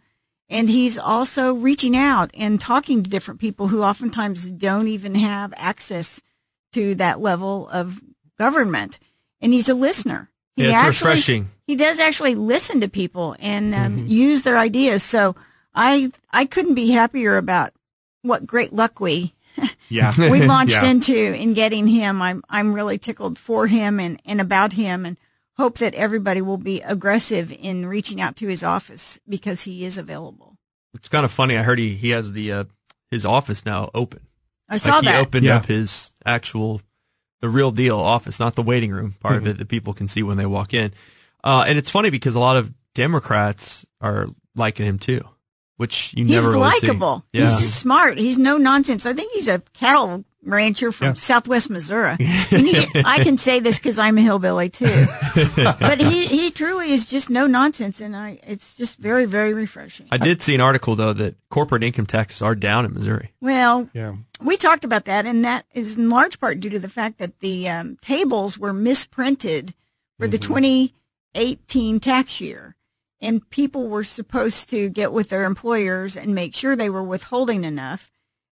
And 0.49 0.69
he's 0.69 0.97
also 0.97 1.53
reaching 1.53 1.95
out 1.95 2.31
and 2.33 2.59
talking 2.59 3.03
to 3.03 3.09
different 3.09 3.39
people 3.39 3.67
who 3.67 3.83
oftentimes 3.83 4.47
don't 4.47 4.87
even 4.87 5.15
have 5.15 5.53
access 5.55 6.21
to 6.73 6.95
that 6.95 7.21
level 7.21 7.69
of 7.69 8.01
government. 8.39 8.99
And 9.39 9.53
he's 9.53 9.69
a 9.69 9.73
listener. 9.73 10.31
He 10.55 10.67
Yeah, 10.67 10.87
it's 10.87 11.01
refreshing. 11.01 11.51
He 11.71 11.77
does 11.77 11.99
actually 11.99 12.35
listen 12.35 12.81
to 12.81 12.89
people 12.89 13.33
and 13.39 13.73
um, 13.73 14.05
use 14.07 14.41
their 14.41 14.57
ideas. 14.57 15.03
So 15.03 15.37
I 15.73 16.11
I 16.29 16.43
couldn't 16.43 16.75
be 16.75 16.91
happier 16.91 17.37
about 17.37 17.71
what 18.23 18.45
great 18.45 18.73
luck 18.73 18.99
we 18.99 19.33
Yeah. 19.89 20.11
we 20.17 20.45
launched 20.55 20.73
Yeah. 20.73 20.89
into 20.91 21.15
in 21.15 21.53
getting 21.53 21.87
him. 21.87 22.21
I'm 22.21 22.43
I'm 22.49 22.73
really 22.73 22.97
tickled 22.97 23.39
for 23.39 23.67
him 23.67 24.01
and, 24.01 24.21
and 24.25 24.41
about 24.41 24.73
him 24.73 25.05
and 25.05 25.15
hope 25.57 25.77
that 25.77 25.93
everybody 25.93 26.41
will 26.41 26.57
be 26.57 26.81
aggressive 26.81 27.55
in 27.57 27.85
reaching 27.85 28.19
out 28.19 28.35
to 28.37 28.47
his 28.47 28.63
office 28.63 29.21
because 29.29 29.63
he 29.63 29.85
is 29.85 29.97
available. 29.97 30.57
It's 30.93 31.07
kind 31.07 31.23
of 31.23 31.31
funny. 31.31 31.55
I 31.57 31.63
heard 31.63 31.79
he, 31.79 31.95
he 31.95 32.09
has 32.09 32.33
the 32.33 32.51
uh, 32.51 32.63
his 33.09 33.25
office 33.25 33.65
now 33.65 33.89
open. 33.93 34.19
I 34.67 34.75
saw 34.75 34.95
like 34.95 35.03
he 35.03 35.07
that. 35.07 35.21
opened 35.21 35.45
Yeah. 35.45 35.55
up 35.57 35.67
his 35.67 36.11
actual 36.25 36.81
the 37.39 37.47
real 37.47 37.71
deal 37.71 37.97
office, 37.97 38.41
not 38.41 38.55
the 38.55 38.61
waiting 38.61 38.91
room 38.91 39.15
part 39.21 39.35
Mm-hmm. 39.35 39.45
of 39.47 39.51
it 39.55 39.57
that 39.59 39.69
people 39.69 39.93
can 39.93 40.09
see 40.09 40.21
when 40.21 40.35
they 40.35 40.45
walk 40.45 40.73
in. 40.73 40.91
Uh, 41.43 41.65
and 41.67 41.77
it's 41.77 41.89
funny 41.89 42.09
because 42.09 42.35
a 42.35 42.39
lot 42.39 42.57
of 42.57 42.71
Democrats 42.93 43.85
are 43.99 44.27
liking 44.55 44.85
him 44.85 44.99
too, 44.99 45.21
which 45.77 46.13
you 46.15 46.25
He's 46.25 46.35
never 46.35 46.51
really 46.51 46.71
see. 46.71 46.87
likable. 46.87 47.25
Yeah. 47.33 47.41
He's 47.41 47.59
just 47.59 47.79
smart. 47.79 48.17
He's 48.17 48.37
no 48.37 48.57
nonsense. 48.57 49.05
I 49.05 49.13
think 49.13 49.31
he's 49.33 49.47
a 49.47 49.59
cattle 49.73 50.23
rancher 50.43 50.91
from 50.91 51.07
Yeah. 51.07 51.13
Southwest 51.13 51.69
Missouri. 51.69 52.17
And 52.51 52.67
he, 52.67 52.85
I 53.05 53.23
can 53.23 53.37
say 53.37 53.59
this 53.59 53.77
because 53.79 53.97
I'm 53.99 54.17
a 54.17 54.21
hillbilly 54.21 54.69
too. 54.69 55.05
but 55.55 56.01
he, 56.01 56.25
he 56.25 56.51
truly 56.51 56.91
is 56.91 57.05
just 57.09 57.29
no 57.29 57.47
nonsense, 57.47 58.01
and 58.01 58.15
I 58.15 58.39
it's 58.45 58.75
just 58.75 58.97
very 58.97 59.25
very 59.25 59.53
refreshing. 59.53 60.07
I 60.11 60.17
did 60.17 60.41
see 60.41 60.53
an 60.55 60.61
article 60.61 60.95
though 60.95 61.13
that 61.13 61.35
corporate 61.49 61.83
income 61.83 62.05
taxes 62.07 62.41
are 62.41 62.55
down 62.55 62.85
in 62.85 62.93
Missouri. 62.93 63.31
Well, 63.39 63.89
Yeah. 63.93 64.15
we 64.41 64.57
talked 64.57 64.83
about 64.83 65.05
that, 65.05 65.25
and 65.25 65.45
that 65.45 65.65
is 65.73 65.95
in 65.97 66.09
large 66.09 66.39
part 66.39 66.59
due 66.59 66.69
to 66.71 66.79
the 66.79 66.89
fact 66.89 67.19
that 67.19 67.39
the 67.39 67.69
um, 67.69 67.97
tables 68.01 68.57
were 68.57 68.73
misprinted 68.73 69.73
for 70.19 70.27
the 70.27 70.37
2018 71.33 71.99
tax 71.99 72.41
year. 72.41 72.75
And 73.19 73.47
people 73.51 73.87
were 73.87 74.03
supposed 74.03 74.69
to 74.71 74.89
get 74.89 75.13
with 75.13 75.29
their 75.29 75.43
employers 75.43 76.17
and 76.17 76.33
make 76.33 76.55
sure 76.55 76.75
they 76.75 76.89
were 76.89 77.03
withholding 77.03 77.63
enough. 77.63 78.09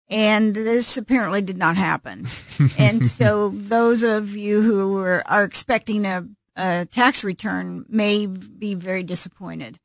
And 0.09 0.53
this 0.55 0.95
apparently 0.97 1.41
did 1.41 1.57
not 1.57 1.75
happen. 1.75 2.27
and 2.77 3.05
so 3.05 3.49
those 3.49 4.03
of 4.03 4.35
you 4.35 4.61
who 4.61 4.97
are, 4.99 5.23
are 5.27 5.43
expecting 5.43 6.05
a, 6.05 6.27
a 6.55 6.87
tax 6.91 7.23
return 7.23 7.85
may 7.89 8.27
be 8.27 8.75
very 8.75 9.03
disappointed. 9.03 9.79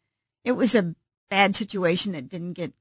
It 0.44 0.52
was 0.52 0.74
a 0.74 0.94
bad 1.30 1.54
situation 1.54 2.12
that 2.12 2.28
didn't 2.28 2.52
get 2.52 2.72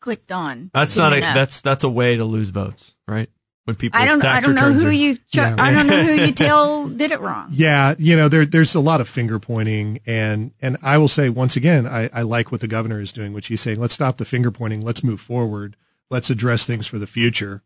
clicked 0.00 0.32
on. 0.32 0.70
That's 0.74 0.96
not 0.96 1.12
a 1.12 1.18
enough. 1.18 1.34
that's 1.34 1.60
that's 1.60 1.84
a 1.84 1.88
way 1.88 2.16
to 2.16 2.24
lose 2.24 2.50
votes, 2.50 2.94
right? 3.08 3.30
When 3.64 3.76
people's 3.76 4.02
I 4.02 4.06
don't. 4.06 4.20
tax 4.20 4.36
I 4.36 4.40
don't 4.46 4.54
know 4.54 4.72
who 4.78 4.88
are, 4.88 4.92
you. 4.92 5.16
Ch- 5.16 5.36
Yeah. 5.36 5.56
I 5.58 5.70
don't 5.72 5.86
know 5.86 6.02
who 6.02 6.12
you 6.12 6.32
tell 6.32 6.86
did 6.86 7.10
it 7.10 7.20
wrong. 7.20 7.48
Yeah, 7.50 7.94
you 7.98 8.14
know, 8.14 8.28
there, 8.28 8.44
there's 8.44 8.74
a 8.74 8.80
lot 8.80 9.00
of 9.00 9.08
finger 9.08 9.38
pointing, 9.38 10.00
and 10.04 10.52
and 10.60 10.76
I 10.82 10.98
will 10.98 11.08
say 11.08 11.30
once 11.30 11.56
again, 11.56 11.86
I, 11.86 12.10
I 12.12 12.22
like 12.22 12.52
what 12.52 12.60
the 12.60 12.68
governor 12.68 13.00
is 13.00 13.10
doing, 13.10 13.32
which 13.32 13.46
he's 13.46 13.62
saying, 13.62 13.80
let's 13.80 13.94
stop 13.94 14.18
the 14.18 14.26
finger 14.26 14.50
pointing, 14.50 14.82
let's 14.82 15.02
move 15.02 15.20
forward, 15.20 15.76
let's 16.10 16.28
address 16.28 16.66
things 16.66 16.86
for 16.86 16.98
the 16.98 17.06
future, 17.06 17.62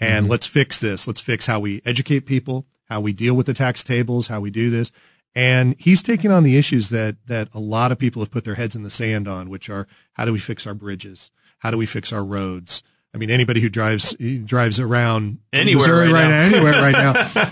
and 0.00 0.24
mm-hmm. 0.24 0.30
let's 0.30 0.46
fix 0.46 0.80
this. 0.80 1.06
Let's 1.06 1.20
fix 1.20 1.44
how 1.44 1.60
we 1.60 1.82
educate 1.84 2.20
people, 2.20 2.66
how 2.88 3.00
we 3.00 3.12
deal 3.12 3.34
with 3.34 3.44
the 3.44 3.54
tax 3.54 3.84
tables, 3.84 4.28
how 4.28 4.40
we 4.40 4.50
do 4.50 4.70
this, 4.70 4.90
and 5.34 5.76
he's 5.78 6.02
taking 6.02 6.30
on 6.30 6.42
the 6.44 6.56
issues 6.56 6.88
that 6.88 7.16
that 7.26 7.48
a 7.52 7.60
lot 7.60 7.92
of 7.92 7.98
people 7.98 8.22
have 8.22 8.30
put 8.30 8.44
their 8.44 8.54
heads 8.54 8.74
in 8.74 8.82
the 8.82 8.90
sand 8.90 9.28
on, 9.28 9.50
which 9.50 9.68
are 9.68 9.86
how 10.14 10.24
do 10.24 10.32
we 10.32 10.38
fix 10.38 10.66
our 10.66 10.74
bridges, 10.74 11.30
how 11.58 11.70
do 11.70 11.76
we 11.76 11.86
fix 11.86 12.14
our 12.14 12.24
roads. 12.24 12.82
I 13.14 13.16
mean, 13.16 13.30
anybody 13.30 13.60
who 13.60 13.68
drives 13.68 14.16
drives 14.44 14.80
around 14.80 15.38
Anywhere 15.52 15.86
Missouri 15.86 16.12
right 16.12 16.22
right 16.24 16.28
now. 16.28 16.40
anywhere 16.42 16.72
right 16.72 16.92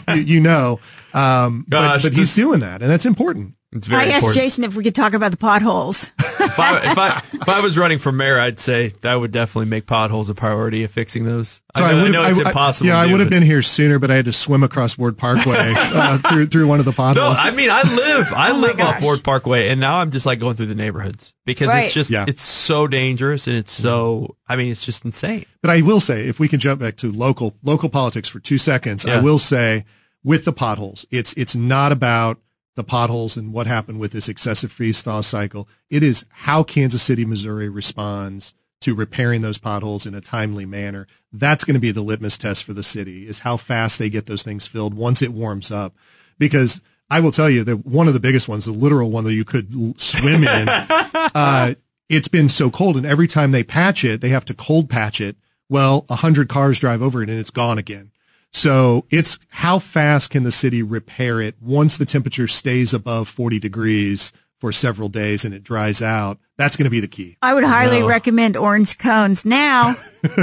now, 0.04 0.14
you, 0.14 0.20
you 0.22 0.40
know. 0.40 0.80
Um, 1.14 1.64
Gosh, 1.68 2.02
but, 2.02 2.08
but 2.10 2.16
he's 2.18 2.34
this- 2.34 2.34
doing 2.34 2.60
that, 2.60 2.82
and 2.82 2.90
that's 2.90 3.06
important. 3.06 3.54
It's 3.74 3.86
very 3.86 4.02
I 4.02 4.06
asked 4.08 4.24
important. 4.24 4.42
Jason 4.42 4.64
if 4.64 4.76
we 4.76 4.84
could 4.84 4.94
talk 4.94 5.14
about 5.14 5.30
the 5.30 5.38
potholes. 5.38 6.12
if, 6.18 6.58
I, 6.60 6.90
if 6.92 6.98
I 6.98 7.22
if 7.32 7.48
I 7.48 7.60
was 7.60 7.78
running 7.78 7.98
for 7.98 8.12
mayor, 8.12 8.38
I'd 8.38 8.60
say 8.60 8.88
that 9.00 9.14
would 9.14 9.32
definitely 9.32 9.70
make 9.70 9.86
potholes 9.86 10.28
a 10.28 10.34
priority 10.34 10.84
of 10.84 10.90
fixing 10.90 11.24
those. 11.24 11.62
I 11.74 11.80
know, 11.80 11.86
I 11.86 11.94
would've- 11.94 12.12
know 12.12 12.24
it's 12.28 12.38
I- 12.38 12.42
I- 12.42 12.48
impossible. 12.48 12.88
yeah, 12.88 12.94
to 13.02 13.08
I 13.08 13.10
would 13.10 13.20
have 13.20 13.30
been 13.30 13.42
here 13.42 13.62
sooner, 13.62 13.98
but 13.98 14.10
I 14.10 14.16
had 14.16 14.26
to 14.26 14.32
swim 14.32 14.62
across 14.62 14.98
Ward 14.98 15.16
Parkway 15.16 15.56
uh, 15.76 16.18
through 16.18 16.48
through 16.48 16.66
one 16.66 16.80
of 16.80 16.84
the 16.84 16.92
potholes. 16.92 17.16
No, 17.16 17.34
potholes. 17.34 17.52
I 17.52 17.56
mean 17.56 17.70
I 17.70 17.82
live 17.82 18.32
I 18.34 18.50
Oh 18.52 18.54
my 18.54 18.60
live 18.60 18.80
off 18.80 18.94
gosh. 18.96 19.02
Ward 19.02 19.24
Parkway, 19.24 19.68
and 19.70 19.80
now 19.80 19.96
I'm 20.00 20.10
just 20.10 20.26
like 20.26 20.38
going 20.38 20.54
through 20.56 20.66
the 20.66 20.74
neighborhoods 20.74 21.32
because 21.46 21.68
Right. 21.68 21.84
it's 21.86 21.94
just 21.94 22.10
Yeah. 22.10 22.26
it's 22.28 22.42
so 22.42 22.86
dangerous 22.86 23.46
and 23.46 23.56
it's 23.56 23.72
so 23.72 24.36
I 24.46 24.56
mean 24.56 24.70
it's 24.70 24.84
just 24.84 25.04
insane. 25.06 25.46
But 25.62 25.70
I 25.70 25.80
will 25.80 26.00
say, 26.00 26.28
if 26.28 26.38
we 26.38 26.46
can 26.48 26.60
jump 26.60 26.80
back 26.80 26.96
to 26.98 27.10
local 27.10 27.54
local 27.62 27.88
politics 27.88 28.28
for 28.28 28.38
two 28.38 28.58
seconds, 28.58 29.06
Yeah. 29.06 29.16
I 29.16 29.20
will 29.20 29.38
say 29.38 29.86
with 30.22 30.44
the 30.44 30.52
potholes, 30.52 31.06
it's 31.10 31.32
it's 31.38 31.56
not 31.56 31.90
about 31.90 32.38
the 32.74 32.84
potholes 32.84 33.36
and 33.36 33.52
what 33.52 33.66
happened 33.66 34.00
with 34.00 34.12
this 34.12 34.28
excessive 34.28 34.72
freeze 34.72 35.02
thaw 35.02 35.20
cycle. 35.20 35.68
It 35.90 36.02
is 36.02 36.24
how 36.30 36.62
Kansas 36.62 37.02
City, 37.02 37.24
Missouri 37.24 37.68
responds 37.68 38.54
to 38.80 38.94
repairing 38.94 39.42
those 39.42 39.58
potholes 39.58 40.06
in 40.06 40.14
a 40.14 40.20
timely 40.20 40.66
manner. 40.66 41.06
That's 41.32 41.64
going 41.64 41.74
to 41.74 41.80
be 41.80 41.92
the 41.92 42.02
litmus 42.02 42.36
test 42.36 42.64
for 42.64 42.72
the 42.72 42.82
city 42.82 43.26
is 43.28 43.40
how 43.40 43.56
fast 43.56 43.98
they 43.98 44.10
get 44.10 44.26
those 44.26 44.42
things 44.42 44.66
filled 44.66 44.94
once 44.94 45.22
it 45.22 45.32
warms 45.32 45.70
up. 45.70 45.94
Because 46.38 46.80
I 47.08 47.20
will 47.20 47.30
tell 47.30 47.50
you 47.50 47.62
that 47.64 47.86
one 47.86 48.08
of 48.08 48.14
the 48.14 48.20
biggest 48.20 48.48
ones, 48.48 48.64
the 48.64 48.72
literal 48.72 49.10
one 49.10 49.24
that 49.24 49.34
you 49.34 49.44
could 49.44 49.72
l- 49.74 49.94
swim 49.98 50.44
in, 50.44 50.68
uh, 51.34 51.74
it's 52.08 52.28
been 52.28 52.48
so 52.48 52.70
cold 52.70 52.96
and 52.96 53.06
every 53.06 53.28
time 53.28 53.52
they 53.52 53.62
patch 53.62 54.04
it, 54.04 54.20
they 54.20 54.30
have 54.30 54.44
to 54.46 54.54
cold 54.54 54.90
patch 54.90 55.20
it. 55.20 55.36
Well, 55.68 56.04
a 56.08 56.16
hundred 56.16 56.48
cars 56.48 56.78
drive 56.78 57.02
over 57.02 57.22
it 57.22 57.30
and 57.30 57.38
it's 57.38 57.50
gone 57.50 57.78
again. 57.78 58.11
So 58.52 59.06
it's 59.10 59.38
how 59.48 59.78
fast 59.78 60.30
can 60.30 60.44
the 60.44 60.52
city 60.52 60.82
repair 60.82 61.40
it 61.40 61.56
once 61.60 61.96
the 61.96 62.04
temperature 62.06 62.46
stays 62.48 62.92
above 62.92 63.28
40 63.28 63.58
degrees 63.58 64.32
for 64.58 64.70
several 64.72 65.08
days 65.08 65.44
and 65.44 65.52
it 65.54 65.64
dries 65.64 66.00
out. 66.02 66.38
That's 66.58 66.76
going 66.76 66.84
to 66.84 66.90
be 66.90 67.00
the 67.00 67.08
key. 67.08 67.36
I 67.42 67.54
would 67.54 67.64
highly 67.64 68.00
No. 68.00 68.06
recommend 68.08 68.56
orange 68.56 68.98
cones 68.98 69.44
now, 69.44 69.96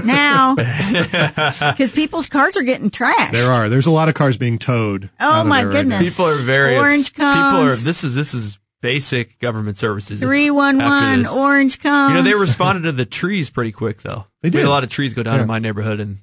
now, 0.04 0.56
because 0.56 1.92
people's 1.94 2.28
cars 2.28 2.58
are 2.58 2.64
getting 2.64 2.90
trashed. 2.90 3.32
There 3.32 3.50
are, 3.52 3.70
there's 3.70 3.86
a 3.86 3.92
lot 3.92 4.10
of 4.10 4.16
cars 4.16 4.38
being 4.38 4.58
towed. 4.58 5.10
Oh, 5.20 5.44
my 5.46 5.60
there 5.60 5.68
right 5.68 5.74
goodness. 5.74 6.10
People 6.10 6.26
are 6.26 6.36
very 6.36 6.76
Orange 6.76 7.14
cones. 7.14 7.36
People 7.36 7.60
are 7.68 7.76
this 7.76 8.04
is 8.04 8.16
this 8.16 8.34
is 8.34 8.60
basic 8.82 9.40
government 9.40 9.78
services. 9.78 10.20
Three 10.20 10.50
one 10.52 10.82
after 10.82 10.90
one 10.90 11.20
this. 11.20 11.34
orange 11.36 11.80
cones. 11.80 12.10
You 12.10 12.16
know, 12.16 12.22
they 12.24 12.34
responded 12.34 12.82
to 12.82 12.92
the 12.92 13.06
trees 13.06 13.50
pretty 13.50 13.72
quick, 13.72 14.02
though. 14.02 14.26
They 14.42 14.50
We 14.50 14.58
had 14.58 14.64
did. 14.64 14.66
a 14.66 14.70
lot 14.70 14.84
of 14.84 14.90
trees 14.90 15.14
go 15.14 15.24
down 15.24 15.36
Yeah. 15.36 15.42
in 15.44 15.48
my 15.48 15.60
neighborhood, 15.60 16.00
and 16.02 16.18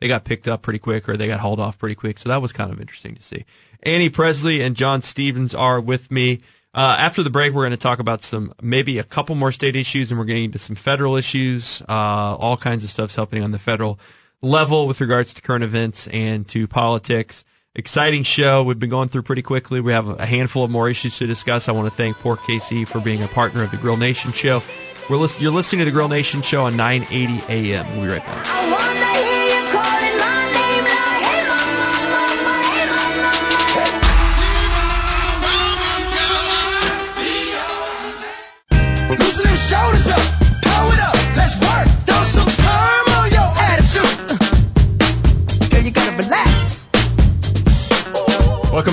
they 0.00 0.08
got 0.08 0.24
picked 0.24 0.48
up 0.48 0.62
pretty 0.62 0.78
quick, 0.78 1.08
or 1.08 1.16
they 1.16 1.26
got 1.26 1.40
hauled 1.40 1.60
off 1.60 1.78
pretty 1.78 1.94
quick. 1.94 2.18
So 2.18 2.28
that 2.30 2.42
was 2.42 2.52
kind 2.52 2.72
of 2.72 2.80
interesting 2.80 3.14
to 3.14 3.22
see. 3.22 3.44
Annie 3.82 4.10
Presley 4.10 4.60
and 4.62 4.74
John 4.74 5.02
Stevens 5.02 5.54
are 5.54 5.80
with 5.80 6.10
me. 6.10 6.40
Uh, 6.72 6.96
after 6.98 7.22
the 7.22 7.30
break, 7.30 7.52
we're 7.52 7.62
going 7.62 7.72
to 7.72 7.76
talk 7.76 7.98
about 7.98 8.22
some, 8.22 8.54
maybe 8.62 8.98
a 8.98 9.04
couple 9.04 9.34
more 9.34 9.50
state 9.52 9.74
issues, 9.74 10.10
and 10.10 10.18
we're 10.18 10.24
getting 10.24 10.44
into 10.44 10.58
some 10.58 10.76
federal 10.76 11.16
issues. 11.16 11.82
Uh, 11.82 12.36
all 12.36 12.56
kinds 12.56 12.84
of 12.84 12.90
stuff's 12.90 13.16
happening 13.16 13.42
on 13.42 13.50
the 13.50 13.58
federal 13.58 13.98
level 14.40 14.86
with 14.86 15.00
regards 15.00 15.34
to 15.34 15.42
current 15.42 15.64
events 15.64 16.06
and 16.08 16.46
to 16.48 16.66
politics. 16.66 17.44
Exciting 17.74 18.22
show. 18.22 18.62
We've 18.62 18.78
been 18.78 18.90
going 18.90 19.08
through 19.08 19.22
pretty 19.22 19.42
quickly. 19.42 19.80
We 19.80 19.92
have 19.92 20.20
a 20.20 20.26
handful 20.26 20.64
of 20.64 20.70
more 20.70 20.88
issues 20.88 21.18
to 21.18 21.26
discuss. 21.26 21.68
I 21.68 21.72
want 21.72 21.90
to 21.90 21.96
thank 21.96 22.16
Port 22.18 22.40
KC 22.40 22.86
for 22.86 23.00
being 23.00 23.22
a 23.22 23.28
partner 23.28 23.62
of 23.62 23.70
the 23.70 23.76
Grill 23.76 23.96
Nation 23.96 24.32
show. 24.32 24.62
We're 25.08 25.16
list- 25.16 25.40
you're 25.40 25.52
listening 25.52 25.80
to 25.80 25.84
the 25.84 25.90
Grill 25.90 26.08
Nation 26.08 26.42
show 26.42 26.64
on 26.64 26.76
980 26.76 27.42
AM. 27.52 27.86
We'll 27.96 28.06
be 28.06 28.12
right 28.12 28.24
back. 28.24 29.09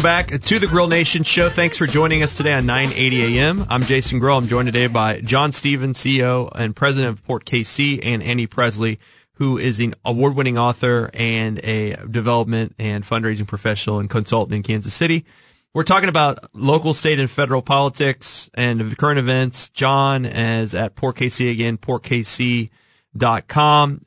Back 0.08 0.39
to 0.39 0.58
the 0.58 0.67
Grill 0.67 0.88
Nation 0.88 1.24
show. 1.24 1.50
Thanks 1.50 1.78
for 1.78 1.86
joining 1.86 2.24
us 2.24 2.38
today 2.38 2.54
on 2.54 2.65
980 2.65 3.39
AM. 3.39 3.65
I'm 3.70 3.84
Jason 3.84 4.20
Grill. 4.20 4.38
I'm 4.38 4.48
joined 4.48 4.67
today 4.67 4.88
by 4.88 5.20
John 5.20 5.52
Stevens, 5.52 6.00
CEO 6.00 6.50
and 6.56 6.74
president 6.74 7.10
of 7.12 7.26
Port 7.26 7.43
KC, 7.43 8.00
and 8.02 8.24
Annie 8.24 8.48
Presley, 8.48 9.02
who 9.34 9.58
is 9.58 9.82
an 9.82 9.96
award-winning 10.06 10.58
author 10.58 11.10
and 11.13 11.60
a 11.60 11.98
development 12.10 12.74
and 12.80 13.04
fundraising 13.04 13.48
professional 13.48 14.00
and 14.00 14.10
consultant 14.10 14.56
in 14.56 14.63
Kansas 14.63 14.93
City. 14.93 15.26
We're 15.74 15.84
talking 15.84 16.08
about 16.08 16.56
local, 16.56 16.93
state, 16.93 17.20
and 17.20 17.30
federal 17.30 17.62
politics 17.62 18.50
and 18.54 18.98
current 18.98 19.20
events. 19.20 19.70
John 19.72 20.24
is 20.26 20.74
at 20.74 20.96
Port 20.96 21.17
KC 21.17 21.52
again, 21.52 21.78
portkc.com. 21.78 22.72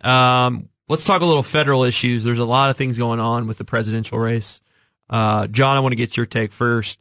Um, 0.00 0.68
let's 0.88 1.04
talk 1.04 1.20
a 1.20 1.26
little 1.26 1.42
federal 1.42 1.84
issues. 1.84 2.24
There's 2.24 2.38
a 2.38 2.46
lot 2.46 2.70
of 2.70 2.78
things 2.78 2.96
going 2.96 3.20
on 3.20 3.46
with 3.46 3.58
the 3.58 3.64
presidential 3.64 4.18
race. 4.18 4.62
Uh, 5.10 5.48
John, 5.48 5.76
I 5.76 5.80
want 5.80 5.92
to 5.92 5.96
get 5.96 6.16
your 6.16 6.24
take 6.24 6.52
first. 6.52 7.00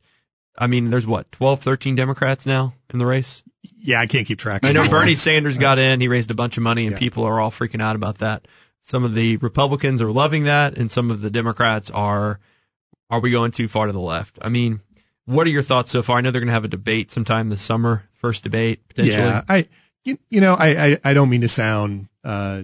I 0.58 0.67
mean, 0.67 0.89
there's 0.89 1.08
what, 1.08 1.32
12, 1.32 1.62
13 1.62 1.95
Democrats 1.95 2.45
now 2.45 2.74
in 2.91 2.99
the 2.99 3.05
race? 3.05 3.43
Yeah, 3.78 4.01
I 4.01 4.07
can't 4.07 4.28
keep 4.28 4.39
track. 4.39 4.66
I 4.66 4.72
know 4.72 4.82
anymore. 4.82 5.01
Bernie 5.01 5.16
Sanders 5.16 5.57
got 5.60 5.80
in. 5.80 6.01
He 6.01 6.07
raised 6.07 6.32
a 6.32 6.36
bunch 6.36 6.57
of 6.57 6.64
money 6.64 6.88
and 6.88 6.97
people 6.97 7.24
are 7.24 7.39
all 7.39 7.51
freaking 7.51 7.82
out 7.82 7.95
about 7.95 8.18
that. 8.18 8.47
Some 8.82 9.03
of 9.03 9.14
the 9.14 9.38
Republicans 9.38 10.01
are 10.01 10.12
loving 10.12 10.45
that 10.45 10.78
and 10.78 10.91
some 10.91 11.12
of 11.12 11.22
the 11.22 11.30
Democrats 11.30 11.91
are, 11.91 12.39
are 13.10 13.20
we 13.20 13.32
going 13.32 13.51
too 13.51 13.68
far 13.68 13.86
to 13.86 13.93
the 13.93 13.99
left? 13.99 14.39
I 14.41 14.49
mean, 14.49 14.82
what 15.26 15.45
are 15.45 15.51
your 15.51 15.64
thoughts 15.64 15.91
so 15.91 16.01
far? 16.01 16.18
I 16.18 16.22
know 16.22 16.32
they're 16.32 16.41
going 16.41 16.47
to 16.47 16.53
have 16.53 16.66
a 16.66 16.70
debate 16.70 17.12
sometime 17.12 17.49
this 17.49 17.62
summer, 17.62 18.10
first 18.14 18.43
debate 18.43 18.88
potentially. 18.89 19.24
Yeah, 19.24 19.43
I, 19.47 19.68
you, 20.03 20.18
you 20.30 20.41
know, 20.41 20.55
I, 20.55 20.86
I, 20.86 20.97
I 21.03 21.14
don't 21.14 21.30
mean 21.30 21.41
to 21.41 21.47
sound 21.47 22.10
uh, 22.24 22.64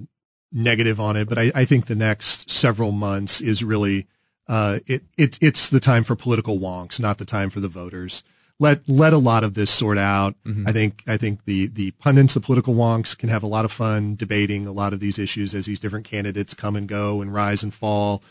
negative 0.51 0.99
on 0.99 1.15
it, 1.15 1.29
but 1.29 1.37
I, 1.37 1.51
I 1.53 1.65
think 1.65 1.85
the 1.85 1.95
next 1.95 2.49
several 2.49 2.91
months 2.91 3.41
is 3.41 3.63
really 3.63 4.07
uh, 4.47 4.79
it, 4.85 5.03
it 5.17 5.37
it's 5.41 5.69
the 5.69 5.79
time 5.79 6.03
for 6.03 6.15
political 6.15 6.59
wonks, 6.59 6.99
not 6.99 7.17
the 7.17 7.25
time 7.25 7.49
for 7.49 7.59
the 7.59 7.67
voters. 7.67 8.23
Let 8.59 8.87
let 8.87 9.11
a 9.11 9.17
lot 9.17 9.43
of 9.43 9.53
this 9.53 9.71
sort 9.71 9.97
out. 9.97 10.35
I 10.67 10.71
think 10.71 11.03
I 11.07 11.17
think 11.17 11.45
the 11.45 11.67
the 11.67 11.91
pundits, 11.91 12.35
the 12.35 12.39
political 12.39 12.73
wonks, 12.73 13.17
can 13.17 13.29
have 13.29 13.43
a 13.43 13.47
lot 13.47 13.65
of 13.65 13.71
fun 13.71 14.15
debating 14.15 14.65
a 14.65 14.71
lot 14.71 14.93
of 14.93 14.99
these 14.99 15.19
issues 15.19 15.53
as 15.53 15.65
these 15.65 15.79
different 15.79 16.05
candidates 16.05 16.53
come 16.53 16.75
and 16.75 16.87
go 16.87 17.21
and 17.21 17.33
rise 17.33 17.63
and 17.63 17.73
fall. 17.73 18.23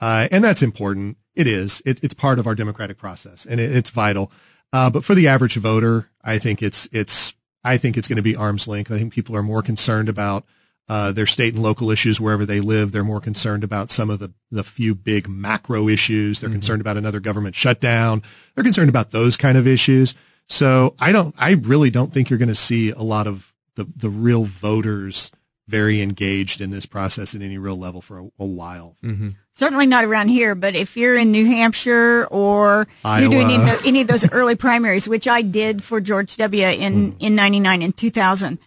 Uh, 0.00 0.28
and 0.32 0.42
that's 0.42 0.62
important. 0.62 1.16
It 1.34 1.46
is. 1.46 1.80
It, 1.86 2.02
it's 2.02 2.14
part 2.14 2.38
of 2.38 2.46
our 2.46 2.56
democratic 2.56 2.98
process 2.98 3.46
and 3.46 3.60
it, 3.60 3.74
it's 3.74 3.90
vital. 3.90 4.32
Uh, 4.72 4.90
but 4.90 5.04
for 5.04 5.14
the 5.14 5.28
average 5.28 5.54
voter, 5.56 6.08
I 6.24 6.38
think 6.38 6.60
it's, 6.62 6.88
it's, 6.92 7.34
I 7.62 7.76
think 7.76 7.96
it's 7.96 8.08
going 8.08 8.16
to 8.16 8.22
be 8.22 8.34
arm's 8.34 8.66
length. 8.66 8.90
I 8.90 8.98
think 8.98 9.12
people 9.12 9.36
are 9.36 9.42
more 9.42 9.62
concerned 9.62 10.08
about, 10.08 10.44
uh, 10.88 11.12
their 11.12 11.26
state 11.26 11.54
and 11.54 11.62
local 11.62 11.90
issues 11.90 12.20
wherever 12.20 12.44
they 12.44 12.60
live. 12.60 12.92
They're 12.92 13.04
more 13.04 13.20
concerned 13.20 13.64
about 13.64 13.90
some 13.90 14.10
of 14.10 14.18
the, 14.18 14.32
the 14.50 14.64
few 14.64 14.94
big 14.94 15.28
macro 15.28 15.88
issues. 15.88 16.40
They're 16.40 16.48
mm-hmm. 16.48 16.56
concerned 16.56 16.80
about 16.80 16.96
another 16.96 17.20
government 17.20 17.54
shutdown. 17.54 18.22
They're 18.54 18.64
concerned 18.64 18.88
about 18.88 19.10
those 19.10 19.36
kind 19.36 19.56
of 19.56 19.66
issues. 19.66 20.14
So 20.48 20.94
I 20.98 21.12
don't, 21.12 21.34
I 21.38 21.52
really 21.52 21.90
don't 21.90 22.12
think 22.12 22.28
you're 22.28 22.38
going 22.38 22.48
to 22.48 22.54
see 22.54 22.90
a 22.90 23.02
lot 23.02 23.26
of 23.26 23.54
the, 23.76 23.86
the 23.96 24.10
real 24.10 24.44
voters 24.44 25.30
very 25.68 26.02
engaged 26.02 26.60
in 26.60 26.70
this 26.70 26.84
process 26.84 27.34
at 27.34 27.40
any 27.40 27.56
real 27.56 27.78
level 27.78 28.00
for 28.00 28.18
a, 28.18 28.24
a 28.40 28.44
while. 28.44 28.96
Mm-hmm. 29.02 29.30
Certainly 29.54 29.86
not 29.86 30.04
around 30.04 30.28
here, 30.28 30.54
but 30.54 30.74
if 30.74 30.96
you're 30.96 31.16
in 31.16 31.30
New 31.30 31.46
Hampshire 31.46 32.26
or 32.26 32.86
Iowa. 33.04 33.20
you're 33.20 33.30
doing 33.30 33.50
any, 33.50 33.88
any 33.88 34.00
of 34.00 34.08
those 34.08 34.30
early 34.32 34.56
primaries, 34.56 35.06
which 35.06 35.28
I 35.28 35.42
did 35.42 35.82
for 35.82 36.00
George 36.00 36.36
W. 36.36 36.66
in, 36.66 37.12
mm. 37.12 37.16
in 37.20 37.34
99 37.34 37.82
and 37.82 37.96
2000, 37.96 38.58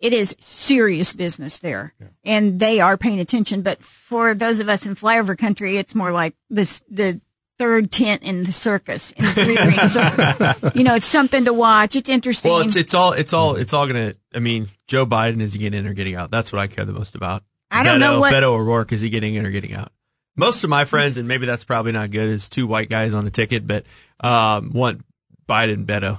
it 0.00 0.12
is 0.12 0.36
serious 0.38 1.14
business 1.14 1.58
there. 1.58 1.94
And 2.24 2.58
they 2.60 2.80
are 2.80 2.96
paying 2.96 3.20
attention. 3.20 3.62
But 3.62 3.82
for 3.82 4.34
those 4.34 4.60
of 4.60 4.68
us 4.68 4.86
in 4.86 4.94
flyover 4.96 5.36
country, 5.36 5.76
it's 5.76 5.94
more 5.94 6.12
like 6.12 6.34
this, 6.50 6.82
the 6.90 7.20
third 7.58 7.90
tent 7.92 8.22
in 8.22 8.42
the 8.44 8.52
circus, 8.52 9.12
in 9.12 9.24
the 9.24 10.62
three. 10.62 10.78
You 10.78 10.84
know, 10.84 10.94
it's 10.96 11.06
something 11.06 11.44
to 11.44 11.52
watch. 11.52 11.96
It's 11.96 12.10
interesting. 12.10 12.50
Well, 12.50 12.60
it's 12.60 12.76
it's 12.76 12.94
all 12.94 13.12
it's 13.12 13.32
all 13.32 13.56
it's 13.56 13.72
all 13.72 13.86
gonna. 13.86 14.14
I 14.34 14.40
mean, 14.40 14.68
Joe 14.88 15.06
Biden 15.06 15.40
is 15.40 15.52
he 15.54 15.58
getting 15.60 15.78
in 15.80 15.88
or 15.88 15.94
getting 15.94 16.16
out? 16.16 16.30
That's 16.30 16.52
what 16.52 16.58
I 16.60 16.66
care 16.66 16.84
the 16.84 16.92
most 16.92 17.14
about. 17.14 17.42
I 17.70 17.82
don't 17.82 17.96
Beto, 17.96 18.00
know 18.00 18.20
what- 18.20 18.32
Beto 18.32 18.52
O'Rourke 18.54 18.92
is 18.92 19.00
he 19.00 19.08
getting 19.10 19.34
in 19.34 19.46
or 19.46 19.50
getting 19.50 19.72
out? 19.74 19.90
Most 20.36 20.64
of 20.64 20.70
my 20.70 20.84
friends, 20.84 21.16
and 21.16 21.28
maybe 21.28 21.46
that's 21.46 21.64
probably 21.64 21.92
not 21.92 22.10
good, 22.10 22.28
is 22.28 22.48
two 22.48 22.66
white 22.66 22.90
guys 22.90 23.14
on 23.14 23.24
a 23.26 23.30
ticket, 23.30 23.66
but 23.66 23.84
um, 24.20 24.72
want 24.72 25.04
Biden 25.48 25.86
Beto. 25.86 26.18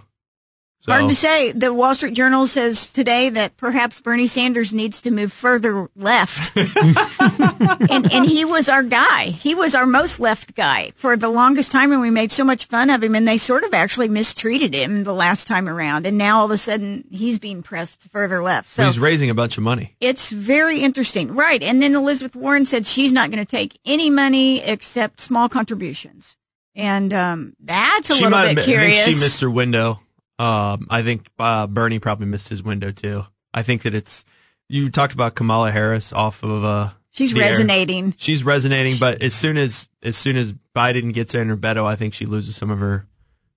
So, 0.86 0.92
Hard 0.92 1.10
to 1.10 1.16
say. 1.16 1.52
The 1.52 1.74
Wall 1.74 1.96
Street 1.96 2.14
Journal 2.14 2.46
says 2.46 2.94
today 2.94 3.30
that 3.30 3.58
perhaps 3.58 4.00
Bernie 4.02 4.28
Sanders 4.28 4.72
needs 4.72 5.02
to 5.02 5.10
move 5.10 5.34
further 5.34 5.90
left. 5.96 6.56
and, 7.90 8.14
and 8.14 8.24
he 8.24 8.46
was 8.46 8.70
our 8.70 8.84
guy. 8.84 9.26
He 9.26 9.56
was 9.56 9.74
our 9.74 9.88
most 9.88 10.20
left 10.20 10.54
guy 10.54 10.92
for 10.96 11.18
the 11.18 11.30
longest 11.30 11.72
time, 11.72 11.92
and 11.92 12.02
we 12.02 12.12
made 12.12 12.32
so 12.32 12.44
much 12.44 12.66
fun 12.66 12.92
of 12.92 13.04
him, 13.04 13.16
and 13.16 13.28
they 13.28 13.40
sort 13.40 13.64
of 13.64 13.74
actually 13.74 14.10
mistreated 14.10 14.76
him 14.76 15.06
the 15.06 15.14
last 15.14 15.48
time 15.48 15.68
around. 15.68 16.06
And 16.06 16.20
now 16.20 16.38
all 16.42 16.46
of 16.46 16.52
a 16.52 16.58
sudden, 16.58 17.06
he's 17.10 17.40
being 17.40 17.64
pressed 17.64 18.04
further 18.12 18.44
left. 18.44 18.70
So 18.70 18.86
he's 18.86 19.00
raising 19.00 19.32
a 19.32 19.34
bunch 19.34 19.58
of 19.58 19.64
money. 19.64 19.96
it's 20.00 20.30
very 20.32 20.82
interesting. 20.82 21.34
Right. 21.34 21.64
And 21.64 21.82
then 21.82 21.96
Elizabeth 21.96 22.36
Warren 22.36 22.66
said 22.66 22.86
she's 22.86 23.12
not 23.12 23.32
going 23.32 23.44
to 23.44 23.50
take 23.50 23.80
any 23.86 24.12
money 24.12 24.62
except 24.62 25.20
small 25.20 25.50
contributions. 25.50 26.38
And 26.76 27.12
um, 27.12 27.56
that's 27.60 28.12
a 28.12 28.14
she 28.16 28.24
little 28.26 28.38
might 28.38 28.48
have 28.50 28.56
bit 28.58 28.62
I 28.62 28.66
curious. 28.66 29.04
think 29.06 29.16
she 29.16 29.24
missed 29.24 29.42
her 29.42 29.50
window. 29.50 30.00
Um, 30.38 30.88
I 30.90 31.02
think 31.02 31.30
uh, 31.40 31.68
Bernie 31.68 32.00
probably 32.00 32.26
missed 32.28 32.50
his 32.50 32.62
window 32.62 32.92
too. 32.92 33.24
I 33.54 33.64
think 33.64 33.84
that 33.84 33.94
it's 33.96 34.26
you 34.68 34.90
talked 34.90 35.14
about 35.14 35.36
Kamala 35.36 35.72
Harris 35.72 36.12
off 36.12 36.44
of 36.44 36.64
uh, 36.66 36.90
She's 37.12 37.34
the 37.34 37.42
air. 37.42 37.52
resonating. 37.52 38.14
She's 38.18 38.44
resonating, 38.44 38.96
but 39.00 39.22
as 39.22 39.34
soon 39.34 39.58
as 39.58 39.88
as 40.04 40.18
soon 40.18 40.36
as 40.36 40.54
Biden 40.76 41.14
gets 41.14 41.34
in 41.34 41.48
her 41.50 41.56
Beto, 41.58 41.86
I 41.86 41.96
think 41.96 42.14
she 42.14 42.26
loses 42.26 42.56
some 42.58 42.70
of 42.70 42.80
her 42.80 43.08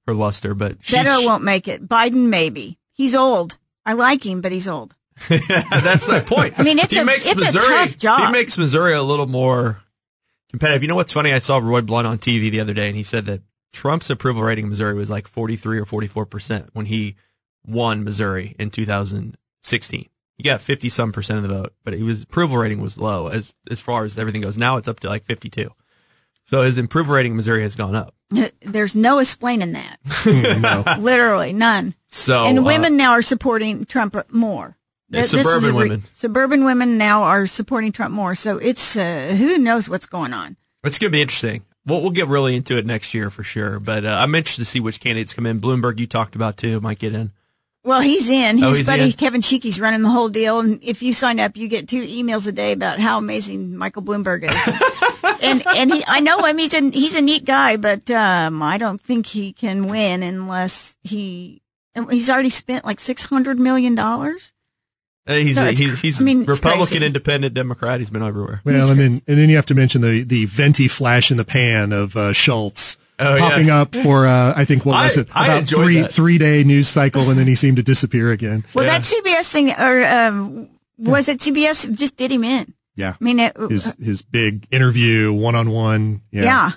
her 0.07 0.15
luster. 0.15 0.55
But 0.55 0.77
she's, 0.81 0.99
Beto 0.99 1.27
won't 1.27 1.43
make 1.43 1.67
it. 1.67 1.89
Biden 1.89 2.29
maybe. 2.29 2.79
He's 2.93 3.15
old. 3.15 3.59
I 3.85 3.95
like 3.95 4.25
him, 4.25 4.41
but 4.41 4.53
he's 4.53 4.69
old. 4.69 4.95
that's 5.29 6.07
the 6.07 6.23
point. 6.25 6.55
I 6.59 6.63
mean, 6.63 6.79
it's 6.79 6.93
he 6.93 6.99
a- 7.01 7.05
makes 7.05 7.27
it's 7.27 7.41
a 7.41 7.45
Missouri, 7.47 7.75
tough 7.75 7.97
job. 7.99 8.21
He 8.27 8.33
makes 8.33 8.57
Missouri 8.57 8.93
a 8.95 9.03
little 9.03 9.27
more 9.27 9.81
competitive. 10.51 10.83
You 10.83 10.89
know 10.89 10.95
what's 10.95 11.13
funny? 11.13 11.33
I 11.33 11.41
saw 11.41 11.59
Roy 11.59 11.81
Blunt 11.81 12.07
on 12.07 12.19
TV 12.19 12.51
the 12.53 12.61
other 12.61 12.75
day, 12.75 12.87
and 12.87 12.97
he 12.97 13.03
said 13.03 13.27
that 13.27 13.41
Trump's 13.73 14.11
approval 14.11 14.43
rating 14.43 14.65
in 14.65 14.71
Missouri 14.71 14.95
was 14.95 15.11
like 15.11 15.29
forty 15.29 15.57
three 15.57 15.79
or 15.79 15.85
forty 15.85 16.07
four 16.07 16.27
percent 16.27 16.71
when 16.73 16.87
he 16.87 17.17
won 17.67 18.05
Missouri 18.05 18.55
in 18.59 18.71
two 18.71 18.87
thousand 18.87 19.37
sixteen. 19.63 20.09
He 20.37 20.43
got 20.43 20.61
fifty 20.61 20.89
some 20.89 21.13
percent 21.13 21.39
of 21.39 21.43
the 21.49 21.55
vote, 21.55 21.73
but 21.85 21.95
his 21.95 22.23
approval 22.23 22.59
rating 22.59 22.81
was 22.81 22.99
low 22.99 23.29
as 23.29 23.55
as 23.71 23.81
far 23.81 24.05
as 24.05 24.17
everything 24.17 24.43
goes. 24.43 24.57
Now 24.57 24.77
it's 24.77 24.89
up 24.89 25.01
to 25.01 25.09
like 25.09 25.23
fifty 25.23 25.51
two. 25.51 25.71
So 26.47 26.63
his 26.63 26.79
approval 26.79 27.15
rating 27.15 27.33
in 27.33 27.37
Missouri 27.37 27.63
has 27.63 27.75
gone 27.75 27.95
up. 27.95 28.15
There's 28.63 28.97
no 28.97 29.19
explaining 29.19 29.73
that. 29.73 29.99
no. 30.27 30.85
Literally 30.99 31.53
none. 31.53 31.95
So 32.07 32.45
and 32.47 32.61
uh, 32.61 32.63
women 32.63 32.97
now 32.97 33.13
are 33.13 33.23
supporting 33.23 33.85
Trump 33.85 34.17
more. 34.33 34.79
Yeah, 35.11 35.23
Th- 35.23 35.31
this 35.31 35.35
is 35.35 35.41
suburban 35.43 35.71
a 35.71 35.73
re- 35.73 35.89
women. 35.89 36.05
Suburban 36.13 36.65
women 36.65 36.99
now 36.99 37.23
are 37.25 37.47
supporting 37.47 37.93
Trump 37.93 38.15
more. 38.15 38.35
So 38.35 38.59
it's 38.59 38.97
uh, 38.97 39.35
who 39.37 39.59
knows 39.59 39.89
what's 39.91 40.07
going 40.07 40.33
on. 40.33 40.57
It's 40.85 40.99
going 40.99 41.11
to 41.11 41.17
be 41.17 41.23
interesting. 41.23 41.65
We'll, 41.89 42.03
we'll 42.03 42.11
get 42.11 42.29
really 42.29 42.55
into 42.55 42.77
it 42.77 42.87
next 42.87 43.15
year 43.15 43.31
for 43.31 43.43
sure. 43.43 43.81
But 43.81 44.05
uh, 44.05 44.19
I'm 44.21 44.35
interested 44.35 44.63
to 44.63 44.71
see 44.71 44.81
which 44.81 45.01
candidates 45.01 45.35
come 45.35 45.47
in. 45.47 45.61
Bloomberg, 45.61 45.99
you 45.99 46.07
talked 46.07 46.37
about 46.37 46.57
too, 46.57 46.81
might 46.81 46.99
get 46.99 47.15
in. 47.15 47.33
Well, 47.85 48.01
he's 48.01 48.29
in. 48.29 48.63
Oh, 48.63 48.69
His 48.69 48.79
he's 48.79 48.87
buddy 48.87 49.05
in? 49.05 49.13
Kevin 49.13 49.41
Sheekey's 49.41 49.81
running 49.81 50.03
the 50.03 50.11
whole 50.11 50.29
deal. 50.29 50.61
And 50.61 50.79
if 50.83 51.03
you 51.03 51.13
sign 51.15 51.41
up, 51.41 51.57
you 51.57 51.69
get 51.69 51.89
two 51.89 52.03
emails 52.03 52.47
a 52.47 52.53
day 52.53 52.73
about 52.73 52.99
how 52.99 53.17
amazing 53.17 53.77
Michael 53.77 54.03
Bloomberg 54.03 54.43
is. 54.45 55.39
and 55.43 55.67
and 55.67 55.95
he, 55.95 56.05
I 56.07 56.21
know 56.21 56.45
him. 56.45 56.59
He's 56.59 56.75
a 56.75 56.91
he's 56.91 57.15
a 57.15 57.23
neat 57.23 57.45
guy, 57.45 57.79
but 57.79 58.11
um, 58.11 58.63
I 58.63 58.77
don't 58.77 59.01
think 59.01 59.27
he 59.27 59.53
can 59.53 59.87
win 59.87 60.23
unless 60.23 60.97
he. 61.03 61.63
He's 62.11 62.31
already 62.31 62.51
spent 62.51 62.85
like 62.85 63.01
six 63.01 63.25
hundred 63.25 63.59
million 63.59 63.95
dollars. 63.95 64.53
Uh, 65.29 65.35
he's 65.35 65.57
So 65.57 65.67
a, 65.67 65.73
he's, 65.73 66.01
he's 66.01 66.21
I 66.21 66.25
mean, 66.25 66.45
Republican. 66.45 67.03
Independent, 67.03 67.53
Democrat. 67.55 68.01
He's 68.01 68.11
been 68.11 68.23
everywhere. 68.23 68.63
Well, 68.65 68.91
and 68.91 68.99
then 68.99 69.13
and 69.29 69.39
then 69.39 69.49
you 69.51 69.57
have 69.57 69.67
to 69.67 69.75
mention 69.75 70.01
the 70.01 70.25
the 70.25 70.47
venti 70.47 70.89
flash 70.89 71.31
in 71.31 71.37
the 71.37 71.45
pan 71.45 71.93
of 71.93 72.17
uh, 72.17 72.33
Schultz 72.33 72.97
Oh, 73.21 73.35
yeah. 73.35 73.41
popping 73.49 73.69
up 73.69 73.95
for 73.97 74.27
uh, 74.29 74.55
I 74.57 74.65
think 74.65 74.85
what 74.87 75.03
was 75.03 75.17
it 75.17 75.29
about 75.31 75.67
three 75.69 76.03
that. 76.03 76.13
three 76.15 76.39
day 76.39 76.63
news 76.63 76.87
cycle, 76.89 77.29
and 77.31 77.39
then 77.39 77.49
he 77.49 77.57
seemed 77.57 77.77
to 77.79 77.83
disappear 77.83 78.31
again. 78.31 78.65
Well, 78.75 78.85
that 78.85 79.03
CBS 79.03 79.51
thing, 79.51 79.71
or 79.73 80.05
um, 80.07 80.69
was 80.99 81.29
it 81.29 81.41
CBS? 81.41 81.93
Just 81.97 82.17
did 82.17 82.31
him 82.31 82.45
in. 82.45 82.73
Yeah, 82.95 83.15
I 83.21 83.25
mean, 83.25 83.41
it, 83.41 83.57
his 83.57 83.93
his 84.01 84.23
big 84.23 84.69
interview 84.71 85.33
one 85.33 85.57
on 85.57 85.71
one. 85.71 86.23
yeah. 86.31 86.73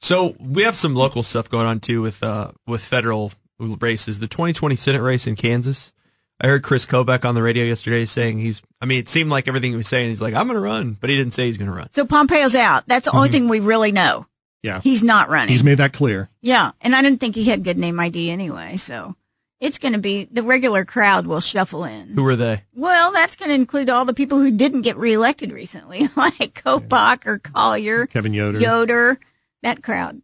So 0.00 0.36
we 0.40 0.62
have 0.62 0.74
some 0.76 0.94
local 0.94 1.22
stuff 1.22 1.50
going 1.50 1.66
on 1.66 1.80
too 1.80 2.00
with 2.02 2.22
uh 2.22 2.52
with 2.66 2.80
federal 2.82 3.32
races. 3.58 4.20
The 4.20 4.26
2020 4.28 4.74
Senate 4.76 5.02
race 5.02 5.26
in 5.26 5.36
Kansas. 5.36 5.92
I 6.40 6.46
heard 6.46 6.62
Kris 6.62 6.86
Kobach 6.86 7.24
on 7.24 7.34
the 7.34 7.42
radio 7.42 7.64
yesterday 7.64 8.04
saying 8.04 8.38
he's. 8.38 8.62
I 8.80 8.86
mean, 8.86 9.00
it 9.00 9.08
seemed 9.08 9.30
like 9.30 9.48
everything 9.48 9.72
he 9.72 9.76
was 9.76 9.88
saying. 9.88 10.10
He's 10.10 10.22
like, 10.22 10.34
I'm 10.34 10.46
going 10.46 10.54
to 10.56 10.60
run, 10.60 10.96
but 11.00 11.10
he 11.10 11.16
didn't 11.16 11.32
say 11.32 11.46
he's 11.46 11.56
going 11.56 11.70
to 11.70 11.76
run. 11.76 11.88
So 11.92 12.04
Pompeo's 12.04 12.54
out. 12.54 12.84
That's 12.86 13.06
the 13.06 13.16
only 13.16 13.28
mm-hmm. 13.28 13.32
thing 13.32 13.48
we 13.48 13.60
really 13.60 13.92
know. 13.92 14.26
Yeah, 14.62 14.80
He's 14.80 15.04
not 15.04 15.28
running. 15.28 15.50
he's 15.50 15.62
made 15.62 15.78
that 15.78 15.92
clear. 15.92 16.30
yeah, 16.40 16.72
and 16.80 16.94
I 16.94 17.00
didn't 17.00 17.20
think 17.20 17.36
he 17.36 17.44
had 17.44 17.62
good 17.62 17.78
name 17.78 18.00
ID 18.00 18.28
anyway. 18.28 18.76
So 18.76 19.14
it's 19.60 19.78
going 19.78 19.92
to 19.92 20.00
be 20.00 20.24
the 20.24 20.42
regular 20.42 20.84
crowd 20.84 21.26
will 21.26 21.40
shuffle 21.40 21.84
in. 21.84 22.08
Who 22.14 22.26
are 22.26 22.34
they? 22.34 22.62
Well, 22.74 23.12
that's 23.12 23.36
going 23.36 23.50
to 23.50 23.54
include 23.54 23.88
all 23.88 24.04
the 24.04 24.14
people 24.14 24.38
who 24.38 24.50
didn't 24.50 24.82
get 24.82 24.96
reelected 24.96 25.52
recently, 25.52 26.08
like 26.16 26.60
Kobach 26.64 27.26
or 27.26 27.38
Colyer, 27.38 28.06
Kevin 28.06 28.34
Yoder. 28.34 28.58
Yoder, 28.58 29.20
that 29.62 29.82
crowd. 29.82 30.22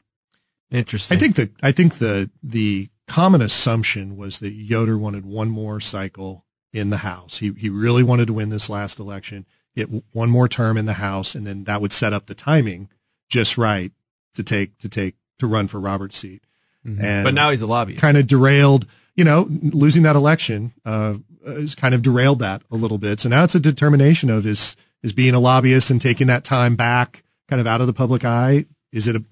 Interesting. 0.71 1.17
I 1.17 1.21
think 1.21 1.37
that 1.37 1.51
I 1.63 1.73
think 1.73 1.99
the 1.99 2.29
the 2.43 2.89
common 3.07 3.43
assumption 3.43 4.17
was 4.17 4.39
that 4.39 4.53
Yoder 4.53 4.97
wanted 4.99 5.27
one 5.27 5.51
more 5.51 5.81
cycle 5.81 6.45
in 6.73 6.91
the 6.91 6.99
House. 6.99 7.39
He 7.39 7.53
he 7.53 7.69
really 7.69 8.03
wanted 8.03 8.27
to 8.27 8.33
win 8.33 8.49
this 8.49 8.69
last 8.69 8.99
election, 8.99 9.47
get 9.77 9.89
one 10.13 10.31
more 10.31 10.49
term 10.49 10.77
in 10.77 10.87
the 10.87 10.95
House, 10.95 11.35
and 11.35 11.47
then 11.47 11.65
that 11.65 11.81
would 11.81 11.93
set 11.93 12.13
up 12.13 12.27
the 12.27 12.35
timing 12.35 12.89
just 13.29 13.57
right 13.57 13.93
to 14.35 14.43
take 14.43 14.79
to 14.79 14.89
take 14.89 15.17
to 15.39 15.47
run 15.47 15.69
for 15.69 15.81
Robert's 15.81 16.17
seat. 16.17 16.43
Mm-hmm. 16.87 17.25
but 17.25 17.33
now 17.33 17.51
he's 17.51 17.63
a 17.63 17.67
lobbyist. 17.67 18.01
kind 18.01 18.17
of 18.17 18.27
derailed. 18.27 18.87
You 19.15 19.25
know, 19.25 19.47
losing 19.49 20.03
that 20.03 20.17
election 20.17 20.75
uh, 20.85 21.15
has 21.47 21.75
kind 21.75 21.95
of 21.95 22.03
derailed 22.03 22.41
that 22.41 22.63
a 22.71 22.75
little 22.75 22.99
bit. 22.99 23.21
So 23.21 23.29
now 23.29 23.45
it's 23.45 23.55
a 23.55 23.61
determination 23.61 24.29
of 24.29 24.45
is 24.45 24.77
is 25.03 25.13
being 25.13 25.35
a 25.35 25.41
lobbyist 25.41 25.91
and 25.91 26.01
taking 26.01 26.27
that 26.27 26.45
time 26.45 26.77
back, 26.77 27.23
kind 27.49 27.61
of 27.61 27.67
out 27.67 27.81
of 27.81 27.87
the 27.87 27.93
public 27.93 28.25
eye. 28.25 28.67
Is 28.93 29.07
it 29.07 29.17
a 29.17 29.25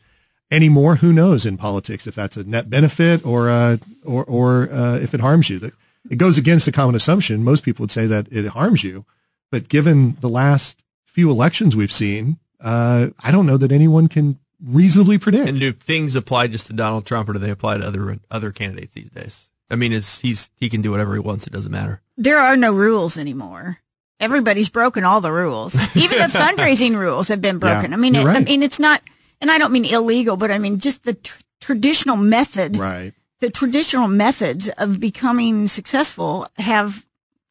anymore? 0.53 0.97
Who 0.97 1.13
knows 1.13 1.45
in 1.45 1.57
politics 1.57 2.07
if 2.07 2.15
that's 2.15 2.37
a 2.37 2.45
net 2.45 2.71
benefit 2.71 3.25
or 3.27 3.51
uh, 3.51 3.79
or 4.05 4.25
or 4.25 4.71
uh, 4.71 4.99
if 4.99 5.15
it 5.15 5.21
harms 5.21 5.51
you? 5.51 5.59
That 5.59 5.73
it 6.09 6.17
goes 6.17 6.39
against 6.39 6.67
the 6.67 6.73
common 6.73 6.95
assumption. 6.95 7.43
Most 7.43 7.65
people 7.65 7.83
would 7.85 7.91
say 7.91 8.07
that 8.07 8.29
it 8.31 8.47
harms 8.49 8.85
you, 8.85 9.05
but 9.51 9.69
given 9.69 10.17
the 10.21 10.29
last 10.29 10.83
few 11.05 11.31
elections 11.31 11.75
we've 11.75 11.93
seen, 11.93 12.39
uh, 12.61 13.09
I 13.19 13.31
don't 13.31 13.47
know 13.47 13.57
that 13.57 13.73
anyone 13.73 14.09
can 14.09 14.39
reasonably 14.65 15.19
predict. 15.19 15.49
And 15.49 15.59
do 15.59 15.73
things 15.73 16.15
apply 16.15 16.47
just 16.49 16.69
to 16.69 16.73
Donald 16.73 17.07
Trump, 17.07 17.29
or 17.29 17.33
do 17.33 17.39
they 17.39 17.51
apply 17.51 17.79
to 17.79 17.87
other 17.87 18.19
other 18.31 18.53
candidates 18.53 18.95
these 18.95 19.11
days? 19.11 19.49
I 19.71 19.77
mean, 19.77 19.93
is 19.93 20.19
he's 20.19 20.51
he 20.61 20.69
can 20.69 20.83
do 20.83 20.91
whatever 20.91 21.15
he 21.15 21.21
wants. 21.21 21.47
It 21.47 21.53
doesn't 21.53 21.73
matter. 21.73 22.03
There 22.17 22.39
are 22.39 22.57
no 22.57 22.73
rules 22.73 23.19
anymore. 23.19 23.79
Everybody's 24.21 24.69
broken 24.69 25.03
all 25.03 25.21
the 25.21 25.33
rules. 25.33 25.75
Even 25.97 26.19
the 26.19 26.27
fundraising 26.27 26.97
rules 26.97 27.29
have 27.29 27.41
been 27.41 27.59
broken. 27.59 27.91
Yeah, 27.91 27.97
I 27.97 28.01
mean, 28.01 28.15
you're 28.15 28.29
I 28.29 28.41
mean, 28.41 28.63
it's 28.63 28.79
not, 28.79 29.03
and 29.43 29.51
I 29.51 29.59
don't 29.59 29.73
mean 29.73 29.85
illegal, 29.85 30.39
but 30.39 30.51
I 30.51 30.59
mean 30.59 30.79
just 30.79 31.05
the 31.05 31.15
tr- 31.15 31.43
traditional 31.61 32.17
method. 32.17 32.77
right. 32.77 33.13
The 33.41 33.51
traditional 33.51 34.07
methods 34.07 34.69
of 34.79 35.01
becoming 35.01 35.67
successful 35.67 36.47
have 36.59 37.05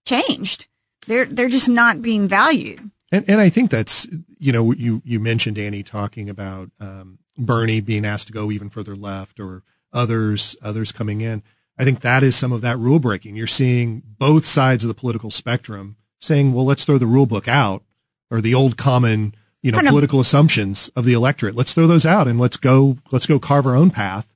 changed. 0.08 0.68
They're 1.06 1.26
they're 1.26 1.50
just 1.50 1.68
not 1.70 2.02
being 2.02 2.28
valued. 2.28 2.90
And 3.12 3.30
and 3.30 3.42
I 3.42 3.50
think 3.50 3.70
that's 3.70 4.08
you 4.40 4.52
know, 4.52 4.72
you 4.72 5.02
you 5.06 5.20
mentioned 5.20 5.58
Annie 5.58 5.84
talking 5.84 6.30
about 6.30 6.72
um, 6.80 7.20
Bernie 7.38 7.82
being 7.82 8.06
asked 8.06 8.28
to 8.28 8.34
go 8.34 8.52
even 8.52 8.70
further 8.70 8.96
left, 8.96 9.40
or 9.40 9.64
others 9.92 10.56
others 10.62 10.92
coming 10.94 11.20
in. 11.22 11.44
I 11.78 11.84
think 11.84 12.02
that 12.02 12.24
is 12.24 12.36
some 12.36 12.52
of 12.52 12.62
that 12.62 12.78
rule 12.78 13.00
breaking. 13.00 13.36
You're 13.36 13.48
seeing 13.48 14.02
both 14.18 14.46
sides 14.46 14.84
of 14.84 14.88
the 14.88 14.94
political 14.94 15.30
spectrum 15.30 15.98
saying, 16.20 16.54
"Well, 16.54 16.66
let's 16.66 16.86
throw 16.86 16.98
the 16.98 17.06
rule 17.06 17.26
book 17.26 17.48
out, 17.50 17.84
or 18.30 18.40
the 18.40 18.54
old 18.54 18.78
common, 18.78 19.36
you 19.62 19.72
know, 19.72 19.78
Kind 19.78 19.88
of- 19.88 19.92
political 19.92 20.20
assumptions 20.20 20.90
of 20.96 21.06
the 21.06 21.14
electorate. 21.14 21.56
Let's 21.56 21.74
throw 21.74 21.88
those 21.88 22.06
out 22.06 22.28
and 22.28 22.40
let's 22.40 22.58
go 22.58 22.98
let's 23.12 23.26
go 23.26 23.40
carve 23.40 23.66
our 23.66 23.76
own 23.76 23.90
path." 23.92 24.28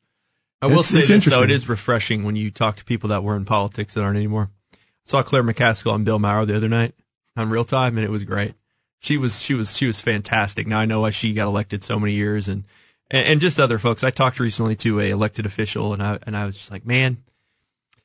I 0.62 0.68
will 0.68 0.74
It's- 0.80 0.88
say 0.88 1.00
it's 1.00 1.10
this, 1.10 1.26
though, 1.26 1.44
it 1.44 1.52
is 1.52 1.68
refreshing 1.70 2.24
when 2.24 2.36
you 2.36 2.50
talk 2.50 2.76
to 2.78 2.86
people 2.86 3.10
that 3.10 3.24
were 3.24 3.36
in 3.36 3.46
politics 3.46 3.94
that 3.94 4.02
aren't 4.02 4.18
anymore. 4.18 4.50
I 4.74 4.78
saw 5.06 5.22
Claire 5.22 5.44
McCaskill 5.44 5.94
and 5.94 6.06
Bill 6.06 6.18
Maher 6.20 6.46
the 6.46 6.56
other 6.56 6.70
night 6.70 6.96
on 7.38 7.50
Real 7.50 7.66
Time, 7.66 7.98
and 7.98 8.06
it 8.06 8.10
was 8.10 8.24
great. 8.24 8.54
She 9.00 9.18
was 9.18 9.42
she 9.42 9.54
was 9.54 9.76
she 9.78 9.86
was 9.86 10.02
fantastic. 10.02 10.66
Now 10.66 10.80
I 10.80 10.86
know 10.86 11.02
why 11.02 11.12
she 11.12 11.34
got 11.34 11.48
elected 11.48 11.84
so 11.84 12.00
many 12.00 12.14
years, 12.14 12.48
and 12.48 12.64
and, 13.12 13.28
and 13.28 13.42
just 13.42 13.60
other 13.60 13.78
folks. 13.78 14.04
I 14.04 14.10
talked 14.10 14.40
recently 14.40 14.76
to 14.78 15.00
a 15.00 15.12
elected 15.12 15.46
official, 15.46 15.94
and 15.94 16.02
I 16.02 16.18
and 16.24 16.36
I 16.36 16.46
was 16.46 16.56
just 16.56 16.72
like, 16.72 16.86
man, 16.88 17.18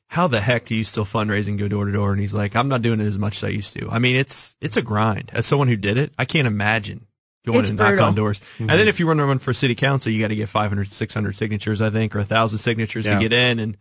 how 0.09 0.27
the 0.27 0.41
heck 0.41 0.65
do 0.65 0.75
you 0.75 0.83
still 0.83 1.05
fundraise 1.05 1.47
and 1.47 1.57
go 1.57 1.67
door 1.67 1.85
to 1.85 1.91
door? 1.91 2.11
And 2.11 2.19
he's 2.21 2.33
like, 2.33 2.55
I'm 2.55 2.67
not 2.67 2.81
doing 2.83 2.99
it 2.99 3.05
as 3.05 3.17
much 3.17 3.37
as 3.37 3.45
I 3.45 3.49
used 3.49 3.73
to. 3.79 3.89
I 3.89 3.97
mean, 3.97 4.15
it's 4.15 4.55
it's 4.61 4.77
a 4.77 4.81
grind. 4.83 5.31
As 5.33 5.45
someone 5.47 5.69
who 5.69 5.77
did 5.77 5.97
it, 5.97 6.13
I 6.19 6.25
can't 6.25 6.47
imagine 6.47 7.07
going 7.45 7.59
It's 7.61 7.69
and 7.69 7.79
knock 7.79 7.99
on 7.99 8.15
doors. 8.15 8.39
And 8.59 8.69
then 8.69 8.87
if 8.87 8.99
you 8.99 9.07
run 9.07 9.19
run 9.19 9.39
for 9.39 9.53
city 9.53 9.75
council, 9.75 10.11
you 10.11 10.19
got 10.21 10.27
to 10.29 10.35
get 10.35 10.49
500, 10.49 10.87
600 10.87 11.35
signatures, 11.35 11.81
I 11.81 11.89
think, 11.89 12.15
or 12.15 12.19
a 12.19 12.23
thousand 12.25 12.59
signatures 12.59 13.05
Yeah. 13.05 13.15
to 13.15 13.21
get 13.21 13.33
in. 13.33 13.59
And 13.59 13.77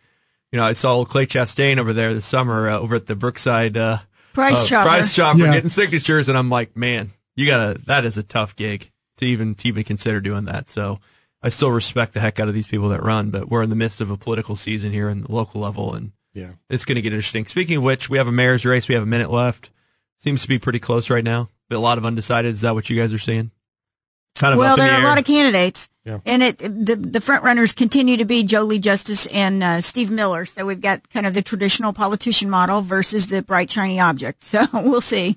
you 0.52 0.56
know, 0.58 0.64
I 0.64 0.72
saw 0.72 1.04
Clay 1.04 1.26
Chastain 1.26 1.78
over 1.78 1.92
there 1.92 2.12
this 2.14 2.26
summer 2.26 2.68
uh, 2.70 2.78
over 2.78 2.96
at 2.96 3.06
the 3.06 3.14
Brookside 3.16 3.76
uh, 3.76 3.98
Price 4.32 4.64
uh, 4.64 4.66
chopper. 4.66 4.88
Price 4.88 5.14
Chopper 5.14 5.38
Yeah. 5.40 5.52
getting 5.54 5.70
signatures, 5.70 6.28
and 6.28 6.36
I'm 6.38 6.50
like, 6.50 6.76
man, 6.76 7.12
you 7.36 7.46
gotta. 7.46 7.78
That 7.86 8.04
is 8.04 8.16
a 8.18 8.22
tough 8.22 8.56
gig 8.56 8.90
to 9.18 9.26
even 9.26 9.54
to 9.56 9.68
even 9.68 9.84
consider 9.84 10.20
doing 10.20 10.46
that. 10.46 10.68
So 10.68 10.98
I 11.42 11.48
still 11.50 11.70
respect 11.70 12.14
the 12.14 12.20
heck 12.20 12.38
out 12.40 12.48
of 12.48 12.54
these 12.54 12.68
people 12.68 12.88
that 12.90 13.02
run, 13.02 13.30
but 13.30 13.48
we're 13.48 13.62
in 13.62 13.70
the 13.70 13.76
midst 13.76 14.00
of 14.00 14.10
a 14.10 14.16
political 14.16 14.56
season 14.56 14.92
here 14.92 15.08
in 15.08 15.22
the 15.22 15.32
local 15.32 15.60
level, 15.60 15.94
and 15.94 16.12
Yeah. 16.34 16.50
it's 16.68 16.84
going 16.84 16.96
to 16.96 17.02
get 17.02 17.12
interesting. 17.12 17.44
Speaking 17.46 17.76
of 17.78 17.82
which, 17.82 18.08
we 18.10 18.18
have 18.18 18.26
a 18.28 18.32
mayor's 18.32 18.64
race. 18.64 18.88
We 18.88 18.94
have 18.94 19.04
a 19.04 19.06
minute 19.06 19.30
left. 19.30 19.70
Seems 20.18 20.42
to 20.42 20.48
be 20.48 20.58
pretty 20.58 20.78
close 20.80 21.08
right 21.10 21.24
now. 21.24 21.48
But 21.70 21.76
a 21.76 21.80
lot 21.80 21.96
of 21.96 22.04
undecided. 22.04 22.52
Is 22.52 22.60
that 22.60 22.74
what 22.74 22.90
you 22.90 23.00
guys 23.00 23.14
are 23.14 23.18
seeing? 23.18 23.50
Kind 24.34 24.52
of 24.54 24.58
well, 24.58 24.76
there 24.76 24.86
the 24.86 24.92
are 24.92 24.96
air. 24.98 25.04
a 25.04 25.08
lot 25.08 25.18
of 25.18 25.24
candidates, 25.24 25.88
Yeah. 26.04 26.18
and 26.26 26.42
it 26.42 26.58
the 26.58 26.96
the 26.96 27.20
front 27.20 27.44
runners 27.44 27.72
continue 27.72 28.16
to 28.18 28.24
be 28.24 28.42
Jolie 28.42 28.78
Justus 28.78 29.26
and 29.26 29.62
uh, 29.62 29.80
Steve 29.80 30.10
Miller. 30.10 30.44
So 30.46 30.66
we've 30.66 30.80
got 30.80 31.08
kind 31.10 31.26
of 31.26 31.34
the 31.34 31.42
traditional 31.42 31.92
politician 31.92 32.50
model 32.50 32.80
versus 32.80 33.28
the 33.28 33.40
bright 33.42 33.70
shiny 33.70 33.98
object. 34.00 34.44
So 34.44 34.66
we'll 34.74 35.00
see. 35.00 35.36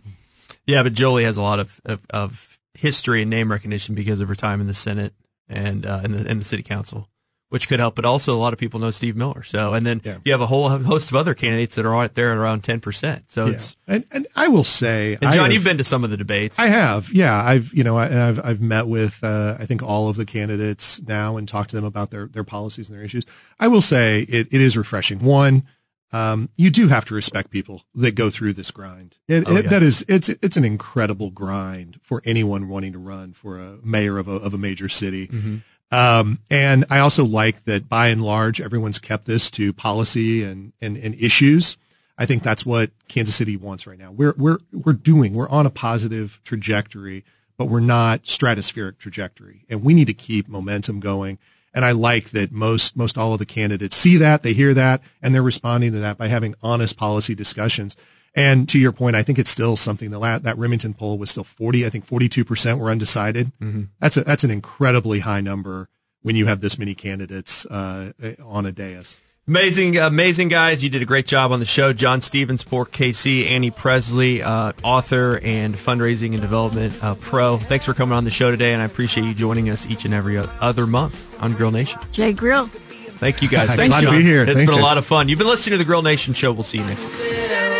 Yeah, 0.65 0.83
but 0.83 0.93
Jolie 0.93 1.23
has 1.25 1.35
a 1.37 1.41
lot 1.41 1.59
of, 1.59 1.81
of, 1.85 1.99
of 2.09 2.59
history 2.73 3.21
and 3.21 3.29
name 3.29 3.51
recognition 3.51 3.93
because 3.95 4.19
of 4.21 4.27
her 4.29 4.35
time 4.35 4.61
in 4.61 4.67
the 4.67 4.73
Senate 4.73 5.13
and 5.49 5.85
uh, 5.85 6.01
in 6.03 6.11
the 6.13 6.25
in 6.31 6.39
the 6.39 6.45
city 6.45 6.63
council, 6.63 7.09
which 7.53 7.69
could 7.69 7.79
help. 7.79 7.93
But 7.93 8.03
also, 8.03 8.33
a 8.35 8.41
lot 8.41 8.51
of 8.51 8.57
people 8.57 8.79
know 8.79 8.89
Steve 8.89 9.15
Miller. 9.15 9.43
So, 9.43 9.75
and 9.75 9.85
then 9.85 10.01
Yeah. 10.03 10.17
you 10.25 10.31
have 10.31 10.41
a 10.41 10.47
whole 10.47 10.69
host 10.69 11.11
of 11.11 11.15
other 11.15 11.35
candidates 11.35 11.75
that 11.75 11.85
are 11.85 11.95
out 11.95 12.15
there 12.15 12.31
at 12.31 12.37
around 12.39 12.63
ten 12.63 12.79
percent. 12.79 13.31
So 13.31 13.45
Yeah. 13.45 13.53
it's 13.53 13.77
And 13.87 14.05
and 14.11 14.25
I 14.35 14.47
will 14.47 14.63
say, 14.63 15.13
and 15.21 15.31
John, 15.31 15.33
have- 15.45 15.53
you've 15.53 15.63
been 15.63 15.77
to 15.77 15.83
some 15.83 16.03
of 16.03 16.09
the 16.09 16.17
debates. 16.17 16.57
I 16.57 16.65
have, 16.67 17.13
yeah. 17.13 17.39
I've, 17.45 17.71
you 17.71 17.83
know, 17.83 17.95
I, 17.95 18.07
and 18.07 18.19
I've, 18.19 18.43
I've 18.43 18.61
met 18.61 18.87
with, 18.87 19.23
uh, 19.23 19.57
I 19.59 19.67
think 19.67 19.83
all 19.83 20.09
of 20.09 20.15
the 20.15 20.25
candidates 20.25 20.99
now 21.07 21.37
and 21.37 21.47
talked 21.47 21.69
to 21.69 21.75
them 21.75 21.85
about 21.85 22.09
their, 22.09 22.25
their 22.25 22.43
policies 22.43 22.89
and 22.89 22.97
their 22.97 23.05
issues. 23.05 23.23
I 23.59 23.67
will 23.67 23.81
say 23.81 24.21
it, 24.23 24.47
it 24.51 24.59
is 24.59 24.75
refreshing. 24.75 25.19
One, 25.19 25.63
um, 26.11 26.49
you 26.55 26.69
do 26.69 26.87
have 26.89 27.05
to 27.05 27.13
respect 27.15 27.49
people 27.51 27.83
that 27.95 28.13
go 28.15 28.29
through 28.29 28.53
this 28.53 28.71
grind. 28.71 29.17
It, 29.27 29.43
Oh, 29.47 29.57
it. 29.57 29.69
That 29.69 29.81
is, 29.83 30.03
it's, 30.07 30.29
it's 30.29 30.57
an 30.57 30.63
incredible 30.65 31.29
grind 31.31 31.99
for 32.03 32.21
anyone 32.25 32.67
wanting 32.67 32.93
to 32.93 32.99
run 32.99 33.33
for 33.33 33.57
a 33.59 33.77
mayor 33.83 34.17
of 34.17 34.27
a, 34.27 34.33
of 34.33 34.53
a 34.53 34.57
major 34.57 34.89
city. 34.89 35.27
Mm-hmm. 35.27 35.57
Um, 35.93 36.39
and 36.49 36.85
I 36.89 36.97
also 36.97 37.23
like 37.23 37.65
that 37.65 37.87
by 37.87 38.07
and 38.07 38.23
large, 38.23 38.59
everyone's 38.59 38.97
kept 38.97 39.25
this 39.25 39.51
to 39.51 39.71
policy 39.73 40.43
and, 40.43 40.73
and, 40.81 40.97
and 40.97 41.13
issues. 41.13 41.77
I 42.17 42.25
think 42.25 42.41
that's 42.41 42.65
what 42.65 42.89
Kansas 43.07 43.35
City 43.35 43.57
wants 43.57 43.85
right 43.85 43.99
now. 43.99 44.11
We're, 44.11 44.33
we're, 44.35 44.57
we're 44.71 44.93
doing, 44.93 45.35
we're 45.35 45.49
on 45.49 45.67
a 45.67 45.69
positive 45.69 46.41
trajectory, 46.43 47.23
but 47.57 47.65
we're 47.65 47.79
not 47.79 48.23
stratospheric 48.23 48.97
trajectory 48.97 49.65
and 49.69 49.83
we 49.83 49.93
need 49.93 50.07
to 50.07 50.15
keep 50.15 50.47
momentum 50.47 50.99
going. 50.99 51.37
And 51.75 51.85
I 51.85 51.91
like 51.91 52.31
that 52.31 52.51
most, 52.51 52.97
most 52.97 53.15
all 53.15 53.33
of 53.33 53.39
the 53.39 53.45
candidates 53.45 53.95
see 53.95 54.17
that, 54.17 54.41
they 54.41 54.53
hear 54.53 54.73
that, 54.73 55.01
and 55.21 55.33
they're 55.33 55.43
responding 55.43 55.91
to 55.91 55.99
that 55.99 56.17
by 56.17 56.27
having 56.27 56.55
honest 56.63 56.97
policy 56.97 57.35
discussions. 57.35 57.95
And 58.35 58.67
to 58.69 58.79
your 58.79 58.91
point, 58.91 59.15
I 59.15 59.21
think 59.23 59.37
it's 59.37 59.49
still 59.51 59.75
something 59.75 60.09
the 60.09 60.17
la- 60.19 60.39
that 60.39 60.57
Remington 60.57 60.93
poll 60.95 61.17
was 61.19 61.29
still 61.29 61.43
40, 61.43 61.85
I 61.85 61.89
think 61.89 62.07
42% 62.07 62.79
were 62.79 62.89
undecided. 62.89 63.51
That's 63.99 64.17
a, 64.17 64.21
that's 64.23 64.43
an 64.43 64.49
incredibly 64.51 65.19
high 65.19 65.41
number 65.41 65.87
when 66.23 66.35
you 66.35 66.45
have 66.47 66.61
this 66.61 66.79
many 66.79 66.95
candidates, 66.95 67.65
uh, 67.67 68.13
on 68.43 68.65
a 68.65 68.71
dais. 68.71 69.19
Amazing, 69.45 69.97
amazing 69.97 70.47
guys. 70.47 70.81
You 70.81 70.89
did 70.89 71.01
a 71.01 71.05
great 71.05 71.27
job 71.27 71.51
on 71.51 71.59
the 71.59 71.65
show. 71.65 71.91
John 71.91 72.21
Stevens, 72.21 72.63
Port 72.63 72.91
KC, 72.93 73.45
Annie 73.49 73.71
Presley, 73.71 74.41
uh, 74.41 74.71
author 74.83 75.37
and 75.43 75.75
fundraising 75.75 76.31
and 76.31 76.39
development 76.39 76.97
uh, 77.03 77.15
pro. 77.15 77.57
Thanks 77.57 77.85
for 77.85 77.93
coming 77.93 78.15
on 78.15 78.23
the 78.23 78.31
show 78.31 78.51
today, 78.51 78.71
and 78.71 78.81
I 78.81 78.85
appreciate 78.85 79.25
you 79.25 79.33
joining 79.33 79.69
us 79.69 79.85
each 79.87 80.05
and 80.05 80.13
every 80.13 80.37
other 80.37 80.87
month 80.87 81.37
on 81.43 81.51
Grill 81.53 81.71
Nation. 81.71 81.99
Jay 82.13 82.31
Grill. 82.31 82.67
Thank 82.67 83.41
you 83.41 83.49
guys. 83.49 83.67
Glad 83.67 83.75
Thanks, 83.75 83.95
to 83.97 84.01
John. 84.03 84.15
be 84.17 84.23
here. 84.23 84.43
It's 84.43 84.53
Thanks, 84.53 84.63
been 84.71 84.79
a 84.79 84.81
guys. 84.81 84.83
lot 84.83 84.97
of 84.97 85.05
fun. 85.05 85.27
You've 85.27 85.39
been 85.39 85.47
listening 85.49 85.73
to 85.73 85.77
the 85.77 85.85
Grill 85.85 86.03
Nation 86.03 86.33
show. 86.33 86.53
We'll 86.53 86.63
see 86.63 86.77
you 86.77 86.85
next 86.85 87.03
week. 87.03 87.72